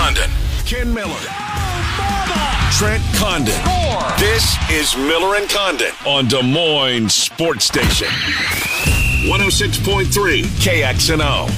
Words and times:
Condon, 0.00 0.30
Ken 0.64 0.94
Miller, 0.94 1.18
Trent 2.78 3.02
Condon. 3.16 3.60
This 4.16 4.56
is 4.70 4.96
Miller 4.96 5.34
and 5.34 5.50
Condon 5.50 5.90
on 6.06 6.28
Des 6.28 6.40
Moines 6.40 7.12
Sports 7.12 7.64
Station. 7.64 8.06
106.3 9.26 10.44
KXNO. 10.62 11.48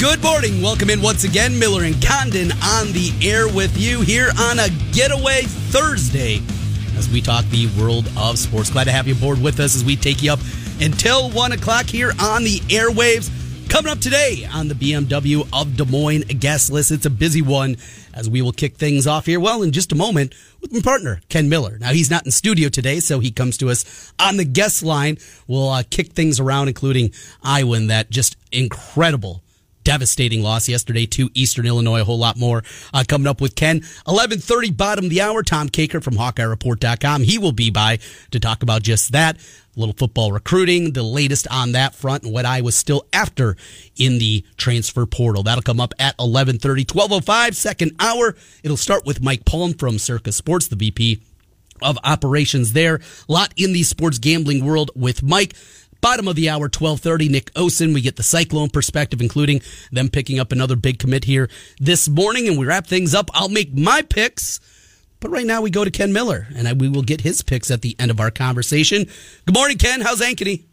Good 0.00 0.22
morning. 0.22 0.62
Welcome 0.62 0.88
in 0.88 1.02
once 1.02 1.24
again. 1.24 1.58
Miller 1.58 1.84
and 1.84 2.02
Condon 2.02 2.50
on 2.52 2.92
the 2.92 3.12
air 3.20 3.46
with 3.46 3.76
you 3.76 4.00
here 4.00 4.30
on 4.38 4.58
a 4.58 4.70
getaway 4.92 5.42
Thursday 5.42 6.40
as 6.96 7.10
we 7.10 7.20
talk 7.20 7.44
the 7.50 7.66
world 7.78 8.10
of 8.16 8.38
sports. 8.38 8.70
Glad 8.70 8.84
to 8.84 8.92
have 8.92 9.06
you 9.06 9.14
aboard 9.14 9.38
with 9.40 9.60
us 9.60 9.76
as 9.76 9.84
we 9.84 9.96
take 9.96 10.22
you 10.22 10.32
up 10.32 10.40
until 10.80 11.28
1 11.28 11.52
o'clock 11.52 11.84
here 11.84 12.12
on 12.18 12.42
the 12.42 12.60
airwaves. 12.70 13.30
Coming 13.74 13.90
up 13.90 13.98
today 13.98 14.46
on 14.54 14.68
the 14.68 14.74
BMW 14.76 15.48
of 15.52 15.76
Des 15.76 15.84
Moines 15.84 16.22
guest 16.38 16.70
list. 16.70 16.92
It's 16.92 17.06
a 17.06 17.10
busy 17.10 17.42
one 17.42 17.76
as 18.14 18.30
we 18.30 18.40
will 18.40 18.52
kick 18.52 18.76
things 18.76 19.04
off 19.04 19.26
here. 19.26 19.40
Well, 19.40 19.64
in 19.64 19.72
just 19.72 19.90
a 19.90 19.96
moment 19.96 20.32
with 20.60 20.72
my 20.72 20.80
partner, 20.80 21.20
Ken 21.28 21.48
Miller. 21.48 21.76
Now, 21.80 21.90
he's 21.90 22.08
not 22.08 22.24
in 22.24 22.30
studio 22.30 22.68
today, 22.68 23.00
so 23.00 23.18
he 23.18 23.32
comes 23.32 23.56
to 23.58 23.70
us 23.70 24.12
on 24.16 24.36
the 24.36 24.44
guest 24.44 24.84
line. 24.84 25.18
We'll 25.48 25.70
uh, 25.70 25.82
kick 25.90 26.12
things 26.12 26.38
around, 26.38 26.68
including 26.68 27.10
and 27.42 27.90
that 27.90 28.10
just 28.10 28.36
incredible 28.52 29.42
devastating 29.82 30.42
loss 30.42 30.68
yesterday 30.68 31.06
to 31.06 31.28
Eastern 31.34 31.66
Illinois. 31.66 32.00
A 32.00 32.04
whole 32.04 32.18
lot 32.18 32.36
more 32.36 32.62
uh, 32.92 33.04
coming 33.06 33.26
up 33.26 33.40
with 33.40 33.54
Ken. 33.54 33.78
1130 34.06 34.70
bottom 34.70 35.04
of 35.06 35.10
the 35.10 35.20
hour. 35.20 35.42
Tom 35.42 35.68
Kakert 35.68 36.02
from 36.02 36.14
HawkeyeReport.com. 36.14 37.22
He 37.22 37.38
will 37.38 37.52
be 37.52 37.70
by 37.70 37.98
to 38.30 38.40
talk 38.40 38.62
about 38.62 38.82
just 38.82 39.12
that. 39.12 39.36
Little 39.76 39.94
football 39.94 40.30
recruiting, 40.30 40.92
the 40.92 41.02
latest 41.02 41.48
on 41.50 41.72
that 41.72 41.94
front, 41.94 42.22
and 42.22 42.32
what 42.32 42.46
I 42.46 42.60
was 42.60 42.76
still 42.76 43.06
after 43.12 43.56
in 43.96 44.18
the 44.18 44.44
transfer 44.56 45.04
portal. 45.04 45.42
That'll 45.42 45.62
come 45.62 45.80
up 45.80 45.94
at 45.98 46.14
1130, 46.18 46.82
1205, 46.82 47.56
second 47.56 47.92
hour. 47.98 48.36
It'll 48.62 48.76
start 48.76 49.04
with 49.04 49.22
Mike 49.22 49.44
Palm 49.44 49.74
from 49.74 49.98
Circa 49.98 50.32
Sports, 50.32 50.68
the 50.68 50.76
VP 50.76 51.20
of 51.82 51.98
operations 52.04 52.72
there. 52.72 53.00
A 53.28 53.32
lot 53.32 53.52
in 53.56 53.72
the 53.72 53.82
sports 53.82 54.18
gambling 54.18 54.64
world 54.64 54.90
with 54.94 55.22
Mike. 55.22 55.54
Bottom 56.00 56.28
of 56.28 56.36
the 56.36 56.50
hour, 56.50 56.64
1230, 56.64 57.28
Nick 57.30 57.52
Osen. 57.54 57.94
We 57.94 58.02
get 58.02 58.16
the 58.16 58.22
Cyclone 58.22 58.68
perspective, 58.68 59.22
including 59.22 59.62
them 59.90 60.08
picking 60.08 60.38
up 60.38 60.52
another 60.52 60.76
big 60.76 60.98
commit 60.98 61.24
here 61.24 61.48
this 61.80 62.08
morning. 62.08 62.46
And 62.46 62.58
we 62.58 62.66
wrap 62.66 62.86
things 62.86 63.14
up. 63.14 63.30
I'll 63.32 63.48
make 63.48 63.74
my 63.74 64.02
picks. 64.02 64.60
But 65.24 65.30
right 65.30 65.46
now 65.46 65.62
we 65.62 65.70
go 65.70 65.84
to 65.84 65.90
Ken 65.90 66.12
Miller, 66.12 66.46
and 66.54 66.68
I, 66.68 66.74
we 66.74 66.86
will 66.86 67.00
get 67.00 67.22
his 67.22 67.40
picks 67.40 67.70
at 67.70 67.80
the 67.80 67.96
end 67.98 68.10
of 68.10 68.20
our 68.20 68.30
conversation. 68.30 69.06
Good 69.46 69.54
morning, 69.54 69.78
Ken. 69.78 70.02
How's 70.02 70.20
Ankeny? 70.20 70.64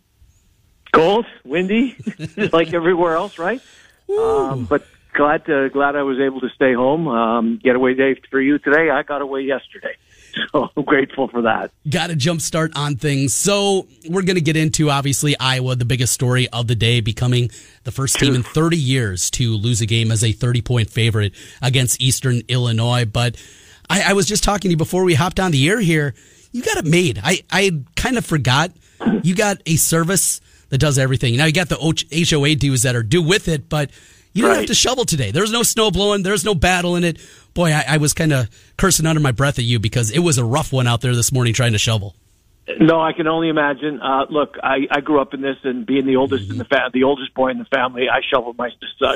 Cold, 0.92 1.26
windy, 1.46 1.96
like 2.52 2.74
everywhere 2.74 3.16
else, 3.16 3.40
right? 3.40 3.62
Um, 4.10 4.66
but 4.66 4.86
glad 5.14 5.46
to, 5.46 5.70
glad 5.70 5.96
I 5.96 6.04
was 6.04 6.20
able 6.20 6.42
to 6.42 6.50
stay 6.50 6.74
home. 6.74 7.08
Um, 7.08 7.62
getaway 7.64 7.94
day 7.94 8.20
for 8.30 8.42
you 8.42 8.60
today. 8.60 8.90
I 8.90 9.04
got 9.04 9.22
away 9.22 9.44
yesterday. 9.44 9.96
So 10.54 10.70
I'm 10.78 10.84
grateful 10.84 11.28
for 11.28 11.42
that. 11.42 11.72
Got 11.90 12.10
a 12.10 12.16
jump 12.16 12.40
start 12.40 12.72
on 12.78 12.96
things. 12.96 13.34
So 13.34 13.86
we're 14.10 14.22
going 14.22 14.36
to 14.36 14.42
get 14.42 14.56
into 14.56 14.90
obviously 14.90 15.38
Iowa, 15.38 15.76
the 15.76 15.84
biggest 15.84 16.14
story 16.14 16.48
of 16.50 16.68
the 16.68 16.76
day, 16.76 17.02
becoming 17.02 17.52
the 17.84 17.92
first 17.92 18.18
team 18.18 18.34
in 18.34 18.42
30 18.42 18.78
years 18.78 19.30
to 19.32 19.58
lose 19.58 19.82
a 19.82 19.86
game 19.86 20.10
as 20.10 20.24
a 20.24 20.32
30 20.32 20.62
point 20.62 20.90
favorite 20.90 21.34
against 21.62 22.02
Eastern 22.02 22.44
Illinois. 22.48 23.04
But 23.04 23.36
I, 23.92 24.12
I 24.12 24.14
was 24.14 24.26
just 24.26 24.44
talking 24.44 24.70
to 24.70 24.72
you 24.74 24.78
before 24.78 25.04
we 25.04 25.14
hopped 25.14 25.40
on 25.40 25.52
the 25.52 25.70
air 25.70 25.80
here. 25.80 26.14
You 26.52 26.62
got 26.62 26.78
it 26.78 26.86
made. 26.86 27.20
I, 27.24 27.40
I 27.52 27.82
kind 27.96 28.18
of 28.18 28.26
forgot. 28.26 28.72
You 29.24 29.36
got 29.36 29.62
a 29.66 29.76
service 29.76 30.42
that 30.70 30.78
does 30.78 30.98
everything. 30.98 31.36
Now 31.38 31.46
you 31.46 31.54
got 31.54 31.70
the 31.70 31.76
HOA 32.30 32.56
dues 32.56 32.84
that 32.84 32.96
are 32.96 33.04
due 33.04 33.22
with 33.22 33.48
it, 33.48 33.68
but 33.70 33.92
you 34.34 34.44
didn't 34.44 34.52
Right. 34.52 34.58
have 34.60 34.68
to 34.68 34.76
shovel 34.76 35.04
today. 35.06 35.32
There's 35.32 35.52
no 35.52 35.64
snow 35.64 35.92
blowing. 35.92 36.24
There's 36.24 36.46
no 36.46 36.56
battle 36.56 36.96
in 36.96 37.04
it. 37.04 37.18
Boy, 37.54 37.72
I, 37.74 37.84
I 37.88 37.98
was 37.98 38.14
kind 38.14 38.32
of 38.32 38.50
cursing 38.78 39.06
under 39.06 39.20
my 39.20 39.32
breath 39.32 39.60
at 39.60 39.66
you 39.66 39.80
because 39.80 40.10
it 40.12 40.20
was 40.20 40.38
a 40.38 40.46
rough 40.46 40.72
one 40.72 40.88
out 40.88 41.02
there 41.02 41.16
this 41.16 41.32
morning 41.34 41.54
trying 41.54 41.74
to 41.74 41.78
shovel. 41.80 42.16
No, 42.68 43.02
I 43.02 43.14
can 43.14 43.28
only 43.28 43.50
imagine. 43.50 44.00
Uh, 44.02 44.26
look, 44.30 44.56
I, 44.62 44.88
I 44.92 45.02
grew 45.02 45.20
up 45.20 45.34
in 45.34 45.42
this, 45.42 45.58
and 45.64 45.86
being 45.86 46.06
the 46.06 46.18
oldest 46.18 46.50
in 46.50 46.58
the 46.58 46.66
fa- 46.66 46.92
the 46.94 47.04
oldest 47.04 47.34
boy 47.34 47.50
in 47.50 47.58
the 47.58 47.66
family, 47.66 48.08
I 48.08 48.22
shoveled 48.32 48.58
my 48.58 48.70
uh, 49.02 49.14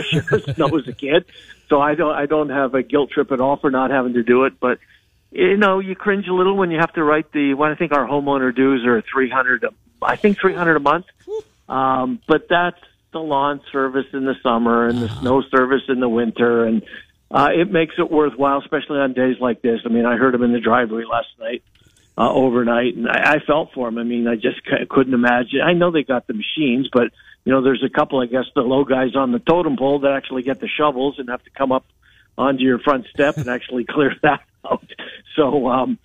snow 0.55 0.67
as 0.77 0.87
a 0.87 0.93
kid. 0.93 1.25
So 1.69 1.79
I 1.79 1.95
don't 1.95 2.15
I 2.15 2.25
don't 2.25 2.49
have 2.49 2.73
a 2.73 2.81
guilt 2.81 3.11
trip 3.11 3.31
at 3.31 3.39
all 3.39 3.57
for 3.57 3.69
not 3.69 3.91
having 3.91 4.13
to 4.13 4.23
do 4.23 4.45
it. 4.45 4.59
But 4.59 4.79
you 5.31 5.57
know, 5.57 5.79
you 5.79 5.95
cringe 5.95 6.27
a 6.27 6.33
little 6.33 6.57
when 6.57 6.71
you 6.71 6.79
have 6.79 6.93
to 6.93 7.03
write 7.03 7.31
the. 7.31 7.53
What 7.53 7.71
I 7.71 7.75
think 7.75 7.91
our 7.91 8.07
homeowner 8.07 8.53
dues 8.55 8.83
are 8.85 9.03
three 9.13 9.29
hundred. 9.29 9.63
I 10.01 10.15
think 10.17 10.39
three 10.39 10.55
hundred 10.55 10.77
a 10.77 10.81
month. 10.81 11.05
Um, 11.69 12.21
but 12.27 12.47
that's 12.49 12.81
the 13.11 13.19
lawn 13.19 13.61
service 13.71 14.07
in 14.11 14.25
the 14.25 14.35
summer 14.41 14.87
and 14.89 15.01
the 15.01 15.09
snow 15.19 15.43
service 15.49 15.83
in 15.87 15.99
the 15.99 16.09
winter, 16.09 16.65
and 16.65 16.83
uh, 17.29 17.49
it 17.55 17.71
makes 17.71 17.95
it 17.99 18.11
worthwhile, 18.11 18.59
especially 18.59 18.97
on 18.97 19.13
days 19.13 19.37
like 19.39 19.61
this. 19.61 19.81
I 19.85 19.89
mean, 19.89 20.05
I 20.05 20.17
heard 20.17 20.33
him 20.33 20.43
in 20.43 20.51
the 20.51 20.59
driveway 20.59 21.03
last 21.05 21.27
night 21.39 21.63
uh, 22.17 22.31
overnight, 22.31 22.95
and 22.95 23.07
I, 23.09 23.33
I 23.35 23.39
felt 23.39 23.73
for 23.73 23.87
him. 23.87 23.97
I 23.97 24.03
mean, 24.03 24.27
I 24.27 24.35
just 24.35 24.57
c- 24.65 24.85
couldn't 24.89 25.13
imagine. 25.13 25.61
I 25.61 25.73
know 25.73 25.91
they 25.91 26.03
got 26.03 26.27
the 26.27 26.33
machines, 26.33 26.89
but 26.91 27.09
you 27.43 27.51
know, 27.51 27.61
there's 27.61 27.83
a 27.83 27.89
couple, 27.89 28.19
I 28.21 28.25
guess, 28.25 28.45
the 28.55 28.61
low 28.61 28.83
guys 28.85 29.15
on 29.15 29.31
the 29.31 29.39
totem 29.39 29.77
pole 29.77 29.99
that 29.99 30.11
actually 30.13 30.41
get 30.43 30.59
the 30.61 30.67
shovels 30.67 31.19
and 31.19 31.29
have 31.29 31.43
to 31.43 31.49
come 31.51 31.71
up 31.71 31.85
onto 32.37 32.63
your 32.63 32.79
front 32.79 33.05
step 33.13 33.37
and 33.37 33.47
actually 33.47 33.85
clear 33.89 34.15
that 34.23 34.41
out. 34.69 34.83
So, 35.35 35.67
um, 35.67 35.99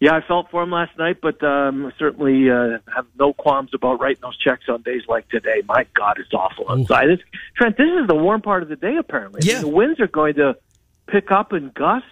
yeah, 0.00 0.14
I 0.14 0.20
felt 0.20 0.50
for 0.50 0.62
him 0.62 0.70
last 0.70 0.96
night, 0.98 1.18
but 1.22 1.42
um, 1.42 1.92
certainly 1.98 2.50
uh, 2.50 2.78
have 2.94 3.06
no 3.18 3.32
qualms 3.32 3.70
about 3.74 4.00
writing 4.00 4.20
those 4.22 4.36
checks 4.36 4.64
on 4.68 4.82
days 4.82 5.02
like 5.08 5.28
today. 5.30 5.62
My 5.66 5.86
God, 5.94 6.18
it's 6.20 6.32
awful 6.34 6.66
outside. 6.70 7.08
It's, 7.10 7.22
Trent, 7.56 7.76
this 7.76 7.88
is 8.00 8.06
the 8.06 8.14
warm 8.14 8.42
part 8.42 8.62
of 8.62 8.68
the 8.68 8.76
day, 8.76 8.96
apparently. 8.96 9.40
I 9.42 9.46
mean, 9.46 9.54
Yeah. 9.56 9.60
the 9.62 9.68
winds 9.68 9.98
are 10.00 10.06
going 10.08 10.34
to 10.34 10.56
pick 11.06 11.30
up 11.32 11.52
and 11.52 11.72
gust. 11.74 12.04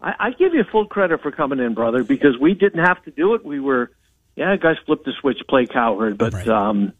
I, 0.00 0.14
I 0.18 0.30
give 0.30 0.54
you 0.54 0.64
full 0.70 0.86
credit 0.86 1.20
for 1.22 1.30
coming 1.30 1.58
in, 1.58 1.74
brother, 1.74 2.04
because 2.04 2.38
we 2.40 2.54
didn't 2.54 2.84
have 2.84 3.02
to 3.04 3.10
do 3.10 3.34
it. 3.34 3.44
We 3.44 3.60
were, 3.60 3.90
yeah, 4.36 4.56
guys 4.56 4.76
flipped 4.86 5.04
the 5.04 5.12
switch, 5.20 5.38
play 5.48 5.66
cowherd, 5.66 6.18
but 6.18 6.32
Right. 6.34 6.48
um, 6.48 6.92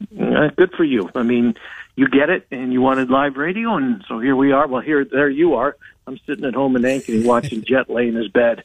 good 0.57 0.73
for 0.77 0.85
you. 0.85 1.09
I 1.15 1.23
mean, 1.23 1.55
you 1.97 2.09
get 2.09 2.31
it, 2.31 2.47
and 2.51 2.73
you 2.73 2.81
wanted 2.81 3.11
live 3.11 3.37
radio, 3.37 3.77
and 3.77 4.05
so 4.09 4.19
here 4.21 4.37
we 4.37 4.53
are. 4.53 4.67
Well, 4.67 4.83
here, 4.83 5.05
there 5.05 5.29
you 5.31 5.55
are. 5.55 5.77
I'm 6.07 6.19
sitting 6.27 6.45
at 6.45 6.55
home 6.55 6.75
in 6.77 6.83
Ankeny 6.83 7.25
watching 7.25 7.63
Jet 7.69 7.91
lay 7.91 8.09
in 8.09 8.15
his 8.15 8.29
bed. 8.29 8.63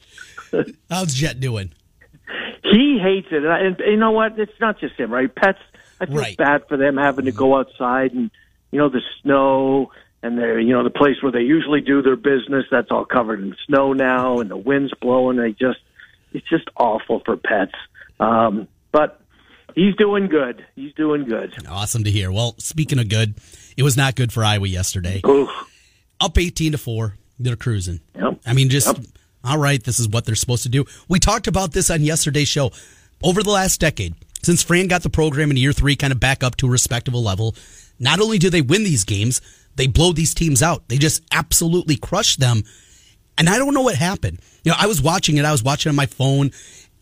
How's 0.90 1.14
Jet 1.14 1.40
doing? 1.40 1.72
He 2.62 2.98
hates 3.02 3.28
it, 3.30 3.44
and, 3.44 3.48
I, 3.52 3.58
and 3.60 3.76
you 3.80 3.96
know 3.96 4.12
what? 4.12 4.38
It's 4.38 4.52
not 4.60 4.80
just 4.80 4.94
him, 4.98 5.12
right? 5.12 5.32
Pets. 5.32 5.58
I 6.00 6.06
feel 6.06 6.16
Right. 6.16 6.36
bad 6.36 6.66
for 6.68 6.76
them 6.76 6.96
having 6.96 7.26
to 7.26 7.32
go 7.32 7.56
outside 7.56 8.12
and 8.12 8.30
you 8.72 8.78
know 8.78 8.88
the 8.88 9.00
snow 9.22 9.92
and 10.24 10.38
they're 10.38 10.58
you 10.58 10.72
know 10.72 10.82
the 10.82 10.90
place 10.90 11.16
where 11.22 11.30
they 11.30 11.42
usually 11.42 11.80
do 11.80 12.02
their 12.02 12.16
business. 12.16 12.64
That's 12.70 12.90
all 12.90 13.04
covered 13.04 13.40
in 13.40 13.54
snow 13.66 13.92
now, 13.92 14.38
and 14.40 14.50
the 14.50 14.56
wind's 14.56 14.92
blowing. 15.00 15.36
They 15.36 15.52
just 15.52 15.78
it's 16.32 16.48
just 16.48 16.64
awful 16.76 17.20
for 17.24 17.36
pets. 17.36 17.74
Um, 18.18 18.66
but 18.90 19.20
he's 19.74 19.94
doing 19.96 20.28
good. 20.28 20.64
He's 20.74 20.92
doing 20.94 21.24
good. 21.24 21.54
Awesome 21.68 22.04
to 22.04 22.10
hear. 22.10 22.32
Well, 22.32 22.54
speaking 22.58 22.98
of 22.98 23.08
good, 23.08 23.34
it 23.76 23.82
was 23.82 23.96
not 23.96 24.16
good 24.16 24.32
for 24.32 24.42
Iowa 24.44 24.66
yesterday. 24.66 25.20
Oof. 25.26 25.48
Up 26.20 26.38
18 26.38 26.72
to 26.72 26.78
4. 26.78 27.14
They're 27.38 27.56
cruising. 27.56 28.00
Yep. 28.14 28.40
I 28.46 28.52
mean, 28.52 28.68
just, 28.68 28.86
Yep. 28.96 29.06
all 29.44 29.58
right, 29.58 29.82
this 29.82 29.98
is 29.98 30.08
what 30.08 30.24
they're 30.24 30.36
supposed 30.36 30.62
to 30.62 30.68
do. 30.68 30.84
We 31.08 31.18
talked 31.18 31.48
about 31.48 31.72
this 31.72 31.90
on 31.90 32.02
yesterday's 32.02 32.48
show. 32.48 32.70
Over 33.22 33.42
the 33.42 33.50
last 33.50 33.80
decade, 33.80 34.14
since 34.42 34.62
Fran 34.62 34.86
got 34.86 35.02
the 35.02 35.10
program 35.10 35.50
in 35.50 35.56
year 35.56 35.72
three 35.72 35.96
kind 35.96 36.12
of 36.12 36.20
back 36.20 36.44
up 36.44 36.56
to 36.58 36.66
a 36.66 36.70
respectable 36.70 37.22
level, 37.22 37.54
not 37.98 38.20
only 38.20 38.38
do 38.38 38.48
they 38.50 38.62
win 38.62 38.84
these 38.84 39.04
games, 39.04 39.40
they 39.76 39.86
blow 39.86 40.12
these 40.12 40.34
teams 40.34 40.62
out. 40.62 40.88
They 40.88 40.98
just 40.98 41.22
absolutely 41.32 41.96
crush 41.96 42.36
them. 42.36 42.62
And 43.36 43.48
I 43.48 43.58
don't 43.58 43.74
know 43.74 43.82
what 43.82 43.96
happened. 43.96 44.40
You 44.62 44.70
know, 44.70 44.76
I 44.78 44.86
was 44.86 45.02
watching 45.02 45.36
it, 45.36 45.44
I 45.44 45.52
was 45.52 45.62
watching 45.62 45.90
on 45.90 45.96
my 45.96 46.06
phone, 46.06 46.52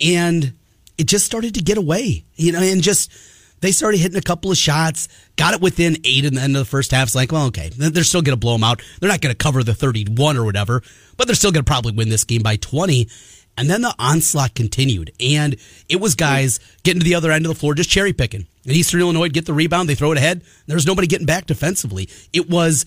and 0.00 0.54
it 0.98 1.06
just 1.06 1.26
started 1.26 1.54
to 1.54 1.62
get 1.62 1.78
away. 1.78 2.24
You 2.36 2.52
know, 2.52 2.60
and 2.60 2.82
just 2.82 3.12
they 3.60 3.70
started 3.72 3.98
hitting 3.98 4.18
a 4.18 4.22
couple 4.22 4.50
of 4.50 4.56
shots, 4.56 5.08
got 5.36 5.54
it 5.54 5.60
within 5.60 5.96
eight 6.04 6.24
in 6.24 6.34
the 6.34 6.40
end 6.40 6.56
of 6.56 6.60
the 6.60 6.70
first 6.70 6.90
half. 6.90 7.08
It's 7.08 7.14
like, 7.14 7.30
well, 7.30 7.46
okay, 7.46 7.70
they're 7.70 8.02
still 8.02 8.22
going 8.22 8.34
to 8.34 8.40
blow 8.40 8.54
them 8.54 8.64
out. 8.64 8.82
They're 9.00 9.08
not 9.08 9.20
going 9.20 9.34
to 9.34 9.38
cover 9.38 9.62
the 9.62 9.74
31 9.74 10.36
or 10.36 10.44
whatever, 10.44 10.82
but 11.16 11.26
they're 11.26 11.36
still 11.36 11.52
going 11.52 11.64
to 11.64 11.70
probably 11.70 11.92
win 11.92 12.08
this 12.08 12.24
game 12.24 12.42
by 12.42 12.56
20. 12.56 13.08
And 13.56 13.70
then 13.70 13.82
the 13.82 13.94
onslaught 13.98 14.54
continued, 14.54 15.12
and 15.20 15.56
it 15.88 16.00
was 16.00 16.14
guys 16.14 16.58
getting 16.82 17.00
to 17.00 17.04
the 17.04 17.14
other 17.14 17.30
end 17.30 17.44
of 17.44 17.50
the 17.50 17.54
floor, 17.54 17.74
just 17.74 17.90
cherry 17.90 18.12
picking. 18.12 18.46
Eastern 18.66 19.00
Illinois 19.00 19.28
get 19.28 19.46
the 19.46 19.52
rebound, 19.52 19.88
they 19.88 19.94
throw 19.94 20.12
it 20.12 20.18
ahead. 20.18 20.42
There's 20.66 20.86
nobody 20.86 21.06
getting 21.06 21.26
back 21.26 21.46
defensively. 21.46 22.08
It 22.32 22.48
was, 22.48 22.86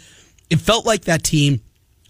it 0.49 0.61
felt 0.61 0.85
like 0.85 1.05
that 1.05 1.23
team 1.23 1.61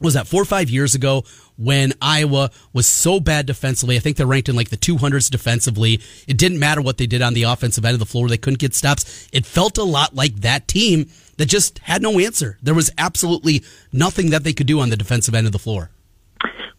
was 0.01 0.13
that 0.13 0.27
four 0.27 0.41
or 0.41 0.45
five 0.45 0.69
years 0.69 0.93
ago 0.93 1.23
when 1.57 1.93
Iowa 2.01 2.51
was 2.73 2.85
so 2.85 3.19
bad 3.19 3.45
defensively. 3.45 3.95
I 3.95 3.99
think 3.99 4.17
they're 4.17 4.27
ranked 4.27 4.49
in 4.49 4.55
like 4.55 4.69
the 4.69 4.77
200s 4.77 5.29
defensively. 5.29 6.01
It 6.27 6.37
didn't 6.37 6.59
matter 6.59 6.81
what 6.81 6.97
they 6.97 7.07
did 7.07 7.21
on 7.21 7.33
the 7.33 7.43
offensive 7.43 7.85
end 7.85 7.93
of 7.93 7.99
the 7.99 8.05
floor. 8.05 8.27
They 8.27 8.37
couldn't 8.37 8.59
get 8.59 8.75
stops. 8.75 9.27
It 9.31 9.45
felt 9.45 9.77
a 9.77 9.83
lot 9.83 10.13
like 10.13 10.35
that 10.37 10.67
team 10.67 11.09
that 11.37 11.47
just 11.47 11.79
had 11.79 12.01
no 12.01 12.19
answer. 12.19 12.57
There 12.61 12.73
was 12.73 12.91
absolutely 12.97 13.63
nothing 13.91 14.31
that 14.31 14.43
they 14.43 14.53
could 14.53 14.67
do 14.67 14.79
on 14.79 14.89
the 14.89 14.97
defensive 14.97 15.33
end 15.33 15.47
of 15.47 15.53
the 15.53 15.59
floor. 15.59 15.91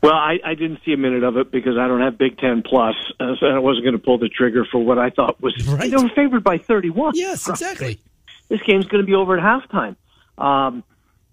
Well, 0.03 0.13
I, 0.13 0.39
I 0.45 0.55
didn't 0.55 0.81
see 0.85 0.93
a 0.93 0.97
minute 0.97 1.25
of 1.25 1.37
it 1.37 1.51
because 1.51 1.77
I 1.79 1.89
don't 1.89 2.01
have 2.01 2.19
Big 2.19 2.39
Ten 2.39 2.63
Plus, 2.63 2.95
uh, 3.19 3.35
so 3.41 3.47
I 3.47 3.59
wasn't 3.59 3.85
going 3.85 3.99
to 3.99 4.03
pull 4.03 4.19
the 4.19 4.29
trigger 4.29 4.65
for 4.71 4.79
what 4.79 4.99
I 4.99 5.11
thought 5.11 5.41
was. 5.41 5.55
Right. 5.67 5.91
They 5.91 5.97
were 5.97 6.11
favored 6.11 6.45
by 6.45 6.59
31. 6.59 7.13
Yes, 7.17 7.49
exactly. 7.49 7.99
This 8.49 8.61
game's 8.63 8.87
going 8.87 9.03
to 9.03 9.07
be 9.07 9.15
over 9.15 9.37
at 9.37 9.43
halftime. 9.43 9.97
Um, 10.39 10.85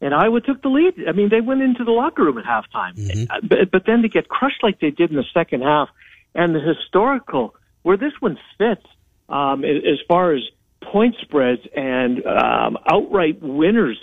and 0.01 0.13
Iowa 0.13 0.41
took 0.41 0.61
the 0.61 0.69
lead. 0.69 0.95
I 1.07 1.11
mean, 1.11 1.29
they 1.29 1.41
went 1.41 1.61
into 1.61 1.83
the 1.83 1.91
locker 1.91 2.23
room 2.23 2.37
at 2.37 2.45
halftime, 2.45 2.95
mm-hmm. 2.95 3.47
but, 3.47 3.71
but 3.71 3.85
then 3.85 4.01
to 4.01 4.09
get 4.09 4.27
crushed 4.27 4.63
like 4.63 4.79
they 4.79 4.89
did 4.89 5.11
in 5.11 5.15
the 5.15 5.25
second 5.33 5.61
half, 5.61 5.89
and 6.35 6.55
the 6.55 6.59
historical 6.59 7.55
where 7.83 7.97
this 7.97 8.13
one 8.19 8.37
fits 8.57 8.85
um, 9.29 9.63
as 9.63 9.99
far 10.07 10.33
as 10.33 10.41
point 10.81 11.15
spreads 11.21 11.61
and 11.75 12.25
um, 12.25 12.77
outright 12.91 13.41
winners. 13.41 13.99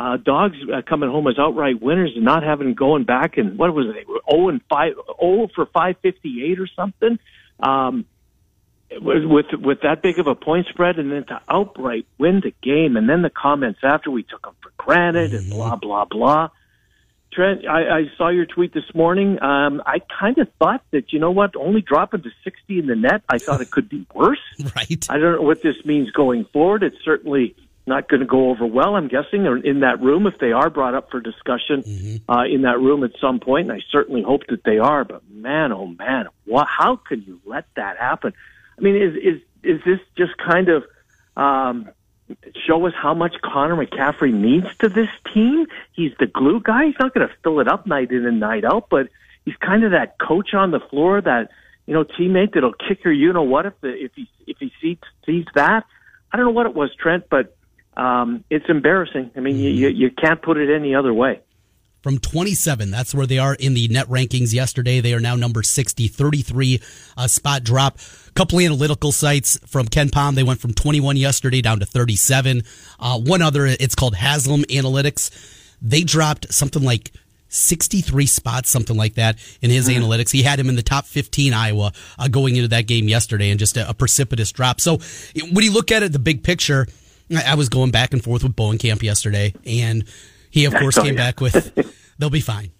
Uh, 0.00 0.16
dogs 0.16 0.56
uh, 0.72 0.80
coming 0.88 1.10
home 1.10 1.26
as 1.26 1.38
outright 1.38 1.82
winners 1.82 2.12
and 2.16 2.24
not 2.24 2.42
having 2.42 2.72
going 2.72 3.04
back 3.04 3.36
and 3.36 3.58
what 3.58 3.74
was 3.74 3.84
it? 3.94 4.06
Oh 4.26 4.48
and 4.48 4.62
five, 4.66 4.94
oh 5.20 5.46
for 5.54 5.66
five 5.66 5.96
fifty 6.00 6.42
eight 6.42 6.58
or 6.58 6.66
something. 6.74 7.18
Um, 7.62 8.06
with 8.90 9.46
with 9.52 9.82
that 9.82 10.00
big 10.00 10.18
of 10.18 10.26
a 10.26 10.34
point 10.34 10.68
spread, 10.70 10.98
and 10.98 11.12
then 11.12 11.24
to 11.26 11.42
outright 11.50 12.06
win 12.16 12.40
the 12.42 12.54
game, 12.62 12.96
and 12.96 13.10
then 13.10 13.20
the 13.20 13.28
comments 13.28 13.80
after 13.82 14.10
we 14.10 14.22
took 14.22 14.40
them 14.40 14.54
for 14.62 14.72
granted, 14.78 15.34
and 15.34 15.50
blah 15.50 15.76
blah 15.76 16.06
blah. 16.06 16.48
Trent, 17.30 17.68
I, 17.68 17.98
I 17.98 18.02
saw 18.16 18.30
your 18.30 18.46
tweet 18.46 18.72
this 18.72 18.94
morning. 18.94 19.40
Um, 19.42 19.82
I 19.84 20.00
kind 20.18 20.38
of 20.38 20.48
thought 20.58 20.82
that 20.92 21.12
you 21.12 21.18
know 21.18 21.30
what, 21.30 21.54
only 21.56 21.82
dropping 21.82 22.22
to 22.22 22.30
sixty 22.42 22.78
in 22.78 22.86
the 22.86 22.96
net, 22.96 23.22
I 23.28 23.36
thought 23.36 23.60
it 23.60 23.70
could 23.70 23.90
be 23.90 24.06
worse. 24.14 24.40
Right. 24.74 25.06
I 25.10 25.18
don't 25.18 25.36
know 25.36 25.42
what 25.42 25.60
this 25.62 25.76
means 25.84 26.10
going 26.10 26.46
forward. 26.46 26.82
It's 26.84 26.96
certainly 27.04 27.54
not 27.90 28.08
going 28.08 28.20
to 28.20 28.26
go 28.26 28.48
over 28.48 28.64
well. 28.64 28.96
I'm 28.96 29.08
guessing, 29.08 29.46
or 29.46 29.58
in 29.58 29.80
that 29.80 30.00
room, 30.00 30.26
if 30.26 30.38
they 30.38 30.52
are 30.52 30.70
brought 30.70 30.94
up 30.94 31.10
for 31.10 31.20
discussion 31.20 31.82
mm-hmm. 31.82 32.30
uh, 32.30 32.44
in 32.44 32.62
that 32.62 32.78
room 32.80 33.04
at 33.04 33.10
some 33.20 33.40
point. 33.40 33.70
and 33.70 33.78
I 33.78 33.82
certainly 33.90 34.22
hope 34.22 34.46
that 34.48 34.64
they 34.64 34.78
are. 34.78 35.04
But 35.04 35.28
man, 35.28 35.72
oh 35.72 35.86
man, 35.86 36.28
what, 36.46 36.66
how 36.66 36.96
can 36.96 37.22
you 37.22 37.40
let 37.44 37.66
that 37.76 37.98
happen? 37.98 38.32
I 38.78 38.80
mean, 38.80 38.96
is 38.96 39.14
is 39.16 39.42
is 39.62 39.80
this 39.84 40.00
just 40.16 40.36
kind 40.38 40.68
of 40.70 40.84
um, 41.36 41.90
show 42.66 42.86
us 42.86 42.94
how 42.96 43.12
much 43.12 43.34
Connor 43.42 43.76
McCaffrey 43.76 44.32
means 44.32 44.64
to 44.78 44.88
this 44.88 45.10
team? 45.34 45.66
He's 45.92 46.12
the 46.18 46.26
glue 46.26 46.60
guy. 46.60 46.86
He's 46.86 46.98
not 46.98 47.12
going 47.12 47.28
to 47.28 47.34
fill 47.42 47.60
it 47.60 47.68
up 47.68 47.86
night 47.86 48.10
in 48.10 48.24
and 48.24 48.40
night 48.40 48.64
out, 48.64 48.88
but 48.88 49.08
he's 49.44 49.56
kind 49.56 49.84
of 49.84 49.90
that 49.90 50.18
coach 50.18 50.54
on 50.54 50.70
the 50.70 50.80
floor, 50.80 51.20
that 51.20 51.50
you 51.86 51.94
know 51.94 52.04
teammate 52.04 52.54
that'll 52.54 52.72
kick 52.72 53.04
your 53.04 53.12
you 53.12 53.32
know 53.32 53.42
what 53.42 53.66
if 53.66 53.80
the 53.80 53.88
if 53.88 54.12
he 54.14 54.28
if 54.46 54.56
he 54.58 54.72
sees 54.80 54.98
sees 55.26 55.46
that. 55.54 55.84
I 56.32 56.36
don't 56.36 56.46
know 56.46 56.52
what 56.52 56.66
it 56.66 56.74
was, 56.74 56.94
Trent, 56.94 57.24
but 57.28 57.56
um, 57.96 58.44
it's 58.50 58.66
embarrassing. 58.68 59.30
I 59.36 59.40
mean, 59.40 59.54
mm-hmm. 59.54 59.62
you 59.62 59.88
you 59.88 60.10
can't 60.10 60.40
put 60.40 60.56
it 60.56 60.74
any 60.74 60.94
other 60.94 61.12
way 61.12 61.40
from 62.02 62.18
27. 62.18 62.90
That's 62.90 63.14
where 63.14 63.26
they 63.26 63.38
are 63.38 63.54
in 63.54 63.74
the 63.74 63.88
net 63.88 64.06
rankings 64.08 64.52
yesterday. 64.52 65.00
They 65.00 65.14
are 65.14 65.20
now 65.20 65.36
number 65.36 65.62
60, 65.62 66.08
33 66.08 66.80
uh, 67.16 67.26
spot 67.26 67.62
drop. 67.64 67.98
A 68.28 68.32
couple 68.32 68.60
analytical 68.60 69.12
sites 69.12 69.58
from 69.66 69.86
KenPom. 69.86 70.34
They 70.34 70.42
went 70.42 70.60
from 70.60 70.72
21 70.72 71.16
yesterday 71.16 71.60
down 71.60 71.80
to 71.80 71.86
37. 71.86 72.62
Uh, 72.98 73.18
one 73.18 73.42
other, 73.42 73.66
it's 73.66 73.94
called 73.94 74.14
Haslam 74.14 74.62
Analytics. 74.64 75.30
They 75.82 76.02
dropped 76.02 76.52
something 76.52 76.82
like 76.82 77.12
63 77.48 78.26
spots, 78.26 78.70
something 78.70 78.96
like 78.96 79.14
that, 79.14 79.38
in 79.60 79.70
his 79.70 79.88
mm-hmm. 79.88 80.02
analytics. 80.02 80.30
He 80.30 80.42
had 80.42 80.58
him 80.58 80.68
in 80.68 80.76
the 80.76 80.82
top 80.82 81.04
15 81.04 81.52
Iowa 81.52 81.92
uh, 82.18 82.28
going 82.28 82.56
into 82.56 82.68
that 82.68 82.86
game 82.86 83.08
yesterday 83.08 83.50
and 83.50 83.58
just 83.58 83.76
a, 83.76 83.88
a, 83.88 83.94
precipitous 83.94 84.52
drop. 84.52 84.80
So 84.80 84.98
when 85.50 85.64
you 85.64 85.72
look 85.72 85.90
at 85.90 86.02
it, 86.04 86.12
the 86.12 86.20
big 86.20 86.44
picture, 86.44 86.86
I 87.36 87.54
was 87.54 87.68
going 87.68 87.90
back 87.90 88.12
and 88.12 88.22
forth 88.22 88.42
with 88.42 88.56
Bohnenkamp 88.56 89.02
yesterday, 89.02 89.54
and 89.64 90.04
he, 90.50 90.64
of 90.64 90.74
course, 90.78 90.98
oh, 90.98 91.02
came 91.02 91.14
yeah. 91.14 91.26
back 91.26 91.40
with, 91.40 91.74
they'll 92.18 92.30
be 92.30 92.40
fine. 92.40 92.72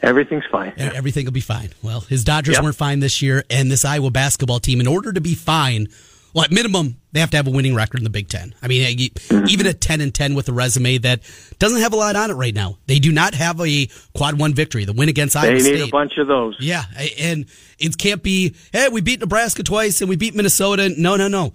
Everything's 0.00 0.44
fine. 0.50 0.72
Everything 0.78 1.26
will 1.26 1.32
be 1.32 1.40
fine. 1.40 1.70
Well, 1.82 2.00
his 2.00 2.24
Dodgers 2.24 2.54
yep. 2.54 2.64
weren't 2.64 2.76
fine 2.76 3.00
this 3.00 3.20
year, 3.20 3.44
and 3.50 3.70
this 3.70 3.84
Iowa 3.84 4.10
basketball 4.10 4.58
team, 4.58 4.80
in 4.80 4.86
order 4.86 5.12
to 5.12 5.20
be 5.20 5.34
fine, 5.34 5.88
well, 6.32 6.44
at 6.44 6.50
minimum, 6.50 6.96
they 7.12 7.20
have 7.20 7.30
to 7.32 7.36
have 7.36 7.46
a 7.46 7.50
winning 7.50 7.74
record 7.74 7.98
in 7.98 8.04
the 8.04 8.10
Big 8.10 8.28
Ten. 8.28 8.54
I 8.62 8.68
mean, 8.68 8.82
mm-hmm. 8.96 9.46
even 9.48 9.66
a 9.66 9.74
10 9.74 10.00
and 10.00 10.14
10 10.14 10.34
with 10.34 10.48
a 10.48 10.52
resume 10.52 10.96
that 10.98 11.20
doesn't 11.58 11.80
have 11.80 11.92
a 11.92 11.96
lot 11.96 12.16
on 12.16 12.30
it 12.30 12.34
right 12.34 12.54
now. 12.54 12.78
They 12.86 12.98
do 12.98 13.12
not 13.12 13.34
have 13.34 13.60
a 13.60 13.86
quad 14.16 14.38
one 14.38 14.54
victory, 14.54 14.86
the 14.86 14.94
win 14.94 15.10
against 15.10 15.36
Iowa 15.36 15.60
State. 15.60 15.62
They 15.62 15.70
need 15.72 15.78
State. 15.80 15.88
a 15.88 15.92
bunch 15.92 16.16
of 16.16 16.28
those. 16.28 16.56
Yeah, 16.58 16.84
and 17.18 17.44
it 17.78 17.98
can't 17.98 18.22
be, 18.22 18.54
hey, 18.72 18.88
we 18.88 19.02
beat 19.02 19.20
Nebraska 19.20 19.62
twice 19.62 20.00
and 20.00 20.08
we 20.08 20.16
beat 20.16 20.34
Minnesota. 20.34 20.90
No, 20.96 21.16
no, 21.16 21.28
no 21.28 21.52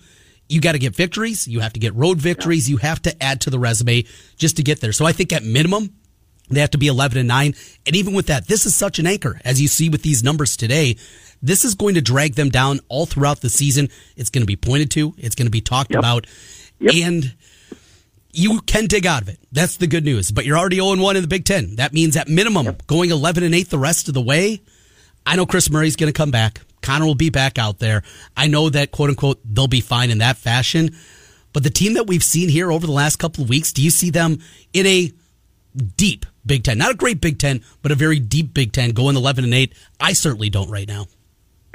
you 0.50 0.62
got 0.62 0.74
to 0.74 0.80
get 0.80 0.96
victories. 0.96 1.48
You 1.48 1.60
have 1.60 1.74
to 1.74 1.80
get 1.80 1.94
road 1.96 2.20
victories. 2.20 2.70
Yeah. 2.70 2.74
You 2.74 2.78
have 2.78 3.02
to 3.04 3.24
add 3.24 3.42
to 3.42 3.50
the 3.50 3.60
resume 3.60 4.06
just 4.38 4.58
to 4.58 4.64
get 4.64 4.82
there. 4.82 4.94
So 4.94 5.06
I 5.06 5.12
think 5.12 5.34
at 5.34 5.44
minimum, 5.44 5.94
they 6.50 6.62
have 6.62 6.72
to 6.72 6.78
be 6.78 6.88
11 6.88 7.18
and 7.18 7.28
9. 7.28 7.54
And 7.86 7.96
even 7.96 8.14
with 8.14 8.28
that, 8.28 8.48
this 8.48 8.66
is 8.66 8.74
such 8.74 9.00
an 9.00 9.08
anchor, 9.08 9.40
as 9.44 9.62
you 9.62 9.68
see 9.68 9.90
with 9.90 10.02
these 10.02 10.24
numbers 10.24 10.56
today. 10.56 10.98
This 11.42 11.66
is 11.66 11.76
going 11.76 11.96
to 11.96 12.02
drag 12.02 12.36
them 12.36 12.50
down 12.50 12.80
all 12.88 13.06
throughout 13.06 13.42
the 13.42 13.50
season. 13.50 13.90
It's 14.16 14.30
going 14.30 14.42
to 14.42 14.48
be 14.48 14.56
pointed 14.56 14.92
to, 14.92 15.14
it's 15.18 15.36
going 15.36 15.46
to 15.46 15.52
be 15.52 15.62
talked 15.62 15.92
yep. 15.92 16.00
about. 16.00 16.26
Yep. 16.80 16.94
And 16.96 17.36
you 18.32 18.62
can 18.62 18.86
dig 18.86 19.06
out 19.06 19.22
of 19.22 19.30
it. 19.30 19.40
That's 19.52 19.78
the 19.78 19.88
good 19.88 20.06
news. 20.06 20.32
But 20.32 20.46
you're 20.46 20.58
already 20.58 20.78
0 20.78 20.98
1 20.98 21.16
in 21.16 21.22
the 21.22 21.28
Big 21.28 21.46
Ten. 21.46 21.76
That 21.76 21.94
means 21.94 22.16
at 22.16 22.28
minimum, 22.28 22.66
yep. 22.66 22.88
going 22.88 23.12
11 23.12 23.44
and 23.44 23.54
8 23.54 23.70
the 23.70 23.78
rest 23.78 24.08
of 24.08 24.14
the 24.14 24.22
way. 24.22 24.62
I 25.26 25.36
know 25.36 25.46
Kris 25.46 25.70
Murray's 25.70 25.96
going 25.98 26.12
to 26.12 26.18
come 26.18 26.32
back. 26.32 26.62
Connor 26.82 27.06
will 27.06 27.16
be 27.16 27.30
back 27.30 27.58
out 27.58 27.80
there. 27.80 28.04
I 28.36 28.48
know 28.48 28.70
that 28.70 28.92
quote 28.92 29.10
unquote 29.10 29.40
they'll 29.44 29.68
be 29.68 29.82
fine 29.82 30.12
in 30.12 30.20
that 30.20 30.38
fashion. 30.38 30.96
But 31.54 31.64
the 31.64 31.70
team 31.70 31.96
that 31.96 32.08
we've 32.08 32.24
seen 32.24 32.50
here 32.50 32.72
over 32.72 32.86
the 32.86 32.94
last 32.94 33.18
couple 33.18 33.44
of 33.44 33.50
weeks, 33.50 33.72
do 33.74 33.82
you 33.82 33.90
see 33.90 34.10
them 34.10 34.40
in 34.74 34.86
a 34.86 35.12
deep 35.96 36.26
Big 36.46 36.64
Ten? 36.64 36.78
Not 36.78 36.92
a 36.92 36.96
great 36.96 37.20
Big 37.20 37.40
Ten, 37.40 37.64
but 37.82 37.92
a 37.92 37.96
very 37.96 38.20
deep 38.20 38.54
Big 38.54 38.74
Ten 38.74 38.92
going 38.92 39.16
11 39.16 39.44
and 39.44 39.54
8. 39.54 39.74
I 40.00 40.14
certainly 40.14 40.50
don't 40.50 40.70
right 40.70 40.88
now. 40.88 41.08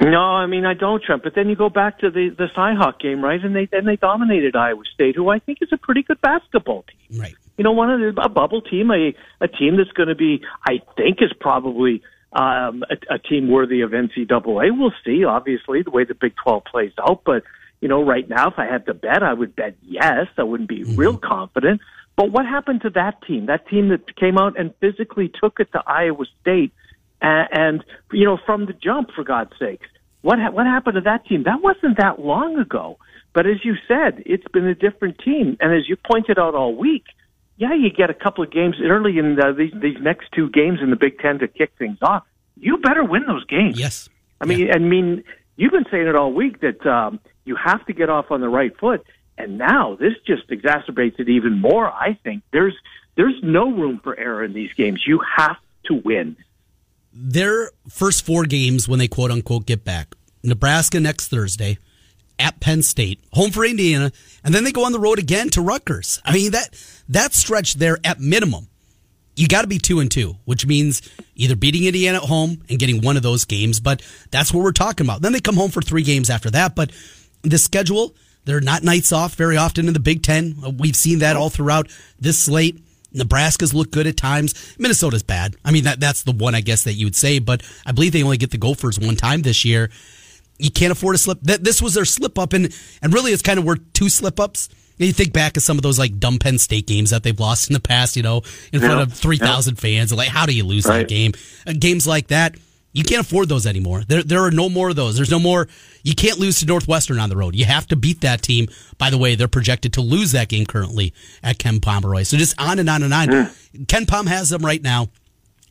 No, 0.01 0.19
I 0.19 0.47
mean 0.47 0.65
I 0.65 0.73
don't, 0.73 1.01
Trump. 1.01 1.23
But 1.23 1.33
then 1.35 1.47
you 1.47 1.55
go 1.55 1.69
back 1.69 1.99
to 1.99 2.09
the 2.09 2.29
the 2.29 2.47
Cyhawk 2.55 2.99
game, 2.99 3.23
right? 3.23 3.39
And 3.43 3.55
they 3.55 3.69
and 3.71 3.87
they 3.87 3.95
dominated 3.95 4.55
Iowa 4.55 4.83
State, 4.93 5.15
who 5.15 5.29
I 5.29 5.39
think 5.39 5.59
is 5.61 5.69
a 5.71 5.77
pretty 5.77 6.03
good 6.03 6.19
basketball 6.19 6.83
team. 6.83 7.19
Right. 7.19 7.35
You 7.57 7.63
know, 7.63 7.71
one 7.71 7.91
of 7.91 7.99
the, 7.99 8.21
a 8.21 8.29
bubble 8.29 8.61
team, 8.61 8.91
a 8.91 9.13
a 9.39 9.47
team 9.47 9.77
that's 9.77 9.91
going 9.91 10.09
to 10.09 10.15
be, 10.15 10.41
I 10.67 10.81
think, 10.97 11.21
is 11.21 11.31
probably 11.39 12.01
um, 12.35 12.83
a, 12.89 13.15
a 13.15 13.19
team 13.19 13.49
worthy 13.49 13.81
of 13.81 13.91
NCAA. 13.91 14.77
We'll 14.77 14.93
see, 15.05 15.23
obviously, 15.23 15.83
the 15.83 15.91
way 15.91 16.03
the 16.03 16.15
Big 16.15 16.33
12 16.43 16.63
plays 16.65 16.91
out. 16.99 17.21
But, 17.25 17.43
you 17.81 17.87
know, 17.87 18.03
right 18.03 18.27
now, 18.27 18.49
if 18.49 18.55
I 18.57 18.65
had 18.65 18.85
to 18.87 18.93
bet, 18.93 19.23
I 19.23 19.33
would 19.33 19.55
bet 19.55 19.75
yes. 19.83 20.27
I 20.37 20.43
wouldn't 20.43 20.69
be 20.69 20.81
mm-hmm. 20.81 20.95
real 20.95 21.17
confident. 21.17 21.81
But 22.15 22.31
what 22.31 22.45
happened 22.45 22.81
to 22.81 22.89
that 22.91 23.21
team? 23.23 23.47
That 23.47 23.67
team 23.67 23.89
that 23.89 24.15
came 24.15 24.37
out 24.37 24.59
and 24.59 24.73
physically 24.79 25.31
took 25.41 25.59
it 25.59 25.71
to 25.71 25.83
Iowa 25.85 26.25
State 26.41 26.71
and, 27.21 27.47
and 27.51 27.83
you 28.11 28.25
know, 28.25 28.37
from 28.45 28.65
the 28.65 28.73
jump, 28.73 29.09
for 29.15 29.23
God's 29.23 29.53
sakes. 29.57 29.87
What, 30.21 30.39
ha- 30.39 30.51
what 30.51 30.65
happened 30.65 30.95
to 30.95 31.01
that 31.01 31.25
team? 31.25 31.43
That 31.43 31.61
wasn't 31.61 31.97
that 31.97 32.19
long 32.19 32.57
ago. 32.59 32.97
But 33.33 33.47
as 33.47 33.63
you 33.63 33.75
said, 33.87 34.21
it's 34.25 34.47
been 34.53 34.67
a 34.67 34.75
different 34.75 35.17
team. 35.19 35.57
And 35.59 35.73
as 35.73 35.89
you 35.89 35.95
pointed 35.95 36.37
out 36.37 36.53
all 36.53 36.75
week, 36.75 37.05
yeah, 37.57 37.73
you 37.73 37.89
get 37.89 38.09
a 38.09 38.13
couple 38.13 38.43
of 38.43 38.51
games 38.51 38.75
early 38.83 39.17
in 39.17 39.35
the, 39.35 39.53
these 39.53 39.73
these 39.79 40.01
next 40.01 40.31
two 40.31 40.49
games 40.49 40.79
in 40.81 40.89
the 40.89 40.95
Big 40.95 41.19
Ten 41.19 41.39
to 41.39 41.47
kick 41.47 41.71
things 41.77 41.97
off. 42.01 42.23
You 42.57 42.77
better 42.77 43.03
win 43.03 43.25
those 43.27 43.45
games. 43.45 43.79
Yes, 43.79 44.09
I 44.41 44.45
mean, 44.45 44.67
yeah. 44.67 44.75
I 44.75 44.79
mean, 44.79 45.23
you've 45.55 45.71
been 45.71 45.85
saying 45.91 46.07
it 46.07 46.15
all 46.15 46.33
week 46.33 46.61
that 46.61 46.85
um, 46.85 47.19
you 47.45 47.55
have 47.55 47.85
to 47.85 47.93
get 47.93 48.09
off 48.09 48.31
on 48.31 48.41
the 48.41 48.49
right 48.49 48.75
foot, 48.77 49.05
and 49.37 49.57
now 49.57 49.95
this 49.95 50.13
just 50.25 50.47
exacerbates 50.49 51.19
it 51.19 51.29
even 51.29 51.59
more. 51.59 51.87
I 51.87 52.17
think 52.23 52.43
there's 52.51 52.75
there's 53.15 53.39
no 53.43 53.71
room 53.71 53.99
for 54.03 54.17
error 54.17 54.43
in 54.43 54.53
these 54.53 54.73
games. 54.73 55.03
You 55.05 55.21
have 55.37 55.57
to 55.85 55.95
win. 55.95 56.35
Their 57.13 57.69
first 57.87 58.25
four 58.25 58.45
games 58.45 58.87
when 58.89 58.97
they 58.97 59.07
quote 59.07 59.29
unquote 59.29 59.67
get 59.67 59.83
back: 59.83 60.15
Nebraska 60.43 60.99
next 60.99 61.27
Thursday 61.27 61.77
at 62.43 62.59
Penn 62.59 62.83
State, 62.83 63.21
home 63.31 63.51
for 63.51 63.65
Indiana, 63.65 64.11
and 64.43 64.53
then 64.53 64.65
they 64.65 64.71
go 64.71 64.85
on 64.85 64.91
the 64.91 64.99
road 64.99 65.17
again 65.17 65.49
to 65.51 65.61
Rutgers. 65.61 66.21
I 66.25 66.33
mean 66.33 66.51
that 66.51 66.69
that 67.09 67.33
stretch 67.33 67.75
there 67.75 67.97
at 68.03 68.19
minimum, 68.19 68.67
you 69.35 69.47
got 69.47 69.61
to 69.61 69.67
be 69.67 69.79
two 69.79 69.99
and 69.99 70.11
two, 70.11 70.35
which 70.45 70.65
means 70.65 71.01
either 71.35 71.55
beating 71.55 71.85
Indiana 71.85 72.17
at 72.17 72.23
home 72.25 72.61
and 72.69 72.77
getting 72.77 73.01
one 73.01 73.17
of 73.17 73.23
those 73.23 73.45
games. 73.45 73.79
But 73.79 74.01
that's 74.29 74.53
what 74.53 74.63
we're 74.63 74.73
talking 74.73 75.05
about. 75.05 75.21
Then 75.21 75.31
they 75.31 75.39
come 75.39 75.55
home 75.55 75.71
for 75.71 75.81
three 75.81 76.03
games 76.03 76.29
after 76.29 76.51
that. 76.51 76.75
But 76.75 76.91
the 77.41 77.57
schedule, 77.57 78.13
they're 78.45 78.61
not 78.61 78.83
nights 78.83 79.11
off 79.11 79.35
very 79.35 79.57
often 79.57 79.87
in 79.87 79.93
the 79.93 79.99
Big 79.99 80.21
Ten. 80.21 80.77
We've 80.77 80.95
seen 80.95 81.19
that 81.19 81.35
all 81.35 81.49
throughout 81.49 81.89
this 82.19 82.37
slate. 82.37 82.79
Nebraska's 83.13 83.73
look 83.73 83.91
good 83.91 84.07
at 84.07 84.17
times. 84.17 84.75
Minnesota's 84.77 85.23
bad. 85.23 85.55
I 85.63 85.71
mean, 85.71 85.83
that 85.85 85.99
that's 85.99 86.23
the 86.23 86.31
one 86.31 86.55
I 86.55 86.61
guess 86.61 86.83
that 86.83 86.93
you 86.93 87.05
would 87.05 87.15
say, 87.15 87.39
but 87.39 87.63
I 87.85 87.91
believe 87.91 88.11
they 88.11 88.23
only 88.23 88.37
get 88.37 88.51
the 88.51 88.57
Gophers 88.57 88.99
one 88.99 89.15
time 89.15 89.43
this 89.43 89.63
year 89.63 89.89
you 90.57 90.71
can't 90.71 90.91
afford 90.91 91.15
a 91.15 91.17
slip. 91.17 91.39
This 91.41 91.81
was 91.81 91.93
their 91.93 92.05
slip 92.05 92.37
up, 92.37 92.53
and 92.53 92.73
and 93.01 93.13
really, 93.13 93.31
it's 93.31 93.41
kind 93.41 93.59
of 93.59 93.65
worth 93.65 93.81
two 93.93 94.09
slip 94.09 94.39
ups. 94.39 94.69
You 94.97 95.11
think 95.11 95.33
back 95.33 95.57
of 95.57 95.63
some 95.63 95.77
of 95.77 95.83
those 95.83 95.97
like 95.97 96.19
dumb 96.19 96.37
Penn 96.37 96.59
State 96.59 96.87
games 96.87 97.09
that 97.09 97.23
they've 97.23 97.39
lost 97.39 97.69
in 97.69 97.73
the 97.73 97.79
past, 97.79 98.15
you 98.15 98.23
know, 98.23 98.43
in 98.71 98.79
front 98.79 99.01
of 99.01 99.13
three 99.13 99.37
thousand 99.37 99.75
yeah. 99.75 99.99
fans. 99.99 100.13
Like, 100.13 100.29
how 100.29 100.45
do 100.45 100.53
you 100.53 100.63
lose 100.63 100.85
right. 100.85 100.99
that 100.99 101.09
game? 101.09 101.33
Uh, 101.67 101.73
games 101.77 102.05
like 102.05 102.27
that, 102.27 102.55
you 102.93 103.03
can't 103.03 103.21
afford 103.21 103.49
those 103.49 103.65
anymore. 103.65 104.03
There, 104.07 104.21
there 104.21 104.41
are 104.41 104.51
no 104.51 104.69
more 104.69 104.89
of 104.89 104.95
those. 104.95 105.15
There's 105.15 105.31
no 105.31 105.39
more. 105.39 105.67
You 106.03 106.13
can't 106.13 106.37
lose 106.37 106.59
to 106.59 106.65
Northwestern 106.65 107.19
on 107.19 107.29
the 107.29 107.35
road. 107.35 107.55
You 107.55 107.65
have 107.65 107.87
to 107.87 107.95
beat 107.95 108.21
that 108.21 108.43
team. 108.43 108.67
By 108.97 109.09
the 109.09 109.17
way, 109.17 109.35
they're 109.35 109.47
projected 109.47 109.93
to 109.93 110.01
lose 110.01 110.31
that 110.33 110.47
game 110.47 110.65
currently 110.65 111.13
at 111.41 111.57
Ken 111.57 111.79
Pomeroy. 111.79 112.23
So 112.23 112.37
just 112.37 112.59
on 112.61 112.77
and 112.77 112.89
on 112.89 113.01
and 113.01 113.13
on. 113.13 113.27
Mm. 113.27 113.85
KenPom 113.87 114.27
has 114.27 114.49
them 114.51 114.63
right 114.63 114.81
now, 114.81 115.09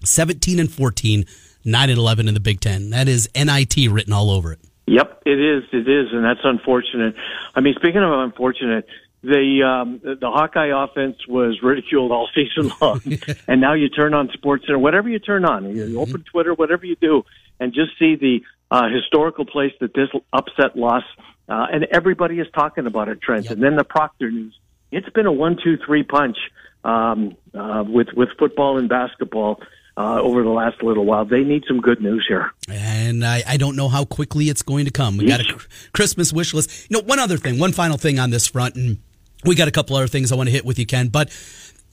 seventeen 0.04 0.58
and 0.58 0.70
14, 0.70 1.24
9 1.64 1.90
and 1.90 1.98
eleven 1.98 2.26
in 2.26 2.34
the 2.34 2.40
Big 2.40 2.60
Ten. 2.60 2.90
That 2.90 3.08
is 3.08 3.28
NIT 3.36 3.88
written 3.88 4.12
all 4.12 4.30
over 4.30 4.52
it. 4.52 4.58
Yep, 4.86 5.22
it 5.26 5.40
is. 5.40 5.64
It 5.72 5.88
is, 5.88 6.12
and 6.12 6.24
that's 6.24 6.40
unfortunate. 6.42 7.14
I 7.54 7.60
mean, 7.60 7.74
speaking 7.74 8.02
of 8.02 8.10
unfortunate, 8.10 8.86
the 9.22 9.62
um, 9.62 10.00
the 10.02 10.30
Hawkeye 10.30 10.72
offense 10.74 11.16
was 11.28 11.62
ridiculed 11.62 12.10
all 12.10 12.28
season 12.34 12.72
long, 12.80 13.00
and 13.48 13.60
now 13.60 13.74
you 13.74 13.88
turn 13.88 14.14
on 14.14 14.30
Sports 14.32 14.66
Center, 14.66 14.78
whatever 14.78 15.08
you 15.08 15.20
turn 15.20 15.44
on, 15.44 15.74
you 15.74 16.00
open 16.00 16.24
Twitter, 16.24 16.52
whatever 16.54 16.84
you 16.84 16.96
do, 16.96 17.24
and 17.60 17.72
just 17.72 17.96
see 17.98 18.16
the 18.16 18.40
uh, 18.70 18.88
historical 18.88 19.44
place 19.44 19.72
that 19.80 19.94
this 19.94 20.08
upset 20.32 20.76
loss, 20.76 21.04
uh, 21.48 21.66
and 21.72 21.84
everybody 21.92 22.40
is 22.40 22.48
talking 22.52 22.86
about 22.86 23.08
it, 23.08 23.20
Trent. 23.20 23.44
Yep. 23.44 23.52
And 23.52 23.62
then 23.62 23.76
the 23.76 23.84
Proctor 23.84 24.30
news. 24.30 24.58
It's 24.90 25.08
been 25.10 25.26
a 25.26 25.32
one-two-three 25.32 26.02
punch 26.02 26.36
um, 26.84 27.36
uh, 27.54 27.84
with 27.86 28.08
with 28.14 28.30
football 28.38 28.78
and 28.78 28.88
basketball. 28.88 29.60
Uh, 29.94 30.20
over 30.22 30.42
the 30.42 30.48
last 30.48 30.82
little 30.82 31.04
while, 31.04 31.26
they 31.26 31.42
need 31.44 31.64
some 31.68 31.78
good 31.78 32.00
news 32.00 32.24
here. 32.26 32.50
And 32.70 33.22
I, 33.24 33.42
I 33.46 33.56
don't 33.58 33.76
know 33.76 33.88
how 33.90 34.06
quickly 34.06 34.48
it's 34.48 34.62
going 34.62 34.86
to 34.86 34.90
come. 34.90 35.18
We 35.18 35.26
got 35.26 35.40
a 35.40 35.58
Christmas 35.92 36.32
wish 36.32 36.54
list. 36.54 36.90
You 36.90 36.96
know, 36.96 37.02
one 37.04 37.18
other 37.18 37.36
thing, 37.36 37.58
one 37.58 37.72
final 37.72 37.98
thing 37.98 38.18
on 38.18 38.30
this 38.30 38.46
front, 38.46 38.74
and 38.74 38.98
we 39.44 39.54
got 39.54 39.68
a 39.68 39.70
couple 39.70 39.94
other 39.96 40.06
things 40.06 40.32
I 40.32 40.36
want 40.36 40.48
to 40.48 40.50
hit 40.52 40.64
with 40.64 40.78
you, 40.78 40.86
Ken. 40.86 41.08
But 41.08 41.28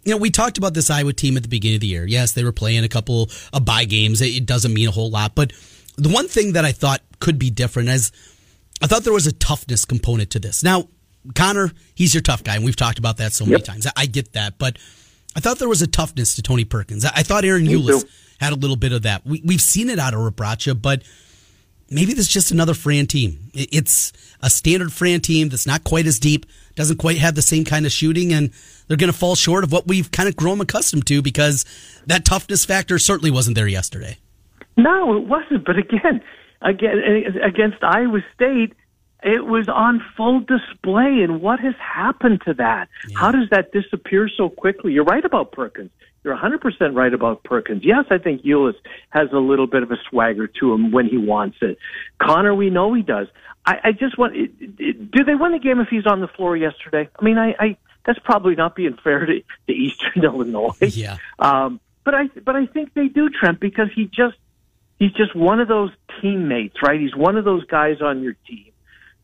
you 0.05 0.11
know, 0.13 0.17
we 0.17 0.29
talked 0.31 0.57
about 0.57 0.73
this 0.73 0.89
Iowa 0.89 1.11
team 1.11 1.35
at 1.35 1.43
the 1.43 1.49
beginning 1.49 1.75
of 1.75 1.81
the 1.81 1.87
year. 1.87 2.05
Yes, 2.07 2.31
they 2.31 2.45
were 2.45 2.53
playing 2.53 2.85
a 2.85 2.87
couple 2.87 3.29
of 3.51 3.65
bye 3.65 3.83
games. 3.83 4.21
It 4.21 4.45
doesn't 4.45 4.73
mean 4.73 4.87
a 4.87 4.91
whole 4.91 5.09
lot, 5.09 5.35
but 5.35 5.51
the 5.97 6.07
one 6.09 6.29
thing 6.29 6.53
that 6.53 6.63
I 6.63 6.71
thought 6.71 7.01
could 7.19 7.37
be 7.37 7.49
different 7.49 7.89
is 7.89 8.13
I 8.81 8.87
thought 8.87 9.03
there 9.03 9.11
was 9.11 9.27
a 9.27 9.33
toughness 9.33 9.83
component 9.83 10.29
to 10.29 10.39
this. 10.39 10.63
Now, 10.63 10.87
Connor, 11.35 11.71
he's 11.95 12.13
your 12.13 12.21
tough 12.21 12.45
guy, 12.45 12.55
and 12.55 12.63
we've 12.63 12.77
talked 12.77 12.97
about 12.97 13.17
that 13.17 13.33
so 13.33 13.43
many 13.43 13.57
Yep. 13.57 13.63
times. 13.65 13.87
I, 13.87 13.91
I 13.97 14.05
get 14.05 14.31
that, 14.33 14.57
but 14.57 14.77
I 15.35 15.39
thought 15.39 15.59
there 15.59 15.69
was 15.69 15.81
a 15.81 15.87
toughness 15.87 16.35
to 16.35 16.41
Tony 16.41 16.65
Perkins. 16.65 17.05
I, 17.05 17.11
I 17.17 17.23
thought 17.23 17.43
Ahron 17.43 17.67
Ulis 17.69 18.01
too. 18.01 18.07
had 18.39 18.51
a 18.53 18.55
little 18.55 18.75
bit 18.75 18.91
of 18.91 19.03
that. 19.03 19.25
We, 19.25 19.41
we've 19.45 19.61
seen 19.61 19.89
it 19.89 19.99
out 19.99 20.13
of 20.13 20.19
Rebraca, 20.21 20.79
but 20.79 21.03
maybe 21.89 22.13
this 22.13 22.27
is 22.27 22.33
just 22.33 22.51
another 22.51 22.73
Fran 22.73 23.07
team. 23.07 23.51
It- 23.53 23.69
It's 23.71 24.11
a 24.41 24.49
standard 24.49 24.91
Fran 24.91 25.21
team 25.21 25.49
that's 25.49 25.67
not 25.67 25.83
quite 25.83 26.05
as 26.07 26.19
deep, 26.19 26.45
doesn't 26.75 26.97
quite 26.97 27.17
have 27.17 27.35
the 27.35 27.41
same 27.41 27.63
kind 27.65 27.85
of 27.85 27.91
shooting, 27.91 28.33
and 28.33 28.51
they're 28.87 28.97
going 28.97 29.11
to 29.11 29.17
fall 29.17 29.35
short 29.35 29.63
of 29.63 29.71
what 29.71 29.87
we've 29.87 30.11
kind 30.11 30.27
of 30.29 30.35
grown 30.35 30.59
accustomed 30.61 31.05
to 31.07 31.21
because 31.21 31.63
that 32.07 32.25
toughness 32.25 32.65
factor 32.65 32.97
certainly 32.97 33.31
wasn't 33.31 33.55
there 33.55 33.67
yesterday. 33.67 34.17
No, 34.77 35.15
it 35.17 35.27
wasn't. 35.27 35.65
But 35.65 35.77
again, 35.77 36.21
again 36.61 36.97
against 37.43 37.83
Iowa 37.83 38.19
State, 38.33 38.73
it 39.23 39.45
was 39.45 39.67
on 39.67 40.03
full 40.15 40.39
display. 40.39 41.21
And 41.23 41.41
what 41.41 41.59
has 41.59 41.75
happened 41.75 42.41
to 42.45 42.53
that? 42.55 42.89
How 43.15 43.31
does 43.31 43.49
that 43.51 43.71
disappear 43.71 44.29
so 44.29 44.49
quickly? 44.49 44.93
You're 44.93 45.03
right 45.03 45.23
about 45.23 45.51
Perkins. 45.51 45.91
You're 46.23 46.35
100% 46.35 46.95
right 46.95 47.13
about 47.13 47.43
Perkins. 47.43 47.83
Yes, 47.85 48.05
I 48.09 48.17
think 48.17 48.43
Ulis 48.43 48.75
has 49.09 49.29
a 49.31 49.37
little 49.37 49.67
bit 49.67 49.83
of 49.83 49.91
a 49.91 49.97
swagger 50.09 50.47
to 50.47 50.73
him 50.73 50.91
when 50.91 51.07
he 51.07 51.17
wants 51.17 51.57
it. 51.61 51.77
Connor, 52.21 52.53
we 52.53 52.69
know 52.69 52.93
he 52.93 53.01
does. 53.01 53.27
I, 53.65 53.79
I 53.85 53.91
just 53.93 54.17
want. 54.17 54.35
It, 54.35 54.51
it, 54.59 55.11
do 55.11 55.23
they 55.23 55.35
win 55.35 55.53
the 55.53 55.59
game 55.59 55.79
if 55.79 55.87
he's 55.87 56.05
on 56.05 56.19
the 56.19 56.27
floor 56.27 56.57
yesterday? 56.57 57.09
I 57.17 57.23
mean, 57.23 57.37
I, 57.37 57.55
I 57.59 57.77
that's 58.05 58.19
probably 58.19 58.55
not 58.55 58.75
being 58.75 58.97
fair 59.01 59.25
to, 59.25 59.41
to 59.67 59.73
Eastern 59.73 60.23
Illinois. 60.23 60.71
Yeah. 60.81 61.17
Um, 61.39 61.79
but 62.03 62.15
I 62.15 62.27
but 62.43 62.55
I 62.55 62.65
think 62.65 62.93
they 62.93 63.07
do, 63.07 63.29
Trent, 63.29 63.59
because 63.59 63.87
he 63.93 64.05
just 64.05 64.37
he's 64.97 65.13
just 65.13 65.35
one 65.35 65.59
of 65.59 65.67
those 65.67 65.91
teammates, 66.21 66.81
right? 66.83 66.99
He's 66.99 67.15
one 67.15 67.37
of 67.37 67.45
those 67.45 67.65
guys 67.65 68.01
on 68.01 68.23
your 68.23 68.33
team 68.47 68.69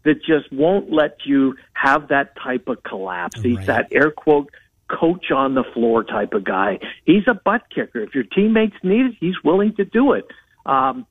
that 0.06 0.24
just 0.24 0.52
won't 0.52 0.92
let 0.92 1.18
you 1.26 1.56
have 1.74 2.08
that 2.08 2.36
type 2.42 2.68
of 2.68 2.82
collapse. 2.84 3.42
He's 3.42 3.66
that 3.66 3.88
air 3.92 4.12
quote 4.12 4.50
coach 4.88 5.32
on 5.32 5.56
the 5.56 5.64
floor 5.74 6.04
type 6.04 6.34
of 6.34 6.44
guy. 6.44 6.80
He's 7.06 7.28
a 7.28 7.34
butt 7.34 7.64
kicker. 7.74 8.00
If 8.00 8.16
your 8.16 8.24
teammates 8.24 8.76
need 8.84 9.08
it, 9.08 9.16
he's 9.20 9.44
willing 9.44 9.76
to 9.76 9.86
do 9.86 10.14
it. 10.14 10.26
Um, 10.66 11.06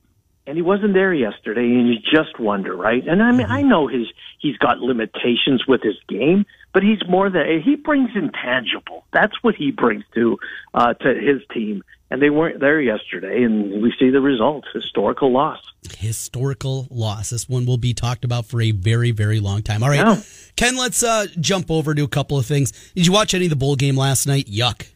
and 0.47 0.55
he 0.55 0.61
wasn't 0.61 0.93
there 0.93 1.13
yesterday, 1.13 1.61
and 1.61 1.89
you 1.89 1.95
just 1.99 2.39
wonder, 2.39 2.75
right? 2.75 3.05
And 3.07 3.21
I 3.21 3.31
mean, 3.31 3.47
I 3.49 3.63
know 3.63 3.87
his 3.87 4.07
he's 4.39 4.57
got 4.57 4.79
limitations 4.79 5.65
with 5.67 5.81
his 5.81 5.95
game, 6.07 6.45
but 6.71 6.83
he's 6.83 6.99
more 7.09 7.29
than 7.29 7.61
he 7.63 7.75
brings 7.75 8.11
intangible. 8.15 9.05
That's 9.11 9.33
what 9.41 9.55
he 9.55 9.71
brings 9.71 10.03
to 10.13 10.37
uh, 10.73 10.93
to 10.93 11.15
his 11.15 11.41
team, 11.51 11.83
and 12.11 12.21
they 12.21 12.29
weren't 12.29 12.59
there 12.59 12.79
yesterday, 12.79 13.43
and 13.43 13.81
we 13.81 13.93
see 13.99 14.09
the 14.09 14.21
results: 14.21 14.67
historical 14.73 15.31
loss. 15.31 15.59
Historical 15.97 16.87
loss. 16.89 17.29
This 17.31 17.47
one 17.49 17.65
will 17.65 17.77
be 17.77 17.93
talked 17.93 18.25
about 18.25 18.45
for 18.45 18.61
a 18.61 18.71
very, 18.71 19.11
very 19.11 19.39
long 19.39 19.61
time. 19.61 19.83
All 19.83 19.89
right, 19.89 19.99
Yeah. 19.99 20.21
Ken, 20.55 20.75
let's 20.77 21.03
uh, 21.03 21.25
jump 21.39 21.69
over 21.69 21.93
to 21.93 22.03
a 22.03 22.07
couple 22.07 22.37
of 22.37 22.45
things. 22.45 22.71
Did 22.95 23.05
you 23.05 23.11
watch 23.11 23.33
any 23.33 23.45
of 23.45 23.49
the 23.49 23.55
bowl 23.55 23.75
game 23.75 23.97
last 23.97 24.25
night? 24.27 24.45
Yuck. 24.47 24.87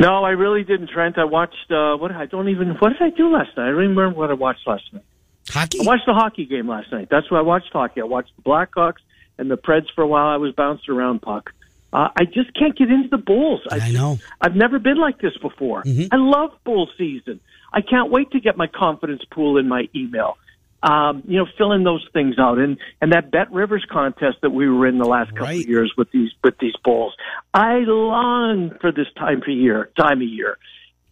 No, 0.00 0.22
I 0.24 0.30
really 0.30 0.62
didn't, 0.62 0.90
Trent. 0.90 1.18
I 1.18 1.24
watched. 1.24 1.70
Uh, 1.70 1.96
what 1.96 2.12
I 2.12 2.26
don't 2.26 2.48
even. 2.48 2.70
What 2.78 2.90
did 2.90 3.02
I 3.02 3.10
do 3.10 3.32
last 3.32 3.56
night? 3.56 3.64
I 3.64 3.70
don't 3.70 3.76
remember 3.76 4.10
what 4.10 4.30
I 4.30 4.34
watched 4.34 4.66
last 4.66 4.84
night. 4.92 5.02
Hockey? 5.50 5.80
I 5.80 5.84
watched 5.84 6.06
the 6.06 6.14
hockey 6.14 6.44
game 6.46 6.68
last 6.68 6.92
night. 6.92 7.08
That's 7.10 7.30
what 7.30 7.38
I 7.38 7.42
watched 7.42 7.72
hockey. 7.72 8.00
I 8.00 8.04
watched 8.04 8.30
the 8.36 8.42
Blackhawks 8.42 9.00
and 9.38 9.50
the 9.50 9.56
Preds 9.56 9.86
for 9.94 10.02
a 10.02 10.06
while. 10.06 10.28
I 10.28 10.36
was 10.36 10.52
bouncing 10.54 10.94
around 10.94 11.22
puck. 11.22 11.50
Uh, 11.92 12.08
I 12.16 12.24
just 12.24 12.52
can't 12.58 12.76
get 12.76 12.90
into 12.90 13.08
the 13.08 13.16
Bulls. 13.18 13.60
I 13.70 13.90
know. 13.90 14.18
I've 14.40 14.54
never 14.54 14.78
been 14.78 14.98
like 14.98 15.20
this 15.20 15.36
before. 15.40 15.82
I 15.86 16.16
love 16.16 16.50
bull 16.64 16.88
season. 16.98 17.40
I 17.72 17.80
can't 17.80 18.10
wait 18.10 18.30
to 18.32 18.40
get 18.40 18.56
my 18.56 18.66
confidence 18.66 19.22
pool 19.30 19.56
in 19.58 19.68
my 19.68 19.88
email. 19.94 20.36
Um, 20.80 21.24
you 21.26 21.38
know, 21.38 21.46
filling 21.56 21.82
those 21.82 22.06
things 22.12 22.38
out, 22.38 22.58
and 22.58 22.78
and 23.00 23.12
that 23.12 23.32
Bet 23.32 23.50
Rivers 23.50 23.84
contest 23.90 24.36
that 24.42 24.50
we 24.50 24.68
were 24.68 24.86
in 24.86 24.98
the 24.98 25.06
last 25.08 25.30
couple 25.30 25.46
Right. 25.46 25.60
of 25.64 25.68
years 25.68 25.92
with 25.98 26.08
these 26.12 26.30
with 26.44 26.56
these 26.60 26.74
bulls. 26.84 27.14
I 27.52 27.78
long 27.78 28.70
for 28.80 28.92
this 28.92 29.08
time 29.16 29.42
of 29.42 29.48
year, 29.48 29.90
time 29.98 30.18
of 30.22 30.28
year, 30.28 30.56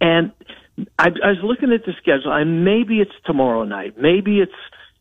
and 0.01 0.31
I, 1.01 1.07
I 1.09 1.31
was 1.31 1.39
looking 1.43 1.73
at 1.73 1.85
the 1.85 1.95
schedule, 2.01 2.33
and 2.33 2.65
maybe 2.65 3.01
it's 3.01 3.11
tomorrow 3.25 3.65
night, 3.65 3.99
maybe 3.99 4.39
it's 4.39 4.53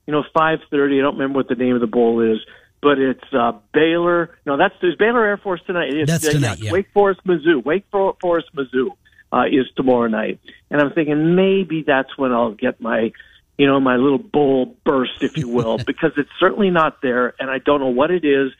you 0.07 0.13
know 0.13 0.23
five 0.33 0.59
thirty. 0.71 0.97
I 0.97 1.03
don't 1.03 1.13
remember 1.13 1.37
what 1.37 1.47
the 1.47 1.53
name 1.55 1.75
of 1.75 1.81
the 1.81 1.85
bowl 1.87 2.21
is, 2.21 2.39
but 2.85 2.99
it's 2.99 3.33
uh, 3.33 3.53
Baylor. 3.73 4.37
No, 4.45 4.57
that's 4.57 4.75
there's 4.79 4.95
Baylor 4.95 5.25
Air 5.25 5.37
Force 5.37 5.59
tonight. 5.65 5.91
It's, 5.91 6.11
That's 6.11 6.27
uh, 6.27 6.33
tonight, 6.33 6.59
yeah. 6.59 6.71
Wake 6.71 6.85
Forest, 6.93 7.21
Mizzou. 7.25 7.65
Wake 7.65 7.83
Forest, 7.89 8.49
Mizzou 8.55 8.89
uh, 9.33 9.45
is 9.47 9.65
tomorrow 9.75 10.07
night, 10.07 10.39
and 10.69 10.79
I'm 10.79 10.93
thinking 10.93 11.35
maybe 11.35 11.81
that's 11.81 12.15
when 12.15 12.31
I'll 12.31 12.53
get 12.53 12.79
my 12.79 13.11
you 13.57 13.65
know 13.65 13.79
my 13.79 13.95
little 13.95 14.19
bull 14.19 14.75
burst, 14.83 15.23
if 15.23 15.35
you 15.35 15.49
will, 15.49 15.77
because 15.87 16.11
it's 16.15 16.29
certainly 16.39 16.69
not 16.69 17.01
there, 17.01 17.33
and 17.39 17.49
I 17.49 17.57
don't 17.57 17.79
know 17.79 17.89
what 17.89 18.11
it 18.11 18.23
is. 18.23 18.51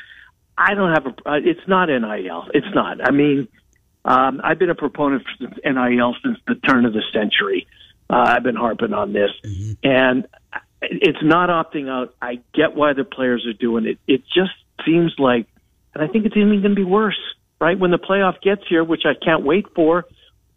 I 0.58 0.74
don't 0.74 0.92
have 0.92 1.06
a. 1.06 1.30
Uh, 1.30 1.40
it's 1.44 1.68
not 1.68 1.90
NIL. 1.90 2.48
It's 2.52 2.74
not. 2.74 3.08
I 3.08 3.12
mean, 3.12 3.48
um, 4.06 4.42
I've 4.44 4.58
been 4.58 4.72
a 4.72 4.76
proponent 4.76 5.24
for 5.38 5.48
NIL 5.72 6.16
since 6.24 6.40
the 6.48 6.56
turn 6.56 6.86
of 6.86 6.94
the 6.94 7.04
century. 7.14 7.68
Uh, 8.10 8.16
I've 8.16 8.44
been 8.44 8.56
harping 8.56 8.94
on 8.94 9.14
this, 9.14 9.30
and 9.84 10.26
it's 10.92 11.20
not 11.24 11.50
opting 11.50 11.90
out. 11.90 12.14
I 12.22 12.40
get 12.54 12.76
why 12.76 12.94
the 12.94 13.04
players 13.04 13.46
are 13.48 13.54
doing 13.54 13.86
it. 13.86 13.98
It 14.08 14.24
just 14.34 14.52
seems 14.86 15.14
like, 15.18 15.48
and 15.94 16.04
I 16.04 16.08
think 16.08 16.26
it's 16.26 16.36
even 16.36 16.50
going 16.62 16.64
to 16.64 16.76
be 16.76 16.84
worse, 16.84 17.18
right? 17.60 17.78
When 17.78 17.92
the 17.92 17.98
playoff 17.98 18.42
gets 18.42 18.62
here, 18.68 18.84
which 18.84 19.04
I 19.06 19.14
can't 19.24 19.44
wait 19.44 19.66
for. 19.76 20.06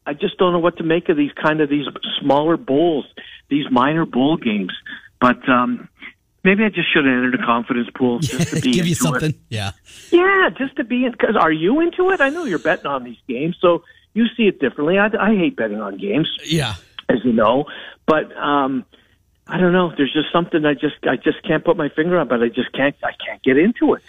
I 0.06 0.14
just 0.14 0.38
don't 0.38 0.52
know 0.54 0.58
what 0.58 0.78
to 0.78 0.84
make 0.84 1.08
of 1.10 1.16
these 1.18 1.32
kind 1.32 1.60
of 1.60 1.68
these 1.68 1.84
smaller 2.20 2.56
bowls, 2.56 3.04
these 3.50 3.66
minor 3.70 4.06
bowl 4.06 4.38
games. 4.38 4.72
But 5.20 5.46
um, 5.48 5.88
maybe 6.44 6.64
I 6.64 6.68
just 6.70 6.90
should 6.92 7.04
have 7.04 7.12
entered 7.12 7.34
a 7.34 7.44
confidence 7.44 7.88
pool 7.94 8.18
just 8.20 8.48
to 8.54 8.60
be 8.60 8.72
Give 8.72 8.86
you 8.86 8.92
into 8.98 9.14
it. 9.14 9.20
something. 9.20 9.34
Yeah. 9.50 9.72
Yeah, 10.10 10.48
just 10.56 10.76
to 10.76 10.84
be 10.84 11.04
in. 11.04 11.12
Because 11.12 11.36
are 11.38 11.52
you 11.52 11.80
into 11.80 12.10
it? 12.10 12.20
I 12.22 12.30
know 12.30 12.44
you're 12.44 12.58
betting 12.58 12.86
on 12.86 13.04
these 13.04 13.18
games, 13.28 13.56
so 13.60 13.84
you 14.14 14.24
see 14.34 14.44
it 14.44 14.60
differently. 14.60 14.98
I, 14.98 15.08
I 15.20 15.34
hate 15.36 15.56
betting 15.56 15.80
on 15.80 15.98
games, 15.98 16.28
Yeah. 16.44 16.76
as 17.10 17.18
you 17.22 17.32
know, 17.34 17.66
but 18.06 18.34
um, 18.36 18.86
I 19.48 19.58
don't 19.58 19.72
know. 19.72 19.92
There's 19.96 20.12
just 20.12 20.30
something 20.32 20.64
I 20.64 20.74
just 20.74 20.96
I 21.04 21.16
just 21.16 21.42
can't 21.42 21.64
put 21.64 21.76
my 21.76 21.88
finger 21.88 22.18
on, 22.18 22.28
but 22.28 22.42
I 22.42 22.48
just 22.48 22.72
can't 22.72 22.94
I 23.02 23.12
can't 23.24 23.42
get 23.42 23.56
into 23.56 23.94
it. 23.94 24.02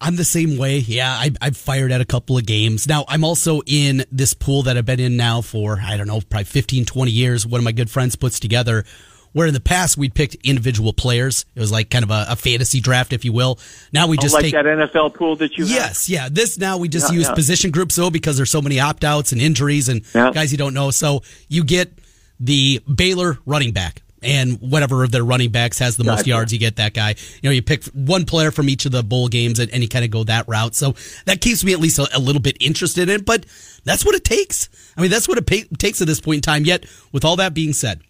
I'm 0.00 0.16
the 0.16 0.24
same 0.24 0.56
way. 0.56 0.78
Yeah, 0.78 1.10
I, 1.10 1.30
I've 1.42 1.58
fired 1.58 1.92
at 1.92 2.00
a 2.00 2.06
couple 2.06 2.38
of 2.38 2.46
games. 2.46 2.88
Now, 2.88 3.04
I'm 3.06 3.22
also 3.22 3.60
in 3.66 4.02
this 4.10 4.32
pool 4.32 4.62
that 4.62 4.78
I've 4.78 4.86
been 4.86 4.98
in 4.98 5.18
now 5.18 5.42
for, 5.42 5.78
I 5.78 5.98
don't 5.98 6.06
know, 6.06 6.22
probably 6.22 6.44
15, 6.44 6.86
20 6.86 7.10
years. 7.10 7.46
One 7.46 7.58
of 7.58 7.66
my 7.66 7.72
good 7.72 7.90
friends 7.90 8.16
puts 8.16 8.40
together 8.40 8.86
where 9.32 9.46
in 9.46 9.54
the 9.54 9.60
past 9.60 9.96
we'd 9.96 10.14
picked 10.14 10.34
individual 10.36 10.92
players. 10.92 11.44
It 11.54 11.60
was 11.60 11.70
like 11.70 11.90
kind 11.90 12.02
of 12.04 12.10
a, 12.10 12.26
a 12.30 12.36
fantasy 12.36 12.80
draft, 12.80 13.12
if 13.12 13.24
you 13.24 13.32
will. 13.32 13.58
Now 13.92 14.06
we 14.06 14.16
oh, 14.18 14.20
just 14.22 14.34
like 14.34 14.44
take. 14.44 14.54
that 14.54 14.64
NFL 14.64 15.14
pool 15.14 15.36
that 15.36 15.56
you 15.56 15.64
have. 15.64 15.72
Yes, 15.74 16.08
yeah. 16.08 16.28
This 16.30 16.58
now 16.58 16.78
we 16.78 16.88
just 16.88 17.10
Yeah, 17.12 17.18
use 17.18 17.28
yeah. 17.28 17.34
position 17.34 17.70
groups 17.70 17.96
though 17.96 18.10
because 18.10 18.36
there's 18.36 18.50
so 18.50 18.62
many 18.62 18.80
opt 18.80 19.04
outs 19.04 19.32
and 19.32 19.40
injuries 19.40 19.88
and 19.88 20.02
Yeah. 20.14 20.32
guys 20.32 20.50
you 20.52 20.58
don't 20.58 20.74
know. 20.74 20.90
So 20.90 21.22
you 21.48 21.64
get 21.64 21.92
the 22.38 22.80
Baylor 22.92 23.38
running 23.46 23.72
back. 23.72 24.02
And 24.22 24.60
whatever 24.60 25.02
of 25.02 25.12
their 25.12 25.24
running 25.24 25.50
backs 25.50 25.78
has 25.78 25.96
the 25.96 26.04
most 26.04 26.26
yards, 26.26 26.52
you 26.52 26.58
get 26.58 26.76
that 26.76 26.92
guy. 26.92 27.14
You 27.42 27.48
know, 27.48 27.50
you 27.50 27.62
pick 27.62 27.84
one 27.86 28.26
player 28.26 28.50
from 28.50 28.68
each 28.68 28.84
of 28.84 28.92
the 28.92 29.02
bowl 29.02 29.28
games 29.28 29.58
and, 29.58 29.70
and 29.70 29.82
you 29.82 29.88
kind 29.88 30.04
of 30.04 30.10
go 30.10 30.24
that 30.24 30.46
route. 30.46 30.74
So 30.74 30.94
that 31.24 31.40
keeps 31.40 31.64
me 31.64 31.72
at 31.72 31.80
least 31.80 31.98
a, 31.98 32.06
a 32.14 32.18
little 32.18 32.42
bit 32.42 32.58
interested 32.60 33.08
in 33.08 33.20
it, 33.20 33.24
but 33.24 33.46
that's 33.84 34.04
what 34.04 34.14
it 34.14 34.24
takes. 34.24 34.68
I 34.96 35.00
mean, 35.00 35.10
that's 35.10 35.26
what 35.26 35.38
it 35.38 35.46
pa- 35.46 35.74
takes 35.78 36.02
at 36.02 36.06
this 36.06 36.20
point 36.20 36.36
in 36.36 36.42
time. 36.42 36.64
Yet, 36.66 36.84
with 37.12 37.24
all 37.24 37.36
that 37.36 37.54
being 37.54 37.72
said, 37.72 38.02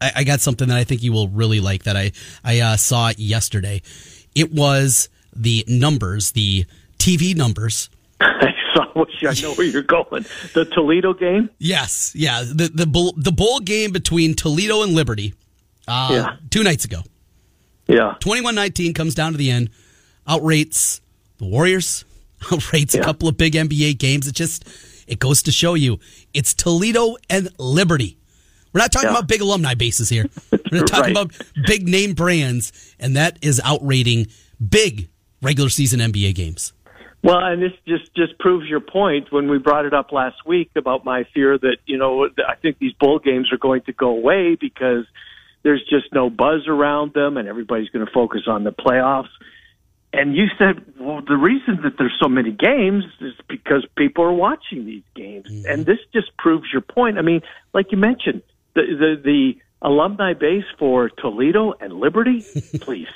I, 0.00 0.12
I 0.16 0.24
got 0.24 0.40
something 0.40 0.68
that 0.68 0.76
I 0.76 0.84
think 0.84 1.02
you 1.02 1.12
will 1.12 1.28
really 1.28 1.60
like 1.60 1.84
that 1.84 1.96
I 1.96 2.12
I 2.44 2.60
uh, 2.60 2.76
saw 2.76 3.12
yesterday. 3.16 3.82
It 4.34 4.52
was 4.52 5.08
the 5.34 5.64
numbers, 5.66 6.32
the 6.32 6.66
TV 6.98 7.34
numbers. 7.34 7.88
I 8.70 8.74
saw. 8.74 8.86
Wish 8.94 9.24
I 9.24 9.42
know 9.42 9.54
where 9.54 9.66
you're 9.66 9.82
going. 9.82 10.24
The 10.54 10.64
Toledo 10.64 11.14
game. 11.14 11.50
Yes, 11.58 12.12
yeah, 12.14 12.42
the 12.42 12.68
the 12.72 12.86
bowl, 12.86 13.14
the 13.16 13.32
bowl 13.32 13.60
game 13.60 13.92
between 13.92 14.34
Toledo 14.34 14.82
and 14.82 14.92
Liberty, 14.94 15.34
uh, 15.86 16.08
Yeah. 16.10 16.36
two 16.50 16.62
nights 16.62 16.84
ago. 16.84 17.02
Yeah. 17.86 18.14
21-19 18.20 18.94
comes 18.94 19.14
down 19.14 19.32
to 19.32 19.38
the 19.38 19.50
end, 19.50 19.70
outrates 20.26 21.00
the 21.38 21.46
Warriors, 21.46 22.04
outrates 22.42 22.94
yeah. 22.94 23.00
a 23.00 23.04
couple 23.04 23.28
of 23.28 23.36
big 23.36 23.54
NBA 23.54 23.98
games. 23.98 24.26
It 24.26 24.34
just 24.34 24.64
it 25.06 25.18
goes 25.18 25.42
to 25.44 25.52
show 25.52 25.74
you 25.74 25.98
it's 26.34 26.52
Toledo 26.54 27.16
and 27.30 27.48
Liberty. 27.58 28.18
We're 28.72 28.80
not 28.80 28.92
talking 28.92 29.08
yeah. 29.08 29.14
about 29.16 29.28
big 29.28 29.40
alumni 29.40 29.74
bases 29.74 30.10
here. 30.10 30.26
We're 30.70 30.82
talking 30.84 31.14
right. 31.14 31.24
about 31.24 31.32
big 31.66 31.88
name 31.88 32.12
brands, 32.12 32.94
and 33.00 33.16
that 33.16 33.38
is 33.40 33.60
outrating 33.64 34.26
big 34.66 35.08
regular 35.40 35.70
season 35.70 36.00
NBA 36.00 36.34
games. 36.34 36.74
Well, 37.22 37.38
and 37.38 37.60
this 37.60 37.72
just 37.86 38.14
just 38.14 38.38
proves 38.38 38.68
your 38.68 38.80
point 38.80 39.32
when 39.32 39.50
we 39.50 39.58
brought 39.58 39.84
it 39.84 39.94
up 39.94 40.12
last 40.12 40.46
week 40.46 40.70
about 40.76 41.04
my 41.04 41.24
fear 41.34 41.58
that 41.58 41.78
you 41.84 41.98
know 41.98 42.28
I 42.46 42.54
think 42.54 42.78
these 42.78 42.92
bowl 42.92 43.18
games 43.18 43.52
are 43.52 43.58
going 43.58 43.82
to 43.82 43.92
go 43.92 44.10
away 44.10 44.54
because 44.54 45.04
there's 45.64 45.82
just 45.90 46.12
no 46.12 46.30
buzz 46.30 46.68
around 46.68 47.14
them, 47.14 47.36
and 47.36 47.48
everybody's 47.48 47.88
going 47.88 48.06
to 48.06 48.12
focus 48.12 48.42
on 48.46 48.62
the 48.62 48.70
playoffs. 48.70 49.30
And 50.12 50.34
you 50.34 50.46
said, 50.56 50.82
well, 50.98 51.20
the 51.20 51.36
reason 51.36 51.80
that 51.82 51.98
there's 51.98 52.16
so 52.22 52.28
many 52.28 52.50
games 52.50 53.04
is 53.20 53.34
because 53.46 53.84
people 53.96 54.24
are 54.24 54.32
watching 54.32 54.86
these 54.86 55.02
games, 55.14 55.48
mm-hmm. 55.50 55.70
and 55.70 55.84
this 55.84 55.98
just 56.14 56.36
proves 56.36 56.66
your 56.72 56.82
point. 56.82 57.18
I 57.18 57.22
mean, 57.22 57.42
like 57.74 57.90
you 57.90 57.98
mentioned, 57.98 58.42
the 58.74 58.82
the, 58.82 59.20
the 59.22 59.52
alumni 59.82 60.34
base 60.34 60.64
for 60.78 61.10
Toledo 61.10 61.72
and 61.80 61.94
Liberty, 61.94 62.44
please 62.80 63.08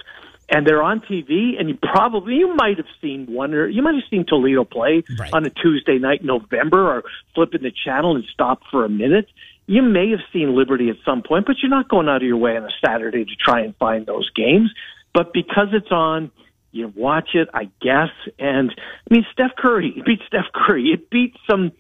and 0.53 0.67
they're 0.67 0.83
on 0.83 1.01
TV, 1.01 1.59
and 1.59 1.69
you 1.71 1.79
probably 1.83 2.35
you 2.35 2.55
might 2.55 2.77
have 2.77 2.87
seen 3.01 3.27
one 3.27 3.55
or 3.55 3.67
you 3.67 3.83
might 3.83 3.95
have 3.95 4.05
seen 4.11 4.27
Toledo 4.27 4.65
play 4.65 5.03
right. 5.19 5.33
on 5.33 5.47
a 5.47 5.51
Tuesday 5.51 5.99
night 5.99 6.21
in 6.21 6.27
November, 6.27 6.99
or 6.99 7.05
flipping 7.35 7.63
the 7.63 7.73
channel 7.73 8.15
and 8.15 8.25
stop 8.33 8.61
for 8.71 8.85
a 8.85 8.89
minute. 8.89 9.27
You 9.67 9.81
may 9.83 10.11
have 10.11 10.21
seen 10.33 10.55
Liberty 10.55 10.91
at 10.91 10.97
some 11.05 11.23
point, 11.23 11.47
but 11.47 11.57
you're 11.63 11.71
not 11.71 11.89
going 11.89 12.09
out 12.09 12.17
of 12.17 12.23
your 12.23 12.37
way 12.37 12.57
on 12.57 12.65
a 12.65 12.71
Saturday 12.85 13.25
to 13.25 13.31
try 13.43 13.63
and 13.63 13.75
find 13.77 14.05
those 14.05 14.29
games. 14.31 14.71
But 15.15 15.33
because 15.33 15.69
it's 15.73 15.91
on, 15.91 16.31
you 16.71 16.93
watch 16.95 17.31
it, 17.35 17.49
I 17.55 17.71
guess. 17.81 18.11
And 18.39 18.71
I 18.71 19.15
mean, 19.15 19.25
Steph 19.33 19.57
Curry 19.57 19.95
it 19.97 20.05
beat 20.05 20.21
Steph 20.27 20.53
Curry. 20.55 20.91
It 20.93 21.09
beat 21.11 21.35
some. 21.51 21.73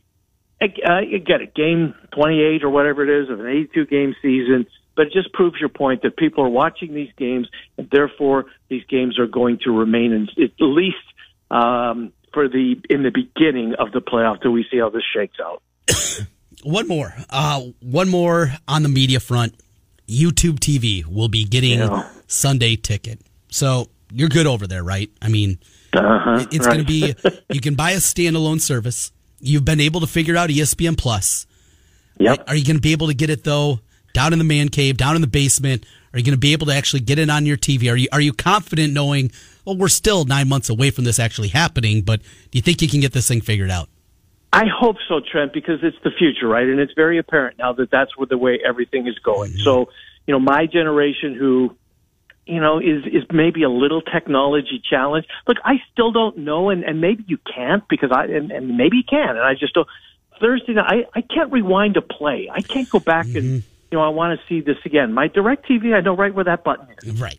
Uh, 0.62 1.00
you 1.00 1.18
get 1.18 1.40
it, 1.42 1.56
game 1.56 1.92
28 2.14 2.62
or 2.62 2.70
whatever 2.70 3.02
it 3.02 3.22
is 3.22 3.28
of 3.28 3.40
an 3.40 3.48
82 3.48 3.86
game 3.86 4.14
season 4.22 4.66
but 4.96 5.06
it 5.06 5.12
just 5.12 5.32
proves 5.32 5.58
your 5.58 5.68
point 5.68 6.02
that 6.02 6.16
people 6.16 6.44
are 6.44 6.48
watching 6.48 6.94
these 6.94 7.10
games, 7.16 7.48
and 7.78 7.88
therefore 7.90 8.46
these 8.68 8.84
games 8.88 9.18
are 9.18 9.26
going 9.26 9.58
to 9.64 9.70
remain 9.70 10.12
in, 10.12 10.28
at 10.42 10.50
least 10.60 10.96
um, 11.50 12.12
for 12.32 12.48
the 12.48 12.76
in 12.90 13.02
the 13.02 13.10
beginning 13.10 13.74
of 13.78 13.92
the 13.92 14.00
playoff 14.00 14.42
till 14.42 14.52
we 14.52 14.66
see 14.70 14.78
how 14.78 14.90
this 14.90 15.02
shakes 15.14 15.38
out. 15.40 15.62
one 16.62 16.88
more, 16.88 17.14
uh, 17.30 17.60
one 17.80 18.08
more 18.08 18.52
on 18.68 18.82
the 18.82 18.88
media 18.88 19.20
front. 19.20 19.54
YouTube 20.08 20.58
TV 20.58 21.06
will 21.06 21.28
be 21.28 21.44
getting 21.44 21.78
yeah. 21.78 22.08
Sunday 22.26 22.76
ticket, 22.76 23.20
so 23.48 23.88
you're 24.12 24.28
good 24.28 24.46
over 24.46 24.66
there, 24.66 24.82
right? 24.82 25.10
I 25.22 25.28
mean, 25.28 25.58
uh-huh, 25.92 26.46
it's 26.50 26.66
right. 26.66 26.74
going 26.74 26.78
to 26.78 26.84
be 26.84 27.14
you 27.52 27.60
can 27.60 27.74
buy 27.74 27.92
a 27.92 27.98
standalone 27.98 28.60
service. 28.60 29.12
You've 29.40 29.64
been 29.64 29.80
able 29.80 30.00
to 30.00 30.06
figure 30.06 30.36
out 30.36 30.50
ESPN 30.50 30.96
Plus. 30.96 31.46
Yep. 32.18 32.44
Are 32.46 32.54
you 32.54 32.64
going 32.64 32.76
to 32.76 32.82
be 32.82 32.92
able 32.92 33.08
to 33.08 33.14
get 33.14 33.30
it 33.30 33.42
though? 33.44 33.80
Down 34.12 34.32
in 34.32 34.38
the 34.38 34.44
man 34.44 34.68
cave, 34.68 34.96
down 34.96 35.14
in 35.14 35.20
the 35.20 35.26
basement? 35.26 35.84
Are 36.12 36.18
you 36.18 36.24
going 36.24 36.34
to 36.34 36.38
be 36.38 36.52
able 36.52 36.66
to 36.66 36.74
actually 36.74 37.00
get 37.00 37.18
it 37.18 37.30
on 37.30 37.46
your 37.46 37.56
TV? 37.56 37.90
Are 37.90 37.96
you 37.96 38.08
are 38.12 38.20
you 38.20 38.32
confident 38.32 38.92
knowing? 38.92 39.32
Well, 39.64 39.76
we're 39.76 39.88
still 39.88 40.24
nine 40.24 40.48
months 40.48 40.68
away 40.68 40.90
from 40.90 41.04
this 41.04 41.18
actually 41.18 41.48
happening, 41.48 42.02
but 42.02 42.20
do 42.20 42.58
you 42.58 42.62
think 42.62 42.82
you 42.82 42.88
can 42.88 43.00
get 43.00 43.12
this 43.12 43.28
thing 43.28 43.40
figured 43.40 43.70
out? 43.70 43.88
I 44.52 44.64
hope 44.66 44.96
so, 45.08 45.20
Trent, 45.20 45.52
because 45.54 45.78
it's 45.82 45.96
the 46.04 46.10
future, 46.10 46.46
right? 46.46 46.66
And 46.66 46.78
it's 46.78 46.92
very 46.92 47.16
apparent 47.16 47.58
now 47.58 47.72
that 47.72 47.90
that's 47.90 48.16
where 48.18 48.26
the 48.26 48.36
way 48.36 48.60
everything 48.62 49.06
is 49.06 49.18
going. 49.20 49.52
Mm-hmm. 49.52 49.62
So, 49.62 49.88
you 50.26 50.32
know, 50.32 50.40
my 50.40 50.66
generation 50.66 51.34
who, 51.34 51.74
you 52.44 52.60
know, 52.60 52.78
is 52.78 53.06
is 53.06 53.22
maybe 53.32 53.62
a 53.62 53.70
little 53.70 54.02
technology 54.02 54.82
challenged. 54.88 55.28
Look, 55.46 55.56
I 55.64 55.76
still 55.92 56.12
don't 56.12 56.38
know, 56.38 56.68
and 56.68 56.84
and 56.84 57.00
maybe 57.00 57.24
you 57.26 57.38
can't 57.38 57.88
because 57.88 58.10
I 58.12 58.24
and, 58.24 58.50
and 58.50 58.76
maybe 58.76 58.98
you 58.98 59.04
can, 59.04 59.30
and 59.30 59.40
I 59.40 59.54
just 59.54 59.74
don't. 59.74 59.88
Thursday 60.38 60.74
night, 60.74 61.06
I 61.14 61.18
I 61.18 61.22
can't 61.22 61.50
rewind 61.50 61.96
a 61.96 62.02
play. 62.02 62.50
I 62.52 62.60
can't 62.60 62.90
go 62.90 62.98
back 62.98 63.26
mm-hmm. 63.26 63.38
and 63.38 63.62
you 63.92 63.98
know, 63.98 64.04
I 64.04 64.08
want 64.08 64.40
to 64.40 64.46
see 64.48 64.62
this 64.62 64.78
again. 64.86 65.12
My 65.12 65.28
DirecTV, 65.28 65.94
I 65.94 66.00
know 66.00 66.16
right 66.16 66.34
where 66.34 66.46
that 66.46 66.64
button 66.64 66.88
is. 67.02 67.20
Right. 67.20 67.38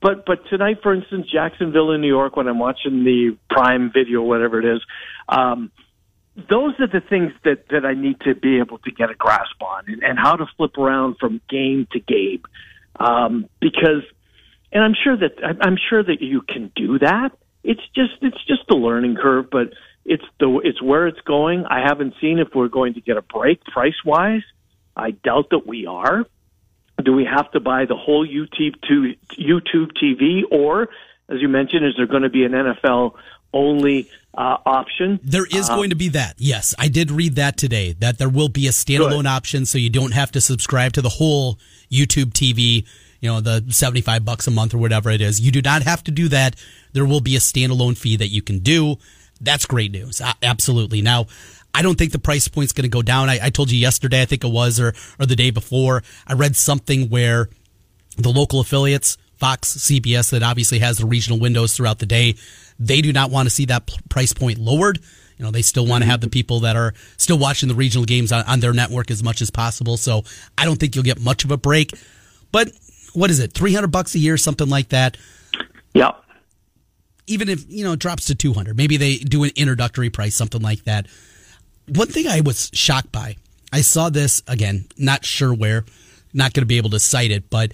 but 0.00 0.24
but 0.26 0.46
tonight, 0.48 0.78
for 0.82 0.94
instance, 0.94 1.26
Jacksonville 1.30 1.92
in 1.92 2.00
New 2.00 2.08
York, 2.08 2.34
when 2.36 2.48
I'm 2.48 2.58
watching 2.58 3.04
the 3.04 3.36
Prime 3.50 3.92
Video, 3.92 4.22
whatever 4.22 4.58
it 4.58 4.76
is, 4.76 4.80
um, 5.28 5.70
those 6.34 6.74
are 6.80 6.88
the 6.88 7.02
things 7.08 7.32
that 7.44 7.68
that 7.70 7.84
I 7.84 7.94
need 7.94 8.20
to 8.22 8.34
be 8.34 8.58
able 8.58 8.78
to 8.78 8.90
get 8.90 9.10
a 9.10 9.14
grasp 9.14 9.60
on, 9.60 9.84
and, 9.86 10.02
and 10.02 10.18
how 10.18 10.36
to 10.36 10.46
flip 10.56 10.78
around 10.78 11.16
from 11.20 11.40
game 11.48 11.86
to 11.92 12.00
game, 12.00 12.42
um, 12.98 13.48
because, 13.60 14.02
and 14.72 14.82
I'm 14.82 14.94
sure 15.04 15.16
that 15.16 15.32
I'm 15.60 15.76
sure 15.88 16.02
that 16.02 16.20
you 16.20 16.40
can 16.40 16.72
do 16.74 16.98
that. 16.98 17.30
It's 17.62 17.86
just 17.94 18.14
it's 18.22 18.44
just 18.46 18.68
a 18.70 18.74
learning 18.74 19.16
curve, 19.22 19.46
but 19.50 19.74
it's 20.04 20.24
the 20.40 20.60
it's 20.64 20.82
where 20.82 21.06
it's 21.06 21.20
going. 21.20 21.66
I 21.66 21.86
haven't 21.86 22.14
seen 22.20 22.38
if 22.38 22.48
we're 22.54 22.68
going 22.68 22.94
to 22.94 23.00
get 23.00 23.16
a 23.16 23.22
break 23.22 23.62
price 23.64 24.02
wise. 24.04 24.42
I 24.98 25.12
doubt 25.12 25.50
that 25.50 25.66
we 25.66 25.86
are. 25.86 26.24
Do 27.02 27.12
we 27.12 27.24
have 27.24 27.50
to 27.52 27.60
buy 27.60 27.84
the 27.84 27.94
whole 27.94 28.26
YouTube 28.26 28.74
YouTube 28.82 29.92
TV, 30.02 30.42
or 30.50 30.88
as 31.28 31.40
you 31.40 31.48
mentioned, 31.48 31.86
is 31.86 31.94
there 31.96 32.06
going 32.06 32.24
to 32.24 32.28
be 32.28 32.44
an 32.44 32.52
NFL 32.52 33.14
only 33.52 34.10
uh, 34.34 34.56
option? 34.66 35.20
There 35.22 35.46
is 35.46 35.70
uh, 35.70 35.76
going 35.76 35.90
to 35.90 35.96
be 35.96 36.08
that. 36.10 36.34
Yes, 36.38 36.74
I 36.76 36.88
did 36.88 37.12
read 37.12 37.36
that 37.36 37.56
today. 37.56 37.92
That 37.92 38.18
there 38.18 38.28
will 38.28 38.48
be 38.48 38.66
a 38.66 38.70
standalone 38.70 39.18
good. 39.18 39.26
option, 39.26 39.64
so 39.64 39.78
you 39.78 39.90
don't 39.90 40.12
have 40.12 40.32
to 40.32 40.40
subscribe 40.40 40.94
to 40.94 41.02
the 41.02 41.08
whole 41.08 41.58
YouTube 41.90 42.32
TV. 42.32 42.84
You 43.20 43.28
know, 43.28 43.40
the 43.40 43.64
seventy-five 43.68 44.24
bucks 44.24 44.48
a 44.48 44.50
month 44.50 44.74
or 44.74 44.78
whatever 44.78 45.10
it 45.10 45.20
is. 45.20 45.40
You 45.40 45.52
do 45.52 45.62
not 45.62 45.82
have 45.82 46.02
to 46.04 46.10
do 46.10 46.26
that. 46.28 46.56
There 46.92 47.04
will 47.04 47.20
be 47.20 47.36
a 47.36 47.40
standalone 47.40 47.96
fee 47.96 48.16
that 48.16 48.28
you 48.28 48.42
can 48.42 48.58
do. 48.58 48.96
That's 49.40 49.66
great 49.66 49.92
news. 49.92 50.20
Absolutely. 50.42 51.00
Now, 51.00 51.26
I 51.74 51.82
don't 51.82 51.96
think 51.96 52.12
the 52.12 52.18
price 52.18 52.48
point's 52.48 52.72
going 52.72 52.84
to 52.84 52.88
go 52.88 53.02
down. 53.02 53.28
I, 53.28 53.38
I, 53.42 53.50
told 53.50 53.70
you 53.70 53.78
yesterday, 53.78 54.22
I 54.22 54.24
think 54.24 54.44
it 54.44 54.50
was, 54.50 54.80
or, 54.80 54.94
or 55.20 55.26
the 55.26 55.36
day 55.36 55.50
before, 55.50 56.02
I 56.26 56.32
read 56.32 56.56
something 56.56 57.08
where 57.08 57.48
the 58.16 58.30
local 58.30 58.60
affiliates, 58.60 59.16
Fox, 59.36 59.76
CBS, 59.76 60.30
that 60.30 60.42
obviously 60.42 60.80
has 60.80 60.98
the 60.98 61.06
regional 61.06 61.38
windows 61.38 61.76
throughout 61.76 61.98
the 61.98 62.06
day, 62.06 62.34
they 62.78 63.00
do 63.00 63.12
not 63.12 63.30
want 63.30 63.46
to 63.48 63.54
see 63.54 63.66
that 63.66 63.88
price 64.08 64.32
point 64.32 64.58
lowered. 64.58 64.98
You 65.36 65.44
know, 65.44 65.52
they 65.52 65.62
still 65.62 65.86
want 65.86 66.02
to 66.02 66.10
have 66.10 66.20
the 66.20 66.28
people 66.28 66.60
that 66.60 66.74
are 66.74 66.94
still 67.16 67.38
watching 67.38 67.68
the 67.68 67.74
regional 67.76 68.04
games 68.04 68.32
on, 68.32 68.44
on 68.46 68.58
their 68.58 68.72
network 68.72 69.10
as 69.10 69.22
much 69.22 69.40
as 69.40 69.50
possible. 69.50 69.96
So 69.96 70.24
I 70.56 70.64
don't 70.64 70.80
think 70.80 70.96
you'll 70.96 71.04
get 71.04 71.20
much 71.20 71.44
of 71.44 71.52
a 71.52 71.56
break. 71.56 71.92
But 72.50 72.72
what 73.12 73.30
is 73.30 73.38
it, 73.38 73.52
300 73.52 73.88
bucks 73.88 74.16
a 74.16 74.18
year, 74.18 74.36
something 74.36 74.68
like 74.68 74.88
that? 74.88 75.16
Yeah 75.94 76.12
even 77.28 77.48
if 77.48 77.64
you 77.68 77.84
know 77.84 77.92
it 77.92 77.98
drops 77.98 78.24
to 78.26 78.34
200 78.34 78.76
maybe 78.76 78.96
they 78.96 79.18
do 79.18 79.44
an 79.44 79.50
introductory 79.54 80.10
price 80.10 80.34
something 80.34 80.62
like 80.62 80.82
that 80.84 81.06
one 81.94 82.08
thing 82.08 82.26
I 82.26 82.40
was 82.40 82.70
shocked 82.72 83.12
by, 83.12 83.36
I 83.72 83.82
saw 83.82 84.08
this 84.10 84.42
again, 84.46 84.86
not 84.96 85.24
sure 85.24 85.52
where, 85.52 85.84
not 86.32 86.52
going 86.52 86.62
to 86.62 86.66
be 86.66 86.78
able 86.78 86.90
to 86.90 87.00
cite 87.00 87.30
it, 87.30 87.50
but 87.50 87.72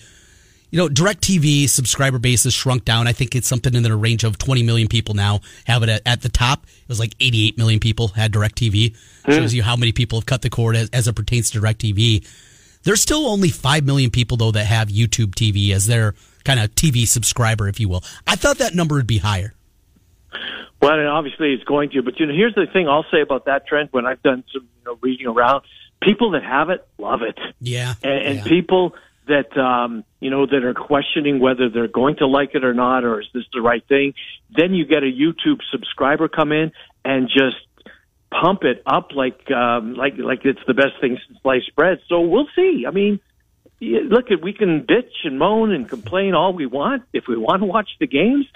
you 0.75 0.79
know, 0.79 0.89
DirecTV 0.89 1.69
subscriber 1.69 2.19
base 2.19 2.43
has 2.43 2.53
shrunk 2.53 2.85
down. 2.85 3.07
I 3.07 3.13
think 3.13 3.37
it's 3.37 3.47
something 3.47 3.73
in 3.77 3.85
the 3.85 3.95
range 3.95 4.25
of 4.25 4.39
20 4.39 4.65
million 4.65 4.89
people 4.89 5.15
now 5.15 5.39
have 5.67 5.85
it 5.85 5.89
at, 5.89 6.03
at 6.05 6.23
the 6.23 6.29
top. 6.29 6.65
It 6.65 6.89
was 6.89 6.99
like 6.99 7.15
88 7.21 7.57
million 7.57 7.79
people 7.79 8.09
had 8.09 8.33
DirecTV. 8.33 8.97
Mm. 9.25 9.37
Shows 9.37 9.55
you 9.55 9.63
how 9.63 9.77
many 9.77 9.93
people 9.93 10.19
have 10.19 10.27
cut 10.27 10.43
the 10.43 10.51
cord 10.51 10.75
as, 10.75 10.91
as 10.91 11.07
it 11.07 11.15
pertains 11.15 11.51
to 11.51 11.61
DirecTV. 11.61 12.27
There's 12.83 13.01
still 13.01 13.29
only 13.29 13.51
5 13.51 13.85
million 13.85 14.11
people, 14.11 14.37
though, 14.37 14.51
that 14.51 14.67
have 14.67 14.89
YouTube 14.89 15.37
TV 15.37 15.71
as 15.71 15.87
their 15.87 16.17
kind 16.45 16.59
of 16.59 16.75
TV 16.75 17.07
subscriber, 17.07 17.69
if 17.69 17.79
you 17.79 17.89
will. 17.89 18.03
I 18.27 18.35
thought 18.35 18.59
that 18.59 18.75
number 18.75 18.97
would 18.97 19.07
be 19.07 19.19
higher. 19.19 19.55
Well, 20.85 20.99
and 20.99 21.09
obviously 21.09 21.55
it's 21.55 21.65
going 21.65 21.91
to, 21.91 22.03
but 22.03 22.21
you 22.21 22.27
know, 22.27 22.35
here's 22.35 22.55
the 22.55 22.67
thing 22.71 22.89
I'll 22.89 23.07
say 23.11 23.23
about 23.23 23.47
that 23.47 23.67
trend 23.67 23.89
when 23.93 24.05
I've 24.05 24.23
done 24.23 24.45
some 24.53 24.63
you 24.63 24.85
know, 24.85 24.99
reading 25.01 25.27
around. 25.27 25.65
People 26.03 26.33
that 26.33 26.45
have 26.45 26.69
it 26.69 26.87
love 26.99 27.23
it. 27.23 27.39
Yeah. 27.59 27.95
And, 28.03 28.27
and 28.27 28.37
yeah. 28.39 28.45
people 28.45 28.95
that 29.27 29.57
um, 29.57 30.05
you 30.21 30.29
know 30.29 30.45
that 30.45 30.63
are 30.63 30.75
questioning 30.75 31.41
whether 31.41 31.71
they're 31.71 31.89
going 31.89 32.17
to 32.17 32.27
like 32.27 32.51
it 32.55 32.65
or 32.65 32.75
not, 32.75 33.05
or 33.05 33.21
is 33.21 33.27
this 33.33 33.45
the 33.55 33.63
right 33.63 33.83
thing? 33.89 34.13
Then 34.55 34.75
you 34.75 34.85
get 34.85 35.03
a 35.03 35.07
YouTube 35.07 35.61
subscriber 35.73 36.29
come 36.29 36.53
in 36.53 36.73
and 37.05 37.29
just 37.29 37.57
pump 38.31 38.65
it 38.65 38.83
up 38.85 39.13
like 39.15 39.51
um, 39.51 39.95
like 39.95 40.19
like 40.19 40.45
it's 40.45 40.61
the 40.67 40.75
best 40.75 41.01
thing 41.01 41.17
since 41.27 41.41
sliced 41.41 41.75
bread. 41.75 42.01
So 42.09 42.21
we'll 42.21 42.49
see. 42.55 42.85
I 42.87 42.91
mean, 42.91 43.21
look, 43.81 44.27
we 44.43 44.53
can 44.53 44.83
bitch 44.83 45.25
and 45.25 45.39
moan 45.39 45.73
and 45.73 45.89
complain 45.89 46.35
all 46.35 46.53
we 46.53 46.67
want 46.67 47.05
if 47.15 47.25
we 47.27 47.39
want 47.39 47.63
to 47.63 47.67
watch 47.67 47.89
the 47.99 48.07
games 48.07 48.47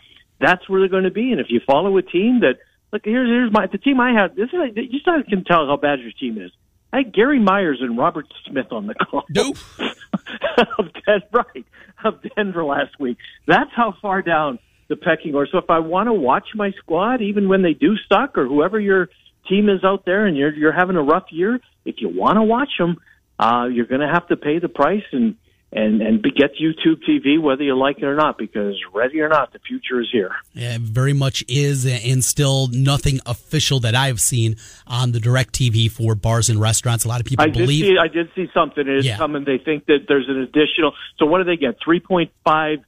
that's 0.40 0.68
where 0.68 0.80
they're 0.80 0.88
going 0.88 1.04
to 1.04 1.10
be. 1.10 1.32
And 1.32 1.40
if 1.40 1.46
you 1.48 1.60
follow 1.66 1.96
a 1.96 2.02
team 2.02 2.40
that, 2.40 2.58
look, 2.92 3.02
here's 3.04 3.28
here's 3.28 3.52
my 3.52 3.66
the 3.66 3.78
team 3.78 4.00
I 4.00 4.12
have. 4.20 4.34
This 4.34 4.48
is 4.52 4.76
you 4.76 5.00
just 5.00 5.28
can 5.28 5.44
tell 5.44 5.66
how 5.66 5.76
bad 5.76 6.00
your 6.00 6.12
team 6.12 6.40
is. 6.40 6.50
I 6.92 6.98
had 6.98 7.14
Gary 7.14 7.38
Myers 7.38 7.78
and 7.80 7.98
Robert 7.98 8.26
Smith 8.46 8.72
on 8.72 8.86
the 8.86 8.94
call. 8.94 9.24
Nope. 9.28 9.56
of 10.78 10.86
Den- 11.06 11.22
right 11.32 11.66
of 12.04 12.20
Denver 12.34 12.64
last 12.64 12.98
week. 12.98 13.18
That's 13.46 13.70
how 13.74 13.94
far 14.00 14.22
down 14.22 14.58
the 14.88 14.96
pecking 14.96 15.34
order. 15.34 15.48
So 15.52 15.58
if 15.58 15.68
I 15.68 15.80
want 15.80 16.06
to 16.06 16.12
watch 16.12 16.48
my 16.54 16.72
squad, 16.78 17.20
even 17.20 17.48
when 17.48 17.62
they 17.62 17.74
do 17.74 17.96
suck, 18.08 18.38
or 18.38 18.46
whoever 18.46 18.80
your 18.80 19.08
team 19.48 19.68
is 19.68 19.84
out 19.84 20.04
there, 20.06 20.26
and 20.26 20.36
you're 20.36 20.54
you're 20.54 20.72
having 20.72 20.96
a 20.96 21.02
rough 21.02 21.26
year, 21.30 21.60
if 21.84 21.96
you 21.98 22.08
want 22.08 22.36
to 22.36 22.42
watch 22.42 22.70
them, 22.78 22.96
uh, 23.38 23.66
you're 23.70 23.86
going 23.86 24.00
to 24.00 24.08
have 24.08 24.26
to 24.28 24.36
pay 24.36 24.58
the 24.58 24.68
price 24.68 25.04
and 25.12 25.36
and 25.70 26.00
and 26.00 26.22
get 26.22 26.52
YouTube 26.56 27.02
TV 27.06 27.38
whether 27.40 27.62
you 27.62 27.76
like 27.76 27.98
it 27.98 28.04
or 28.04 28.14
not 28.16 28.38
because 28.38 28.74
ready 28.94 29.20
or 29.20 29.28
not 29.28 29.52
the 29.52 29.58
future 29.58 30.00
is 30.00 30.08
here. 30.10 30.30
Yeah, 30.54 30.78
very 30.80 31.12
much 31.12 31.44
is 31.46 31.84
and 31.84 32.24
still 32.24 32.68
nothing 32.72 33.20
official 33.26 33.78
that 33.80 33.94
I've 33.94 34.20
seen 34.20 34.56
on 34.86 35.12
the 35.12 35.18
DirecTV 35.18 35.90
for 35.90 36.14
bars 36.14 36.48
and 36.48 36.58
restaurants. 36.58 37.04
A 37.04 37.08
lot 37.08 37.20
of 37.20 37.26
people 37.26 37.44
I 37.44 37.48
believe 37.48 37.84
did 37.84 37.94
see, 37.94 37.98
I 37.98 38.08
did 38.08 38.30
see 38.34 38.48
something 38.54 38.88
it's 38.88 39.06
Yeah. 39.06 39.18
coming 39.18 39.44
they 39.44 39.58
think 39.58 39.84
that 39.86 40.06
there's 40.08 40.28
an 40.28 40.38
additional 40.38 40.94
so 41.18 41.26
what 41.26 41.38
do 41.38 41.44
they 41.44 41.56
get 41.58 41.76
3.5 41.86 42.78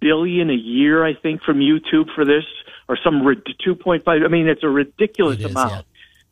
billion 0.00 0.50
a 0.50 0.54
year 0.54 1.04
I 1.04 1.14
think 1.14 1.42
from 1.42 1.58
YouTube 1.58 2.14
for 2.14 2.24
this 2.24 2.44
or 2.88 2.96
some 3.02 3.20
2.5 3.66 4.02
I 4.06 4.28
mean 4.28 4.46
it's 4.46 4.62
a 4.62 4.68
ridiculous 4.68 5.38
It 5.40 5.46
is, 5.46 5.50
amount. 5.50 5.72
yeah. 5.72 5.82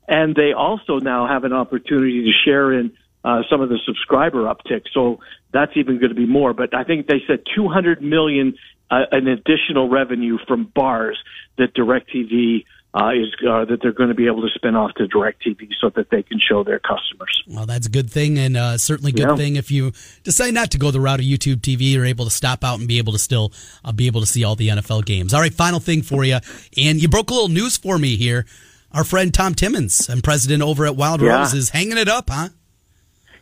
And 0.08 0.36
they 0.36 0.52
also 0.52 1.00
now 1.00 1.26
have 1.26 1.42
an 1.42 1.52
opportunity 1.52 2.22
to 2.26 2.30
share 2.44 2.72
in 2.72 2.92
uh, 3.26 3.42
some 3.50 3.60
of 3.60 3.68
the 3.68 3.78
subscriber 3.84 4.44
uptick. 4.44 4.82
So 4.94 5.18
that's 5.52 5.72
even 5.76 5.98
going 5.98 6.10
to 6.10 6.14
be 6.14 6.26
more. 6.26 6.54
But 6.54 6.74
I 6.74 6.84
think 6.84 7.06
they 7.08 7.20
said 7.26 7.40
200 7.54 8.00
million 8.00 8.54
uh, 8.90 9.00
an 9.10 9.26
additional 9.26 9.88
revenue 9.88 10.38
from 10.46 10.70
bars 10.74 11.18
that 11.58 11.74
DirecTV 11.74 12.64
uh, 12.94 13.10
is 13.10 13.26
uh, 13.46 13.64
that 13.66 13.78
they're 13.82 13.92
going 13.92 14.08
to 14.10 14.14
be 14.14 14.26
able 14.26 14.42
to 14.42 14.48
spin 14.54 14.74
off 14.76 14.92
to 14.94 15.04
DirecTV 15.08 15.68
so 15.80 15.90
that 15.96 16.08
they 16.10 16.22
can 16.22 16.38
show 16.48 16.62
their 16.64 16.78
customers. 16.78 17.42
Well, 17.48 17.66
that's 17.66 17.86
a 17.86 17.90
good 17.90 18.08
thing, 18.10 18.38
and 18.38 18.56
uh, 18.56 18.78
certainly 18.78 19.10
good 19.12 19.28
Yeah. 19.28 19.36
thing 19.36 19.56
if 19.56 19.70
you 19.72 19.92
decide 20.22 20.54
not 20.54 20.70
to 20.70 20.78
go 20.78 20.90
the 20.92 21.00
route 21.00 21.18
of 21.20 21.26
YouTube 21.26 21.56
TV, 21.56 21.92
you're 21.92 22.06
able 22.06 22.24
to 22.26 22.30
stop 22.30 22.62
out 22.64 22.78
and 22.78 22.86
be 22.88 22.98
able 22.98 23.12
to 23.12 23.18
still 23.18 23.52
uh, 23.84 23.92
be 23.92 24.06
able 24.06 24.20
to 24.20 24.26
see 24.26 24.44
all 24.44 24.54
the 24.56 24.68
NFL 24.68 25.04
games. 25.04 25.34
All 25.34 25.40
right, 25.40 25.52
final 25.52 25.80
thing 25.80 26.02
for 26.02 26.24
you, 26.24 26.38
and 26.78 27.02
you 27.02 27.08
broke 27.08 27.28
a 27.30 27.34
little 27.34 27.48
news 27.50 27.76
for 27.76 27.98
me 27.98 28.16
here. 28.16 28.46
Our 28.92 29.04
friend 29.04 29.34
Tom 29.34 29.54
Timmons, 29.54 30.08
and 30.08 30.22
president 30.24 30.62
over 30.62 30.86
at 30.86 30.96
Wild 30.96 31.20
Yeah. 31.20 31.40
Rose, 31.40 31.52
is 31.54 31.70
hanging 31.70 31.98
it 31.98 32.08
up, 32.08 32.30
huh? 32.30 32.48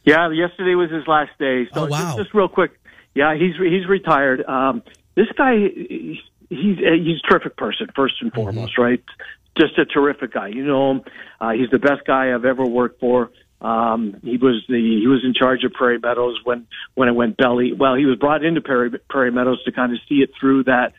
Yeah, 0.04 0.30
yesterday 0.30 0.74
was 0.74 0.90
his 0.90 1.06
last 1.06 1.30
day. 1.38 1.66
So 1.72 1.82
Oh, 1.82 1.86
wow. 1.86 1.98
just, 1.98 2.18
just 2.18 2.34
real 2.34 2.48
quick, 2.48 2.72
yeah, 3.14 3.34
he's 3.34 3.54
he's 3.56 3.86
retired. 3.88 4.44
Um, 4.44 4.82
this 5.14 5.26
guy, 5.36 5.56
he's 5.56 6.18
he's 6.50 6.78
he's 6.78 7.20
a 7.24 7.28
terrific 7.28 7.56
person 7.56 7.88
first 7.96 8.14
and 8.20 8.32
foremost, 8.32 8.76
right? 8.78 9.02
Just 9.58 9.78
a 9.78 9.84
terrific 9.84 10.32
guy. 10.32 10.48
You 10.48 10.64
know 10.64 10.90
him. 10.90 11.02
Uh, 11.40 11.50
he's 11.52 11.70
the 11.70 11.78
best 11.78 12.04
guy 12.06 12.34
I've 12.34 12.44
ever 12.44 12.66
worked 12.66 13.00
for. 13.00 13.30
Um, 13.60 14.16
he 14.22 14.36
was 14.36 14.62
the 14.68 14.74
he 15.00 15.06
was 15.06 15.24
in 15.24 15.32
charge 15.32 15.64
of 15.64 15.72
Prairie 15.72 15.98
Meadows 15.98 16.38
when 16.44 16.66
when 16.94 17.08
it 17.08 17.12
went 17.14 17.36
belly. 17.36 17.72
Well, 17.72 17.94
he 17.94 18.04
was 18.04 18.18
brought 18.18 18.44
into 18.44 18.60
Prairie 18.60 18.90
Prairie 19.08 19.30
Meadows 19.32 19.62
to 19.64 19.72
kind 19.72 19.92
of 19.92 19.98
see 20.08 20.16
it 20.16 20.30
through 20.38 20.64
that 20.64 20.92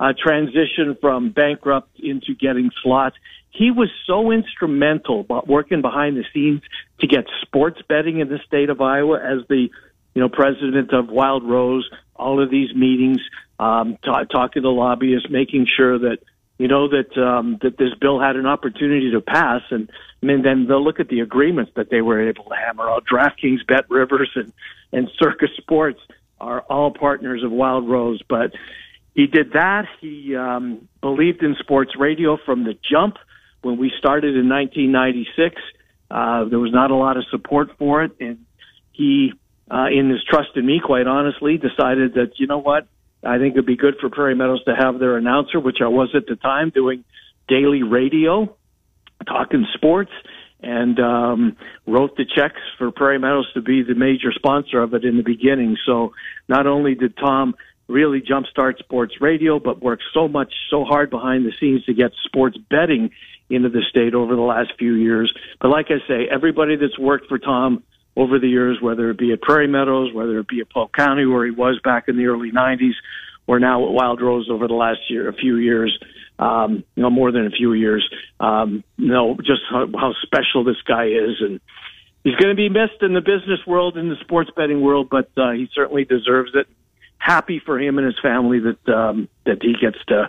uh, 0.00 0.14
transition 0.20 0.96
from 1.00 1.30
bankrupt 1.30 2.00
into 2.00 2.34
getting 2.34 2.70
slots. 2.82 3.16
He 3.50 3.70
was 3.70 3.88
so 4.06 4.30
instrumental 4.30 5.24
working 5.46 5.82
behind 5.82 6.16
the 6.16 6.24
scenes 6.32 6.62
to 7.00 7.06
get 7.06 7.24
sports 7.42 7.80
betting 7.88 8.20
in 8.20 8.28
the 8.28 8.38
state 8.46 8.70
of 8.70 8.80
Iowa 8.80 9.18
as 9.18 9.46
the 9.48 9.68
you 10.14 10.22
know 10.22 10.28
president 10.28 10.92
of 10.92 11.08
Wild 11.08 11.44
Rose. 11.44 11.88
All 12.14 12.42
of 12.42 12.50
these 12.50 12.74
meetings, 12.74 13.18
um, 13.58 13.96
ta 14.04 14.24
talking 14.24 14.62
to 14.62 14.70
lobbyists, 14.70 15.28
making 15.30 15.66
sure 15.76 15.98
that 15.98 16.18
you 16.58 16.68
know 16.68 16.88
that 16.88 17.16
um, 17.16 17.58
that 17.62 17.78
this 17.78 17.94
bill 18.00 18.20
had 18.20 18.36
an 18.36 18.46
opportunity 18.46 19.10
to 19.12 19.20
pass, 19.20 19.62
and 19.70 19.90
mean 20.20 20.42
then 20.42 20.66
they'll 20.66 20.82
look 20.82 21.00
at 21.00 21.08
the 21.08 21.20
agreements 21.20 21.72
that 21.76 21.90
they 21.90 22.02
were 22.02 22.28
able 22.28 22.44
to 22.44 22.54
hammer 22.54 22.90
out. 22.90 23.04
DraftKings, 23.06 23.66
Bet 23.66 23.88
Rivers, 23.88 24.30
and 24.34 24.52
and 24.92 25.10
Circa 25.18 25.46
Sports 25.56 26.00
are 26.40 26.60
all 26.62 26.90
partners 26.90 27.42
of 27.42 27.50
Wild 27.50 27.88
Rose, 27.88 28.20
but 28.28 28.52
he 29.14 29.26
did 29.26 29.52
that. 29.52 29.86
He 30.00 30.36
um, 30.36 30.88
believed 31.00 31.42
in 31.42 31.56
sports 31.58 31.92
radio 31.98 32.38
from 32.44 32.64
the 32.64 32.74
jump. 32.88 33.16
When 33.62 33.78
we 33.78 33.92
started 33.98 34.36
in 34.36 34.48
1996, 34.48 35.60
uh, 36.10 36.44
there 36.44 36.58
was 36.58 36.72
not 36.72 36.90
a 36.90 36.94
lot 36.94 37.16
of 37.16 37.24
support 37.30 37.70
for 37.78 38.04
it, 38.04 38.12
and 38.20 38.38
he, 38.92 39.32
uh, 39.70 39.86
in 39.92 40.10
his 40.10 40.22
trust 40.24 40.50
in 40.56 40.64
me, 40.64 40.80
quite 40.84 41.06
honestly, 41.06 41.58
decided 41.58 42.14
that 42.14 42.32
you 42.38 42.46
know 42.46 42.58
what, 42.58 42.86
I 43.22 43.38
think 43.38 43.54
it'd 43.54 43.66
be 43.66 43.76
good 43.76 43.96
for 44.00 44.08
Prairie 44.08 44.34
Meadows 44.34 44.62
to 44.64 44.74
have 44.74 44.98
their 44.98 45.16
announcer, 45.16 45.58
which 45.58 45.78
I 45.82 45.88
was 45.88 46.10
at 46.14 46.26
the 46.26 46.36
time, 46.36 46.70
doing 46.70 47.04
daily 47.48 47.82
radio, 47.82 48.56
talking 49.26 49.66
sports, 49.74 50.12
and 50.60 50.98
um, 50.98 51.56
wrote 51.86 52.16
the 52.16 52.24
checks 52.24 52.60
for 52.78 52.90
Prairie 52.90 53.18
Meadows 53.18 53.50
to 53.54 53.60
be 53.60 53.82
the 53.82 53.94
major 53.94 54.32
sponsor 54.32 54.80
of 54.80 54.94
it 54.94 55.04
in 55.04 55.16
the 55.16 55.22
beginning. 55.22 55.76
So 55.86 56.12
not 56.48 56.66
only 56.66 56.94
did 56.94 57.16
Tom 57.16 57.54
really 57.88 58.20
jumpstart 58.20 58.78
sports 58.78 59.14
radio, 59.20 59.58
but 59.58 59.82
worked 59.82 60.04
so 60.12 60.28
much, 60.28 60.52
so 60.70 60.84
hard 60.84 61.10
behind 61.10 61.46
the 61.46 61.52
scenes 61.58 61.84
to 61.86 61.94
get 61.94 62.12
sports 62.24 62.56
betting 62.70 63.10
into 63.50 63.70
the 63.70 63.82
state 63.88 64.14
over 64.14 64.36
the 64.36 64.42
last 64.42 64.72
few 64.78 64.94
years. 64.94 65.32
But 65.60 65.68
like 65.68 65.86
I 65.88 66.06
say, 66.06 66.28
everybody 66.30 66.76
that's 66.76 66.98
worked 66.98 67.28
for 67.28 67.38
Tom 67.38 67.82
over 68.14 68.38
the 68.38 68.48
years, 68.48 68.78
whether 68.80 69.10
it 69.10 69.18
be 69.18 69.32
at 69.32 69.40
Prairie 69.40 69.68
Meadows, 69.68 70.12
whether 70.12 70.38
it 70.38 70.48
be 70.48 70.60
at 70.60 70.70
Polk 70.70 70.92
County, 70.94 71.24
where 71.24 71.44
he 71.44 71.50
was 71.50 71.80
back 71.82 72.08
in 72.08 72.16
the 72.16 72.26
early 72.26 72.50
'90s, 72.50 72.94
or 73.46 73.58
now 73.58 73.86
at 73.86 73.92
Wild 73.92 74.20
Rose 74.20 74.48
over 74.50 74.68
the 74.68 74.74
last 74.74 75.00
year, 75.08 75.28
a 75.28 75.32
few 75.32 75.56
years, 75.56 75.98
um, 76.38 76.84
you 76.94 77.02
know, 77.02 77.10
more 77.10 77.32
than 77.32 77.46
a 77.46 77.50
few 77.50 77.72
years, 77.72 78.06
um, 78.38 78.84
you 78.96 79.08
know, 79.08 79.36
just 79.36 79.62
how, 79.70 79.86
how 79.94 80.12
special 80.22 80.64
this 80.64 80.80
guy 80.86 81.06
is, 81.06 81.40
and 81.40 81.60
he's 82.24 82.34
going 82.36 82.50
to 82.50 82.56
be 82.56 82.68
missed 82.68 83.02
in 83.02 83.14
the 83.14 83.20
business 83.20 83.60
world, 83.66 83.96
in 83.96 84.08
the 84.08 84.16
sports 84.20 84.50
betting 84.54 84.82
world, 84.82 85.08
but 85.10 85.30
uh, 85.36 85.52
he 85.52 85.68
certainly 85.74 86.04
deserves 86.04 86.50
it. 86.54 86.66
Happy 87.18 87.60
for 87.64 87.78
him 87.78 87.98
and 87.98 88.06
his 88.06 88.18
family 88.20 88.60
that 88.60 88.88
um, 88.88 89.28
that 89.44 89.62
he 89.62 89.74
gets 89.80 89.98
to 90.06 90.28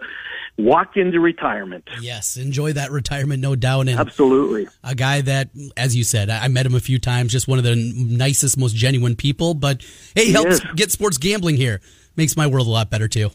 walk 0.60 0.98
into 0.98 1.20
retirement. 1.20 1.88
Yes, 2.02 2.38
enjoy 2.38 2.74
that 2.74 2.92
retirement, 2.92 3.42
no 3.42 3.56
doubt. 3.56 3.88
And 3.88 4.00
Absolutely. 4.00 4.68
a 4.84 4.94
guy 4.94 5.22
that, 5.22 5.50
as 5.78 5.96
you 5.96 6.04
said, 6.04 6.30
I 6.30 6.48
met 6.50 6.66
him 6.66 6.76
a 6.76 6.80
few 6.80 7.00
times, 7.00 7.32
just 7.32 7.48
one 7.48 7.58
of 7.58 7.64
the 7.64 7.76
nicest, 7.76 8.58
most 8.58 8.76
genuine 8.76 9.16
people. 9.16 9.54
But 9.54 9.84
hey, 10.16 10.26
he 10.26 10.32
helps 10.34 10.60
get 10.76 10.92
sports 10.92 11.18
gambling 11.18 11.56
here. 11.56 11.82
Makes 12.16 12.36
my 12.36 12.48
world 12.48 12.68
a 12.68 12.72
lot 12.72 12.90
better 12.90 13.08
too. 13.08 13.32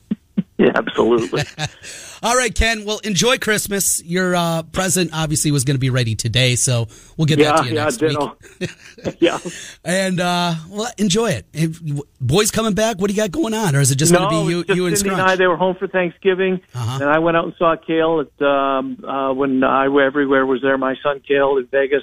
Yeah, 0.64 0.72
absolutely. 0.76 1.42
All 2.22 2.34
right, 2.34 2.54
Ken. 2.54 2.86
Well, 2.86 3.00
enjoy 3.04 3.36
Christmas. 3.36 4.02
Your 4.02 4.34
uh, 4.34 4.62
present 4.62 5.10
obviously 5.12 5.50
was 5.50 5.64
going 5.64 5.74
to 5.74 5.80
be 5.80 5.90
ready 5.90 6.14
today, 6.14 6.56
so 6.56 6.88
we'll 7.18 7.26
get 7.26 7.38
that 7.38 7.58
to 7.58 7.68
you 7.68 7.74
yeah, 7.74 7.84
next 7.84 8.00
week. 8.00 8.70
yeah. 9.20 9.38
And 9.84 10.20
uh, 10.20 10.54
well, 10.70 10.90
enjoy 10.96 11.32
it. 11.32 11.46
And 11.52 12.00
boys 12.20 12.50
coming 12.50 12.72
back. 12.72 12.98
What 12.98 13.08
do 13.08 13.14
you 13.14 13.20
got 13.20 13.30
going 13.30 13.52
on, 13.52 13.76
or 13.76 13.80
is 13.80 13.90
it 13.90 13.96
just 13.96 14.10
no, 14.10 14.20
going 14.20 14.30
to 14.30 14.46
be 14.46 14.52
you, 14.52 14.64
just 14.64 14.76
you 14.76 14.86
and 14.86 14.96
Cindy 14.96 15.12
and 15.12 15.22
I. 15.22 15.36
They 15.36 15.46
were 15.46 15.56
home 15.58 15.76
for 15.76 15.86
Thanksgiving, 15.86 16.60
Uh-huh. 16.74 16.98
and 17.02 17.10
I 17.10 17.18
went 17.18 17.36
out 17.36 17.44
and 17.44 17.54
saw 17.58 17.76
Kale 17.76 18.20
at 18.20 18.46
um, 18.46 19.04
uh, 19.04 19.34
when 19.34 19.62
I 19.62 19.84
everywhere 19.84 20.46
was 20.46 20.62
there. 20.62 20.78
My 20.78 20.94
son 21.02 21.20
Kale 21.26 21.58
in 21.58 21.66
Vegas. 21.66 22.02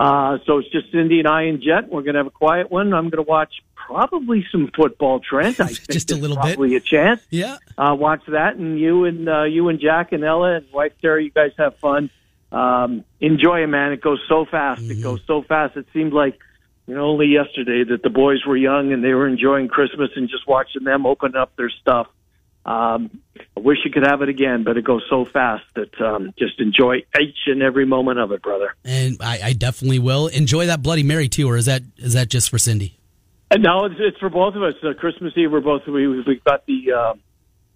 Uh, 0.00 0.38
so 0.46 0.56
it's 0.58 0.70
just 0.70 0.90
Cindy 0.92 1.18
and 1.18 1.28
I 1.28 1.42
and 1.42 1.60
Jet. 1.60 1.90
We're 1.90 2.00
going 2.00 2.14
to 2.14 2.20
have 2.20 2.26
a 2.26 2.30
quiet 2.30 2.70
one. 2.70 2.94
I'm 2.94 3.10
going 3.10 3.22
to 3.22 3.28
watch 3.30 3.52
probably 3.74 4.46
some 4.50 4.70
football. 4.74 5.20
Trent, 5.20 5.60
I 5.60 5.66
think 5.74 5.90
Just 5.90 6.10
a 6.10 6.16
little 6.16 6.36
bit. 6.36 6.56
probably 6.56 6.74
a 6.76 6.80
chance. 6.80 7.20
yeah. 7.28 7.58
uh, 7.76 7.94
watch 7.98 8.22
that, 8.28 8.56
and 8.56 8.80
you 8.80 9.04
and 9.04 9.28
uh, 9.28 9.42
you 9.44 9.68
and 9.68 9.78
Jack 9.78 10.12
and 10.12 10.24
Ella 10.24 10.56
and 10.56 10.66
wife 10.72 10.92
Terry, 11.02 11.24
you 11.24 11.30
guys 11.30 11.52
have 11.58 11.76
fun. 11.76 12.08
Um, 12.50 13.04
enjoy 13.20 13.62
it, 13.62 13.66
man. 13.66 13.92
It 13.92 14.00
goes 14.00 14.20
so 14.26 14.46
fast. 14.50 14.80
Mm-hmm. 14.80 14.90
It 14.92 15.02
goes 15.02 15.20
so 15.26 15.42
fast. 15.42 15.76
It 15.76 15.86
seemed 15.92 16.14
like 16.14 16.38
you 16.86 16.94
know 16.94 17.02
only 17.02 17.26
yesterday 17.26 17.84
that 17.90 18.02
the 18.02 18.08
boys 18.10 18.38
were 18.46 18.56
young 18.56 18.94
and 18.94 19.04
they 19.04 19.12
were 19.12 19.28
enjoying 19.28 19.68
Christmas 19.68 20.10
and 20.16 20.30
just 20.30 20.48
watching 20.48 20.84
them 20.84 21.04
open 21.04 21.36
up 21.36 21.54
their 21.56 21.70
stuff. 21.70 22.06
Um, 22.64 23.20
I 23.56 23.60
wish 23.60 23.78
you 23.84 23.90
could 23.90 24.06
have 24.06 24.22
it 24.22 24.28
again, 24.28 24.64
but 24.64 24.76
it 24.76 24.84
goes 24.84 25.02
so 25.08 25.24
fast 25.24 25.64
that 25.74 25.98
um, 26.00 26.34
just 26.38 26.60
enjoy 26.60 26.96
each 27.20 27.38
and 27.46 27.62
every 27.62 27.86
moment 27.86 28.18
of 28.18 28.32
it, 28.32 28.42
brother. 28.42 28.74
And 28.84 29.16
I, 29.20 29.40
I 29.42 29.52
definitely 29.54 29.98
will 29.98 30.26
enjoy 30.28 30.66
that 30.66 30.82
Bloody 30.82 31.02
Mary 31.02 31.28
too, 31.28 31.48
or 31.48 31.56
is 31.56 31.66
that 31.66 31.82
is 31.96 32.12
that 32.12 32.28
just 32.28 32.50
for 32.50 32.58
Cindy? 32.58 32.98
And 33.50 33.62
no, 33.62 33.86
it's, 33.86 33.96
it's 33.98 34.18
for 34.18 34.28
both 34.28 34.54
of 34.54 34.62
us. 34.62 34.74
Uh, 34.82 34.92
Christmas 34.92 35.32
Eve, 35.36 35.50
we're 35.50 35.60
both 35.60 35.86
we 35.86 36.06
we've 36.06 36.44
got 36.44 36.66
the 36.66 36.92
uh, 36.92 37.14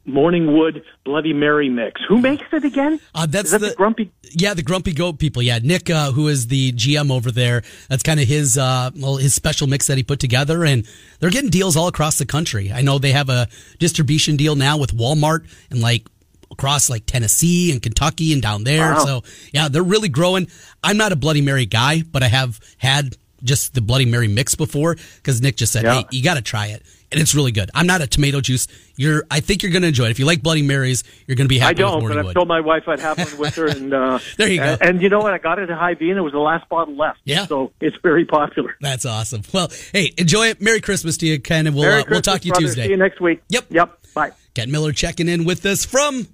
Morningwood 0.07 0.83
Bloody 1.05 1.33
Mary 1.33 1.69
mix. 1.69 2.01
Who 2.09 2.19
makes 2.19 2.45
it 2.53 2.65
again? 2.65 3.01
Uh, 3.15 3.27
that's 3.27 3.51
that 3.53 3.61
the, 3.61 3.69
the 3.69 3.75
Grumpy 3.75 4.13
Yeah, 4.33 4.55
the 4.55 4.63
Grumpy 4.63 4.93
Goat 4.93 5.19
people. 5.19 5.43
Yeah, 5.43 5.59
Nick, 5.63 5.89
uh, 5.91 6.13
who 6.13 6.29
is 6.29 6.49
the 6.49 6.73
GM 6.73 7.11
over 7.11 7.31
there. 7.31 7.63
That's 7.89 8.03
kind 8.03 8.21
of 8.21 8.29
his 8.29 8.59
uh, 8.59 8.91
well, 8.97 9.17
his 9.17 9.35
special 9.35 9.67
mix 9.67 9.87
that 9.87 9.97
he 9.97 10.03
put 10.03 10.21
together, 10.21 10.65
and 10.65 10.87
they're 11.21 11.31
getting 11.31 11.51
deals 11.51 11.77
all 11.77 11.89
across 11.89 12.19
the 12.19 12.27
country. 12.27 12.71
I 12.73 12.83
know 12.83 12.99
they 12.99 13.13
have 13.13 13.29
a 13.31 13.49
distribution 13.79 14.37
deal 14.37 14.57
now 14.57 14.77
with 14.79 14.95
Walmart 14.97 15.47
and 15.71 15.81
like 15.81 16.07
across 16.51 16.91
like 16.91 17.07
Tennessee 17.07 17.73
and 17.73 17.83
Kentucky 17.83 18.33
and 18.33 18.43
down 18.43 18.65
there. 18.65 18.93
Wow. 18.93 19.05
So 19.05 19.23
yeah, 19.53 19.69
they're 19.69 19.83
really 19.83 20.09
growing. 20.11 20.49
I'm 20.83 20.97
not 20.97 21.13
a 21.13 21.17
Bloody 21.17 21.41
Mary 21.41 21.67
guy, 21.67 22.03
but 22.03 22.23
I 22.23 22.29
have 22.29 22.61
had 22.79 23.17
just 23.43 23.75
the 23.75 23.81
Bloody 23.81 24.07
Mary 24.07 24.29
mix 24.29 24.55
before 24.55 24.97
because 25.17 25.41
Nick 25.41 25.57
just 25.57 25.73
said, 25.73 25.85
Yeah. 25.85 25.95
"Hey, 25.95 26.07
you 26.11 26.23
got 26.23 26.35
to 26.35 26.43
try 26.43 26.67
it." 26.69 26.83
And 27.15 27.23
it's 27.23 27.33
really 27.33 27.53
good. 27.53 27.71
I'm 27.75 27.87
not 27.87 28.01
a 28.03 28.09
tomato 28.09 28.41
juice. 28.41 28.67
You're. 28.97 29.25
I 29.31 29.39
think 29.39 29.63
you're 29.63 29.71
going 29.71 29.83
to 29.83 29.89
enjoy 29.89 30.07
it. 30.07 30.11
If 30.11 30.19
you 30.19 30.27
like 30.27 30.43
Bloody 30.43 30.63
Marys, 30.63 31.05
you're 31.27 31.37
going 31.37 31.47
to 31.47 31.49
be 31.49 31.61
happy 31.61 31.77
I 31.77 31.89
don't, 31.89 32.03
but 32.03 32.19
I've 32.19 32.35
told 32.35 32.49
my 32.49 32.61
wife 32.61 32.89
I'd 32.89 32.99
have 32.99 33.19
one 33.19 33.39
with 33.39 33.55
her, 33.55 33.67
and 33.67 33.95
uh, 33.95 34.19
There 34.37 34.49
you 34.49 34.59
go. 34.59 34.65
And, 34.65 34.83
and 34.83 35.03
you 35.03 35.09
know 35.09 35.21
what? 35.21 35.33
I 35.33 35.39
got 35.39 35.61
it 35.61 35.71
at 35.71 35.79
Hy-Vee, 35.79 36.11
and 36.11 36.19
it 36.19 36.23
was 36.23 36.33
the 36.33 36.41
last 36.41 36.69
bottle 36.69 36.97
left. 36.97 37.21
Yeah. 37.25 37.47
so 37.47 37.73
it's 37.81 37.97
very 38.03 38.25
popular. 38.25 38.77
That's 38.81 39.07
awesome. 39.07 39.43
Well, 39.53 39.71
hey, 39.93 40.13
enjoy 40.19 40.49
it. 40.49 40.61
Merry 40.61 40.81
Christmas 40.81 41.17
to 41.19 41.27
you, 41.27 41.41
Ken, 41.41 41.69
and 41.69 41.77
we'll 41.77 42.01
uh, 42.01 42.05
we'll 42.11 42.21
talk 42.21 42.41
to 42.41 42.47
you 42.47 42.53
brother. 42.53 42.67
Tuesday. 42.67 42.85
See 42.87 42.91
you 42.91 42.97
next 42.97 43.21
week. 43.21 43.43
Yep. 43.49 43.67
Yep. 43.71 43.99
Bye. 44.15 44.33
Ken 44.55 44.71
Miller 44.71 44.93
checking 44.93 45.29
in 45.29 45.45
with 45.45 45.65
us 45.67 45.85
from 45.85 46.27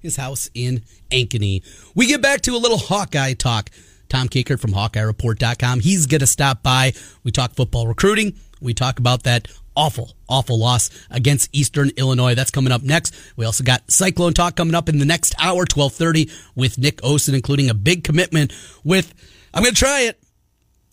his 0.00 0.16
house 0.16 0.50
in 0.54 0.82
Ankeny. 1.10 1.62
We 1.94 2.06
get 2.06 2.20
back 2.20 2.42
to 2.42 2.54
a 2.54 2.58
little 2.58 2.78
Hawkeye 2.78 3.32
talk. 3.34 3.70
Tom 4.08 4.28
Kakert 4.28 4.60
from 4.60 4.72
HawkeyeReport.com. 4.72 5.80
He's 5.80 6.06
going 6.06 6.20
to 6.20 6.26
stop 6.26 6.62
by. 6.62 6.92
We 7.24 7.32
talk 7.32 7.54
football 7.54 7.86
recruiting. 7.86 8.34
We 8.60 8.72
talk 8.72 8.98
about 8.98 9.24
that 9.24 9.48
awful, 9.76 10.16
awful 10.28 10.58
loss 10.58 10.90
against 11.10 11.54
Eastern 11.54 11.90
Illinois. 11.96 12.34
That's 12.34 12.50
coming 12.50 12.72
up 12.72 12.82
next. 12.82 13.14
We 13.36 13.44
also 13.44 13.62
got 13.62 13.90
Cyclone 13.90 14.32
Talk 14.32 14.56
coming 14.56 14.74
up 14.74 14.88
in 14.88 14.98
the 14.98 15.04
next 15.04 15.34
hour, 15.38 15.60
1230 15.60 16.30
with 16.54 16.78
Nick 16.78 16.96
Osen, 17.02 17.34
including 17.34 17.70
a 17.70 17.74
big 17.74 18.02
commitment 18.04 18.52
with, 18.82 19.12
I'm 19.54 19.62
going 19.62 19.74
to 19.74 19.78
try 19.78 20.02
it, 20.02 20.20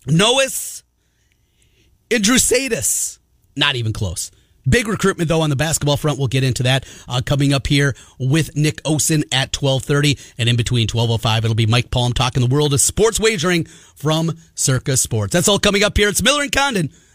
Nois 0.08 0.84
Idrusadis. 2.10 3.20
Not 3.56 3.76
even 3.76 3.94
close. 3.94 4.32
Big 4.68 4.88
recruitment 4.88 5.28
though 5.28 5.42
on 5.42 5.50
the 5.50 5.58
basketball 5.58 5.98
front. 5.98 6.18
We'll 6.18 6.30
get 6.30 6.44
into 6.44 6.64
that 6.64 6.86
uh, 7.08 7.22
coming 7.26 7.54
up 7.54 7.68
here 7.68 7.96
with 8.18 8.56
Nick 8.56 8.82
Osen 8.84 9.24
at 9.34 9.52
12:30 9.52 10.18
and 10.38 10.48
in 10.48 10.56
between 10.56 10.88
12:05 10.88 11.40
it'll 11.40 11.54
be 11.54 11.66
Mike 11.66 11.92
Palm 11.92 12.14
talking 12.14 12.42
the 12.42 12.54
world 12.54 12.74
of 12.74 12.80
sports 12.80 13.20
wagering 13.20 13.66
from 13.96 14.32
Circa 14.56 14.96
Sports. 14.96 15.34
That's 15.34 15.50
all 15.50 15.60
coming 15.60 15.84
up 15.84 15.98
here. 15.98 16.08
It's 16.08 16.24
Miller 16.24 16.44
and 16.44 16.52
Condon 16.52 16.92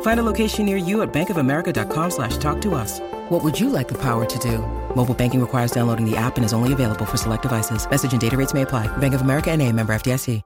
Find 0.00 0.18
a 0.18 0.24
location 0.24 0.66
near 0.66 0.76
you 0.76 1.02
at 1.02 1.12
bankofamerica.com 1.12 2.10
slash 2.10 2.36
talk 2.38 2.60
to 2.62 2.74
us. 2.74 2.98
What 3.28 3.44
would 3.44 3.58
you 3.60 3.70
like 3.70 3.86
the 3.86 3.98
power 3.98 4.24
to 4.24 4.38
do? 4.40 4.58
Mobile 4.96 5.14
banking 5.14 5.40
requires 5.40 5.70
downloading 5.70 6.10
the 6.10 6.16
app 6.16 6.36
and 6.36 6.44
is 6.44 6.52
only 6.52 6.72
available 6.72 7.04
for 7.04 7.16
select 7.16 7.42
devices. 7.42 7.88
Message 7.88 8.10
and 8.10 8.20
data 8.20 8.36
rates 8.36 8.52
may 8.52 8.62
apply. 8.62 8.88
Bank 8.98 9.14
of 9.14 9.20
America 9.20 9.52
and 9.52 9.62
a 9.62 9.70
member 9.70 9.92
FDIC. 9.92 10.42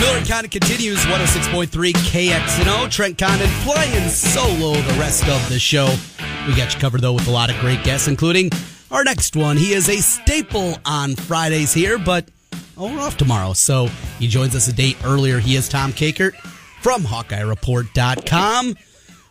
Miller 0.00 0.18
and 0.18 0.26
Condon 0.26 0.50
continues 0.50 0.98
106.3 1.04 1.92
KXNO. 1.92 2.90
Trent 2.90 3.18
Condon 3.18 3.48
flying 3.64 4.08
solo 4.08 4.72
the 4.72 4.96
rest 4.98 5.28
of 5.28 5.48
the 5.48 5.58
show. 5.58 5.94
We 6.46 6.56
got 6.56 6.74
you 6.74 6.80
covered 6.80 7.00
though 7.02 7.12
with 7.12 7.28
a 7.28 7.30
lot 7.30 7.50
of 7.50 7.56
great 7.60 7.84
guests, 7.84 8.08
including 8.08 8.50
our 8.92 9.04
next 9.04 9.34
one. 9.34 9.56
He 9.56 9.72
is 9.72 9.88
a 9.88 9.96
staple 9.96 10.76
on 10.84 11.16
Fridays 11.16 11.72
here, 11.72 11.98
but 11.98 12.28
oh, 12.76 12.94
we're 12.94 13.00
off 13.00 13.16
tomorrow. 13.16 13.54
So 13.54 13.86
he 14.18 14.28
joins 14.28 14.54
us 14.54 14.68
a 14.68 14.72
day 14.72 14.94
earlier. 15.04 15.38
He 15.38 15.56
is 15.56 15.68
Tom 15.68 15.92
Kakert 15.92 16.34
from 16.82 17.02
HawkeyeReport.com. 17.02 18.74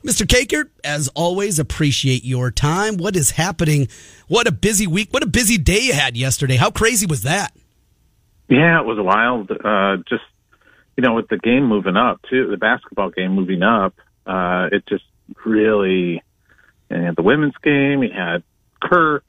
Mr. 0.04 0.26
Kakert, 0.26 0.70
as 0.84 1.10
always, 1.10 1.60
appreciate 1.60 2.24
your 2.26 2.50
time. 2.50 2.98
What 2.98 3.16
is 3.16 3.32
happening? 3.32 3.88
What 4.28 4.48
a 4.48 4.52
busy 4.52 4.88
week. 4.88 5.10
What 5.14 5.22
a 5.22 5.28
busy 5.28 5.60
day 5.60 5.80
you 5.80 5.94
had 5.94 6.18
yesterday. 6.18 6.56
How 6.56 6.72
crazy 6.72 7.06
was 7.06 7.22
that? 7.22 7.56
Yeah, 8.50 8.82
it 8.82 8.86
was 8.86 8.98
wild. 9.00 9.52
Uh, 9.52 9.98
just 10.10 10.24
you 10.98 11.04
know, 11.04 11.14
with 11.14 11.30
the 11.30 11.38
game 11.38 11.68
moving 11.68 11.96
up 11.96 12.20
too, 12.30 12.50
the 12.50 12.58
basketball 12.58 13.12
game 13.12 13.32
moving 13.34 13.62
up, 13.62 13.94
uh, 14.26 14.70
it 14.72 14.84
just 14.88 15.04
really. 15.46 16.24
And 16.90 17.00
you 17.00 17.06
had 17.06 17.16
the 17.16 17.22
women's 17.22 17.56
game. 17.64 18.04
You 18.04 18.10
had 18.12 18.44
Kirk, 18.82 19.24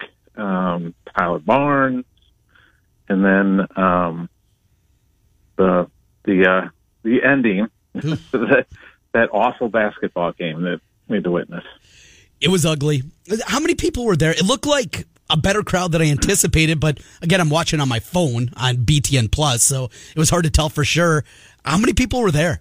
Barnes, 1.44 2.04
and 3.08 3.24
then 3.24 3.66
um, 3.76 4.28
the 5.56 5.90
the 6.24 6.48
uh, 6.48 6.68
the 7.02 7.22
ending 7.22 7.68
that 7.94 8.66
that 9.12 9.28
awful 9.32 9.68
basketball 9.68 10.32
game 10.32 10.62
that 10.62 10.80
we 11.08 11.16
had 11.16 11.24
to 11.24 11.30
witness. 11.30 11.64
It 12.40 12.48
was 12.48 12.66
ugly. 12.66 13.02
How 13.46 13.60
many 13.60 13.74
people 13.74 14.04
were 14.04 14.16
there? 14.16 14.32
It 14.32 14.44
looked 14.44 14.66
like 14.66 15.06
a 15.30 15.36
better 15.36 15.62
crowd 15.62 15.92
than 15.92 16.02
I 16.02 16.10
anticipated, 16.10 16.80
but 16.80 17.00
again, 17.22 17.40
I'm 17.40 17.50
watching 17.50 17.80
on 17.80 17.88
my 17.88 18.00
phone 18.00 18.50
on 18.56 18.76
BTN 18.76 19.30
Plus, 19.30 19.62
so 19.62 19.84
it 19.84 20.18
was 20.18 20.30
hard 20.30 20.44
to 20.44 20.50
tell 20.50 20.68
for 20.68 20.84
sure. 20.84 21.24
How 21.64 21.78
many 21.78 21.92
people 21.92 22.20
were 22.20 22.32
there? 22.32 22.60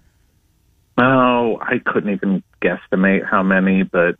Oh, 0.97 1.57
I 1.61 1.79
couldn't 1.79 2.13
even 2.13 2.43
guesstimate 2.61 3.25
how 3.25 3.41
many, 3.41 3.83
but 3.83 4.17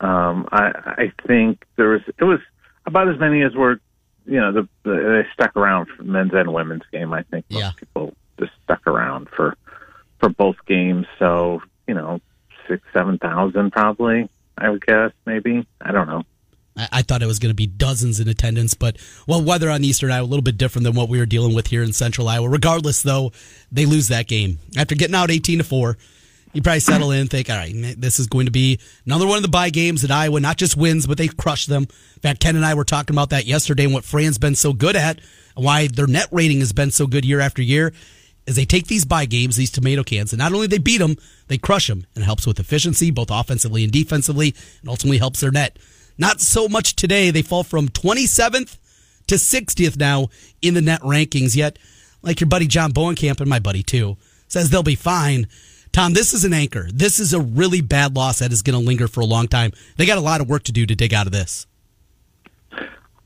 um, 0.00 0.48
I, 0.50 0.72
I 0.84 1.12
think 1.26 1.64
there 1.76 1.90
was 1.90 2.02
it 2.18 2.24
was 2.24 2.40
about 2.86 3.08
as 3.08 3.18
many 3.20 3.42
as 3.42 3.54
were, 3.54 3.80
you 4.28 4.40
know, 4.40 4.52
the, 4.52 4.68
the 4.84 5.24
they 5.24 5.26
stuck 5.32 5.56
around 5.56 5.86
for 5.96 6.02
men's 6.02 6.32
and 6.34 6.52
women's 6.52 6.84
game. 6.92 7.12
I 7.12 7.22
think 7.24 7.46
most 7.50 7.60
Yeah. 7.60 7.70
people 7.76 8.14
just 8.38 8.52
stuck 8.64 8.86
around 8.86 9.28
for 9.30 9.56
for 10.20 10.28
both 10.28 10.56
games. 10.66 11.06
So 11.18 11.62
you 11.86 11.94
know, 11.94 12.20
six 12.68 12.82
seven 12.92 13.18
thousand 13.18 13.72
probably. 13.72 14.28
I 14.56 14.70
would 14.70 14.84
guess 14.84 15.12
maybe. 15.26 15.66
I 15.80 15.92
don't 15.92 16.06
know. 16.08 16.24
I, 16.76 16.88
I 16.92 17.02
thought 17.02 17.22
it 17.22 17.26
was 17.26 17.38
going 17.38 17.50
to 17.50 17.54
be 17.56 17.66
dozens 17.66 18.20
in 18.20 18.28
attendance, 18.28 18.74
but 18.74 18.96
well, 19.26 19.42
weather 19.42 19.70
on 19.70 19.82
Eastern 19.84 20.10
Iowa 20.10 20.24
a 20.24 20.28
little 20.28 20.42
bit 20.42 20.58
different 20.58 20.84
than 20.84 20.94
what 20.94 21.08
we 21.08 21.18
were 21.18 21.26
dealing 21.26 21.54
with 21.54 21.68
here 21.68 21.82
in 21.82 21.92
Central 21.92 22.28
Iowa. 22.28 22.48
Regardless, 22.48 23.02
though, 23.02 23.32
they 23.72 23.86
lose 23.86 24.08
that 24.08 24.26
game 24.26 24.58
after 24.76 24.94
getting 24.94 25.14
out 25.14 25.30
18 25.30 25.58
to 25.58 25.64
four. 25.64 25.96
You 26.54 26.62
probably 26.62 26.80
settle 26.80 27.10
in 27.10 27.20
and 27.20 27.30
think, 27.30 27.50
all 27.50 27.56
right, 27.56 27.74
this 27.98 28.18
is 28.18 28.26
going 28.26 28.46
to 28.46 28.52
be 28.52 28.80
another 29.04 29.26
one 29.26 29.36
of 29.36 29.42
the 29.42 29.48
bye 29.48 29.70
games 29.70 30.02
that 30.02 30.10
Iowa 30.10 30.40
not 30.40 30.56
just 30.56 30.76
wins, 30.76 31.06
but 31.06 31.18
they 31.18 31.28
crush 31.28 31.66
them. 31.66 31.82
In 31.82 32.20
fact, 32.20 32.40
Ken 32.40 32.56
and 32.56 32.64
I 32.64 32.74
were 32.74 32.84
talking 32.84 33.14
about 33.14 33.30
that 33.30 33.44
yesterday 33.44 33.84
and 33.84 33.92
what 33.92 34.04
Fran's 34.04 34.38
been 34.38 34.54
so 34.54 34.72
good 34.72 34.96
at, 34.96 35.20
and 35.56 35.64
why 35.64 35.88
their 35.88 36.06
net 36.06 36.28
rating 36.32 36.60
has 36.60 36.72
been 36.72 36.90
so 36.90 37.06
good 37.06 37.24
year 37.24 37.40
after 37.40 37.62
year, 37.62 37.92
is 38.46 38.56
they 38.56 38.64
take 38.64 38.86
these 38.86 39.04
bye 39.04 39.26
games, 39.26 39.56
these 39.56 39.70
tomato 39.70 40.02
cans, 40.02 40.32
and 40.32 40.38
not 40.38 40.54
only 40.54 40.66
they 40.66 40.78
beat 40.78 40.98
them, 40.98 41.16
they 41.48 41.58
crush 41.58 41.86
them, 41.86 42.06
and 42.14 42.22
it 42.22 42.26
helps 42.26 42.46
with 42.46 42.58
efficiency, 42.58 43.10
both 43.10 43.30
offensively 43.30 43.84
and 43.84 43.92
defensively, 43.92 44.54
and 44.80 44.88
ultimately 44.88 45.18
helps 45.18 45.40
their 45.40 45.50
net. 45.50 45.78
Not 46.16 46.40
so 46.40 46.66
much 46.66 46.96
today. 46.96 47.30
They 47.30 47.42
fall 47.42 47.62
from 47.62 47.88
27th 47.88 48.78
to 49.28 49.34
60th 49.36 49.98
now 49.98 50.28
in 50.62 50.74
the 50.74 50.80
net 50.80 51.02
rankings. 51.02 51.54
Yet, 51.54 51.78
like 52.22 52.40
your 52.40 52.48
buddy 52.48 52.66
John 52.66 52.92
Bohnenkamp 52.92 53.40
and 53.40 53.50
my 53.50 53.60
buddy 53.60 53.82
too, 53.82 54.16
says 54.48 54.70
they'll 54.70 54.82
be 54.82 54.96
fine. 54.96 55.46
Tom, 55.92 56.12
this 56.12 56.34
is 56.34 56.44
an 56.44 56.52
anchor. 56.52 56.88
This 56.92 57.18
is 57.18 57.32
a 57.32 57.40
really 57.40 57.80
bad 57.80 58.14
loss 58.14 58.38
that 58.40 58.52
is 58.52 58.62
going 58.62 58.78
to 58.78 58.84
linger 58.84 59.08
for 59.08 59.20
a 59.20 59.26
long 59.26 59.48
time. 59.48 59.72
They 59.96 60.06
got 60.06 60.18
a 60.18 60.22
lot 60.22 60.40
of 60.40 60.48
work 60.48 60.64
to 60.64 60.72
do 60.72 60.86
to 60.86 60.94
dig 60.94 61.14
out 61.14 61.26
of 61.26 61.32
this. 61.32 61.66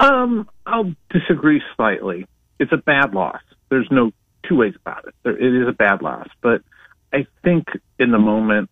Um, 0.01 0.49
I'll 0.67 0.95
disagree 1.11 1.63
slightly. 1.77 2.27
It's 2.59 2.73
a 2.73 2.77
bad 2.77 3.15
loss. 3.15 3.41
There's 3.69 3.89
no 3.91 4.13
two 4.49 4.57
ways 4.57 4.75
about 4.75 5.07
it. 5.07 5.15
It 5.25 5.63
is 5.63 5.69
a 5.69 5.73
bad 5.73 6.03
loss, 6.03 6.29
but 6.41 6.63
I 7.13 7.27
think 7.45 7.69
in 7.99 8.11
the 8.11 8.19
moment 8.19 8.71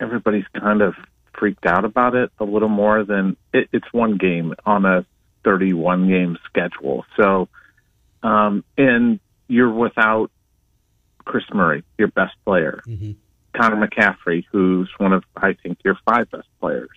everybody's 0.00 0.46
kind 0.58 0.80
of 0.80 0.94
freaked 1.38 1.66
out 1.66 1.84
about 1.84 2.14
it 2.14 2.30
a 2.38 2.44
little 2.44 2.68
more 2.68 3.04
than 3.04 3.36
it, 3.52 3.68
it's 3.72 3.92
one 3.92 4.16
game 4.16 4.54
on 4.64 4.84
a 4.84 5.04
31 5.44 6.08
game 6.08 6.38
schedule. 6.46 7.04
So, 7.16 7.48
um, 8.22 8.64
and 8.78 9.20
you're 9.48 9.72
without 9.72 10.30
Kris 11.24 11.44
Murray, 11.52 11.82
your 11.98 12.08
best 12.08 12.34
player, 12.44 12.80
Mhm. 12.86 13.16
Connor 13.56 13.86
McCaffrey, 13.86 14.44
who's 14.50 14.90
one 14.98 15.12
of 15.12 15.24
I 15.36 15.54
think 15.54 15.78
your 15.84 15.96
five 16.06 16.30
best 16.30 16.48
players. 16.60 16.90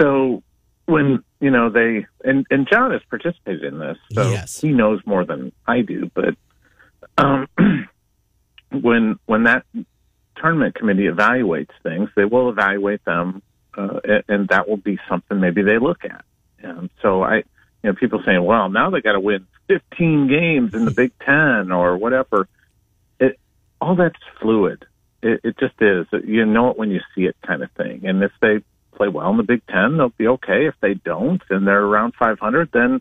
So 0.00 0.42
when 0.86 1.22
you 1.40 1.50
know 1.50 1.68
they 1.70 2.06
and 2.24 2.46
and 2.50 2.68
John 2.70 2.92
has 2.92 3.02
participated 3.10 3.64
in 3.64 3.78
this, 3.78 3.98
so 4.12 4.30
Yes. 4.30 4.60
he 4.60 4.70
knows 4.72 5.00
more 5.06 5.24
than 5.24 5.52
I 5.66 5.80
do. 5.82 6.10
But 6.14 6.34
um, 7.18 7.48
when 8.70 9.18
when 9.26 9.44
that 9.44 9.64
tournament 10.36 10.74
committee 10.74 11.08
evaluates 11.08 11.70
things, 11.82 12.10
they 12.14 12.24
will 12.24 12.50
evaluate 12.50 13.04
them, 13.04 13.42
uh, 13.76 14.00
and, 14.04 14.22
and 14.28 14.48
that 14.48 14.68
will 14.68 14.76
be 14.76 14.98
something 15.08 15.40
maybe 15.40 15.62
they 15.62 15.78
look 15.78 16.04
at. 16.04 16.24
And 16.62 16.90
so 17.02 17.22
I, 17.22 17.36
you 17.36 17.42
know, 17.84 17.94
people 17.94 18.22
saying, 18.24 18.42
well, 18.44 18.68
now 18.68 18.90
they 18.90 19.00
got 19.00 19.12
to 19.12 19.20
win 19.20 19.46
15 19.68 20.28
games 20.28 20.74
in 20.74 20.84
the 20.84 20.90
Big 20.96 21.12
Ten 21.24 21.72
or 21.72 21.96
whatever. 21.96 22.48
All 23.80 23.96
that's 23.96 24.18
fluid. 24.40 24.86
It, 25.22 25.40
it 25.44 25.58
just 25.58 25.74
is. 25.80 26.06
You 26.24 26.44
know 26.46 26.70
it 26.70 26.78
when 26.78 26.90
you 26.90 27.00
see 27.14 27.22
it, 27.22 27.36
kind 27.46 27.62
of 27.62 27.70
thing. 27.72 28.06
And 28.06 28.22
if 28.22 28.32
they 28.40 28.58
play 28.94 29.08
well 29.08 29.30
in 29.30 29.36
the 29.36 29.42
Big 29.42 29.62
Ten, 29.66 29.96
they'll 29.96 30.10
be 30.10 30.28
okay. 30.28 30.66
If 30.66 30.74
they 30.80 30.94
don't, 30.94 31.42
and 31.50 31.66
they're 31.66 31.84
around 31.84 32.14
500, 32.18 32.70
then 32.72 33.00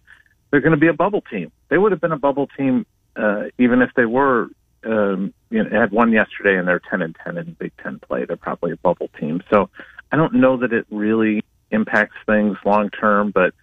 they're 0.51 0.61
going 0.61 0.71
to 0.71 0.77
be 0.77 0.87
a 0.87 0.93
bubble 0.93 1.21
team. 1.21 1.51
They 1.69 1.77
would 1.77 1.91
have 1.91 2.01
been 2.01 2.11
a 2.11 2.17
bubble 2.17 2.47
team 2.57 2.85
uh, 3.15 3.45
even 3.57 3.81
if 3.81 3.91
they 3.95 4.05
were. 4.05 4.49
Um, 4.85 5.33
you 5.49 5.63
know, 5.63 5.69
had 5.79 5.91
one 5.91 6.11
yesterday, 6.11 6.59
and 6.59 6.67
they're 6.67 6.81
10 6.91 7.01
and 7.01 7.15
10 7.23 7.37
in 7.39 7.55
Big 7.59 7.71
Ten 7.81 7.97
play. 7.99 8.25
They're 8.25 8.37
probably 8.37 8.71
a 8.71 8.77
bubble 8.77 9.09
team. 9.19 9.41
So 9.49 9.71
I 10.11 10.15
don't 10.15 10.35
know 10.35 10.57
that 10.57 10.73
it 10.73 10.85
really 10.91 11.43
impacts 11.71 12.15
things 12.27 12.57
long 12.63 12.91
term, 12.91 13.31
but 13.31 13.55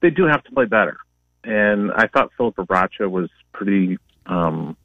they 0.00 0.10
do 0.10 0.24
have 0.24 0.42
to 0.44 0.50
play 0.52 0.64
better. 0.64 0.96
And 1.44 1.92
I 1.92 2.06
thought 2.06 2.30
Filip 2.36 2.56
Rebraca 2.56 3.10
was 3.10 3.28
pretty 3.52 3.98
um, 4.26 4.76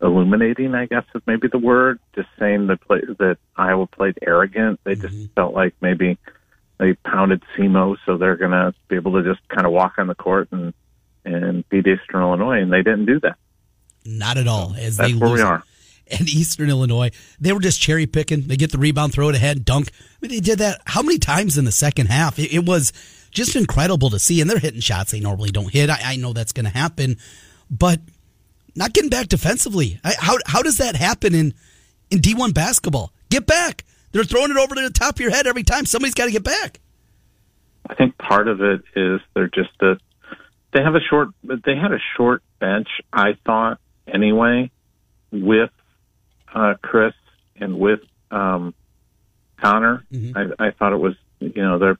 illuminating, 0.00 0.74
I 0.74 0.86
guess 0.86 1.04
is 1.14 1.22
maybe 1.26 1.48
the 1.48 1.58
word. 1.58 2.00
Just 2.14 2.28
saying 2.38 2.66
that 2.68 2.80
play, 2.80 3.00
that 3.18 3.38
Iowa 3.56 3.86
played 3.86 4.18
arrogant. 4.22 4.80
They 4.84 4.94
just 4.94 5.14
mm-hmm. 5.14 5.32
felt 5.34 5.54
like 5.54 5.74
maybe 5.80 6.18
they 6.78 6.94
pounded 6.94 7.42
SEMO, 7.56 7.96
so 8.04 8.16
they're 8.16 8.36
going 8.36 8.50
to 8.50 8.74
be 8.88 8.96
able 8.96 9.12
to 9.12 9.22
just 9.22 9.46
kind 9.48 9.66
of 9.66 9.72
walk 9.72 9.94
on 9.98 10.06
the 10.06 10.14
court 10.14 10.48
and 10.50 10.72
and 11.24 11.66
beat 11.68 11.86
Eastern 11.86 12.20
Illinois, 12.20 12.60
and 12.60 12.72
they 12.72 12.82
didn't 12.82 13.06
do 13.06 13.18
that. 13.20 13.36
Not 14.04 14.36
at 14.36 14.46
all. 14.46 14.74
As 14.76 14.96
That's 14.96 15.12
they 15.12 15.18
where 15.18 15.30
lose 15.30 15.40
we 15.40 15.44
are. 15.44 15.62
And 16.06 16.28
Eastern 16.28 16.68
Illinois, 16.68 17.10
they 17.40 17.52
were 17.52 17.60
just 17.60 17.80
cherry 17.80 18.06
picking. 18.06 18.42
They 18.42 18.58
get 18.58 18.72
the 18.72 18.78
rebound, 18.78 19.14
throw 19.14 19.30
it 19.30 19.34
ahead, 19.34 19.64
dunk. 19.64 19.88
I 19.88 20.16
mean, 20.20 20.32
they 20.32 20.40
did 20.40 20.58
that 20.58 20.82
how 20.84 21.00
many 21.00 21.18
times 21.18 21.56
in 21.56 21.64
the 21.64 21.72
second 21.72 22.08
half? 22.08 22.38
It, 22.38 22.52
it 22.52 22.66
was 22.66 22.92
just 23.30 23.56
incredible 23.56 24.10
to 24.10 24.18
see. 24.18 24.42
And 24.42 24.50
they're 24.50 24.58
hitting 24.58 24.80
shots 24.80 25.12
they 25.12 25.20
normally 25.20 25.50
don't 25.50 25.72
hit. 25.72 25.88
I, 25.88 25.98
I 26.04 26.16
know 26.16 26.34
that's 26.34 26.52
going 26.52 26.66
to 26.66 26.70
happen, 26.70 27.16
but 27.70 28.00
not 28.76 28.92
getting 28.92 29.10
back 29.10 29.28
defensively. 29.28 30.00
I, 30.04 30.14
how 30.18 30.38
how 30.46 30.62
does 30.62 30.78
that 30.78 30.96
happen 30.96 31.34
in 31.34 31.54
in 32.10 32.20
D 32.20 32.34
one 32.34 32.52
basketball? 32.52 33.12
Get 33.30 33.46
back. 33.46 33.84
They're 34.12 34.24
throwing 34.24 34.50
it 34.50 34.56
over 34.56 34.74
to 34.74 34.80
the 34.80 34.90
top 34.90 35.16
of 35.16 35.20
your 35.20 35.30
head 35.30 35.46
every 35.46 35.64
time. 35.64 35.86
Somebody's 35.86 36.14
got 36.14 36.26
to 36.26 36.30
get 36.30 36.44
back. 36.44 36.80
I 37.88 37.94
think 37.94 38.16
part 38.16 38.48
of 38.48 38.60
it 38.60 38.82
is 38.94 39.20
they're 39.34 39.48
just 39.48 39.70
a 39.80 39.98
they 40.72 40.82
have 40.82 40.94
a 40.94 41.00
short 41.00 41.28
they 41.42 41.76
had 41.76 41.92
a 41.92 41.98
short 42.16 42.42
bench. 42.58 42.88
I 43.12 43.36
thought 43.44 43.78
anyway 44.06 44.70
with 45.32 45.70
uh, 46.54 46.74
Kris 46.82 47.14
and 47.56 47.78
with 47.78 48.00
um, 48.30 48.74
Connor. 49.60 50.04
I, 50.36 50.66
I 50.66 50.70
thought 50.70 50.92
it 50.92 51.00
was 51.00 51.14
you 51.40 51.62
know 51.62 51.78
they're 51.78 51.98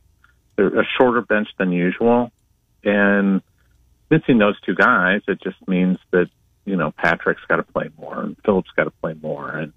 they're 0.57 0.81
a 0.81 0.85
shorter 0.99 1.21
bench 1.21 1.49
than 1.59 1.73
usual, 1.73 2.31
and 2.85 3.43
missing 4.11 4.39
those 4.39 4.61
two 4.61 4.75
guys, 4.75 5.23
it 5.27 5.41
just 5.43 5.57
means 5.67 5.99
that 6.13 6.29
you 6.65 6.77
know 6.77 6.93
Patrick's 6.93 7.43
got 7.49 7.57
to 7.57 7.63
play 7.63 7.91
more 7.99 8.21
and 8.21 8.37
Filip's 8.45 8.71
got 8.77 8.85
to 8.85 8.91
play 8.91 9.15
more 9.21 9.51
and 9.51 9.73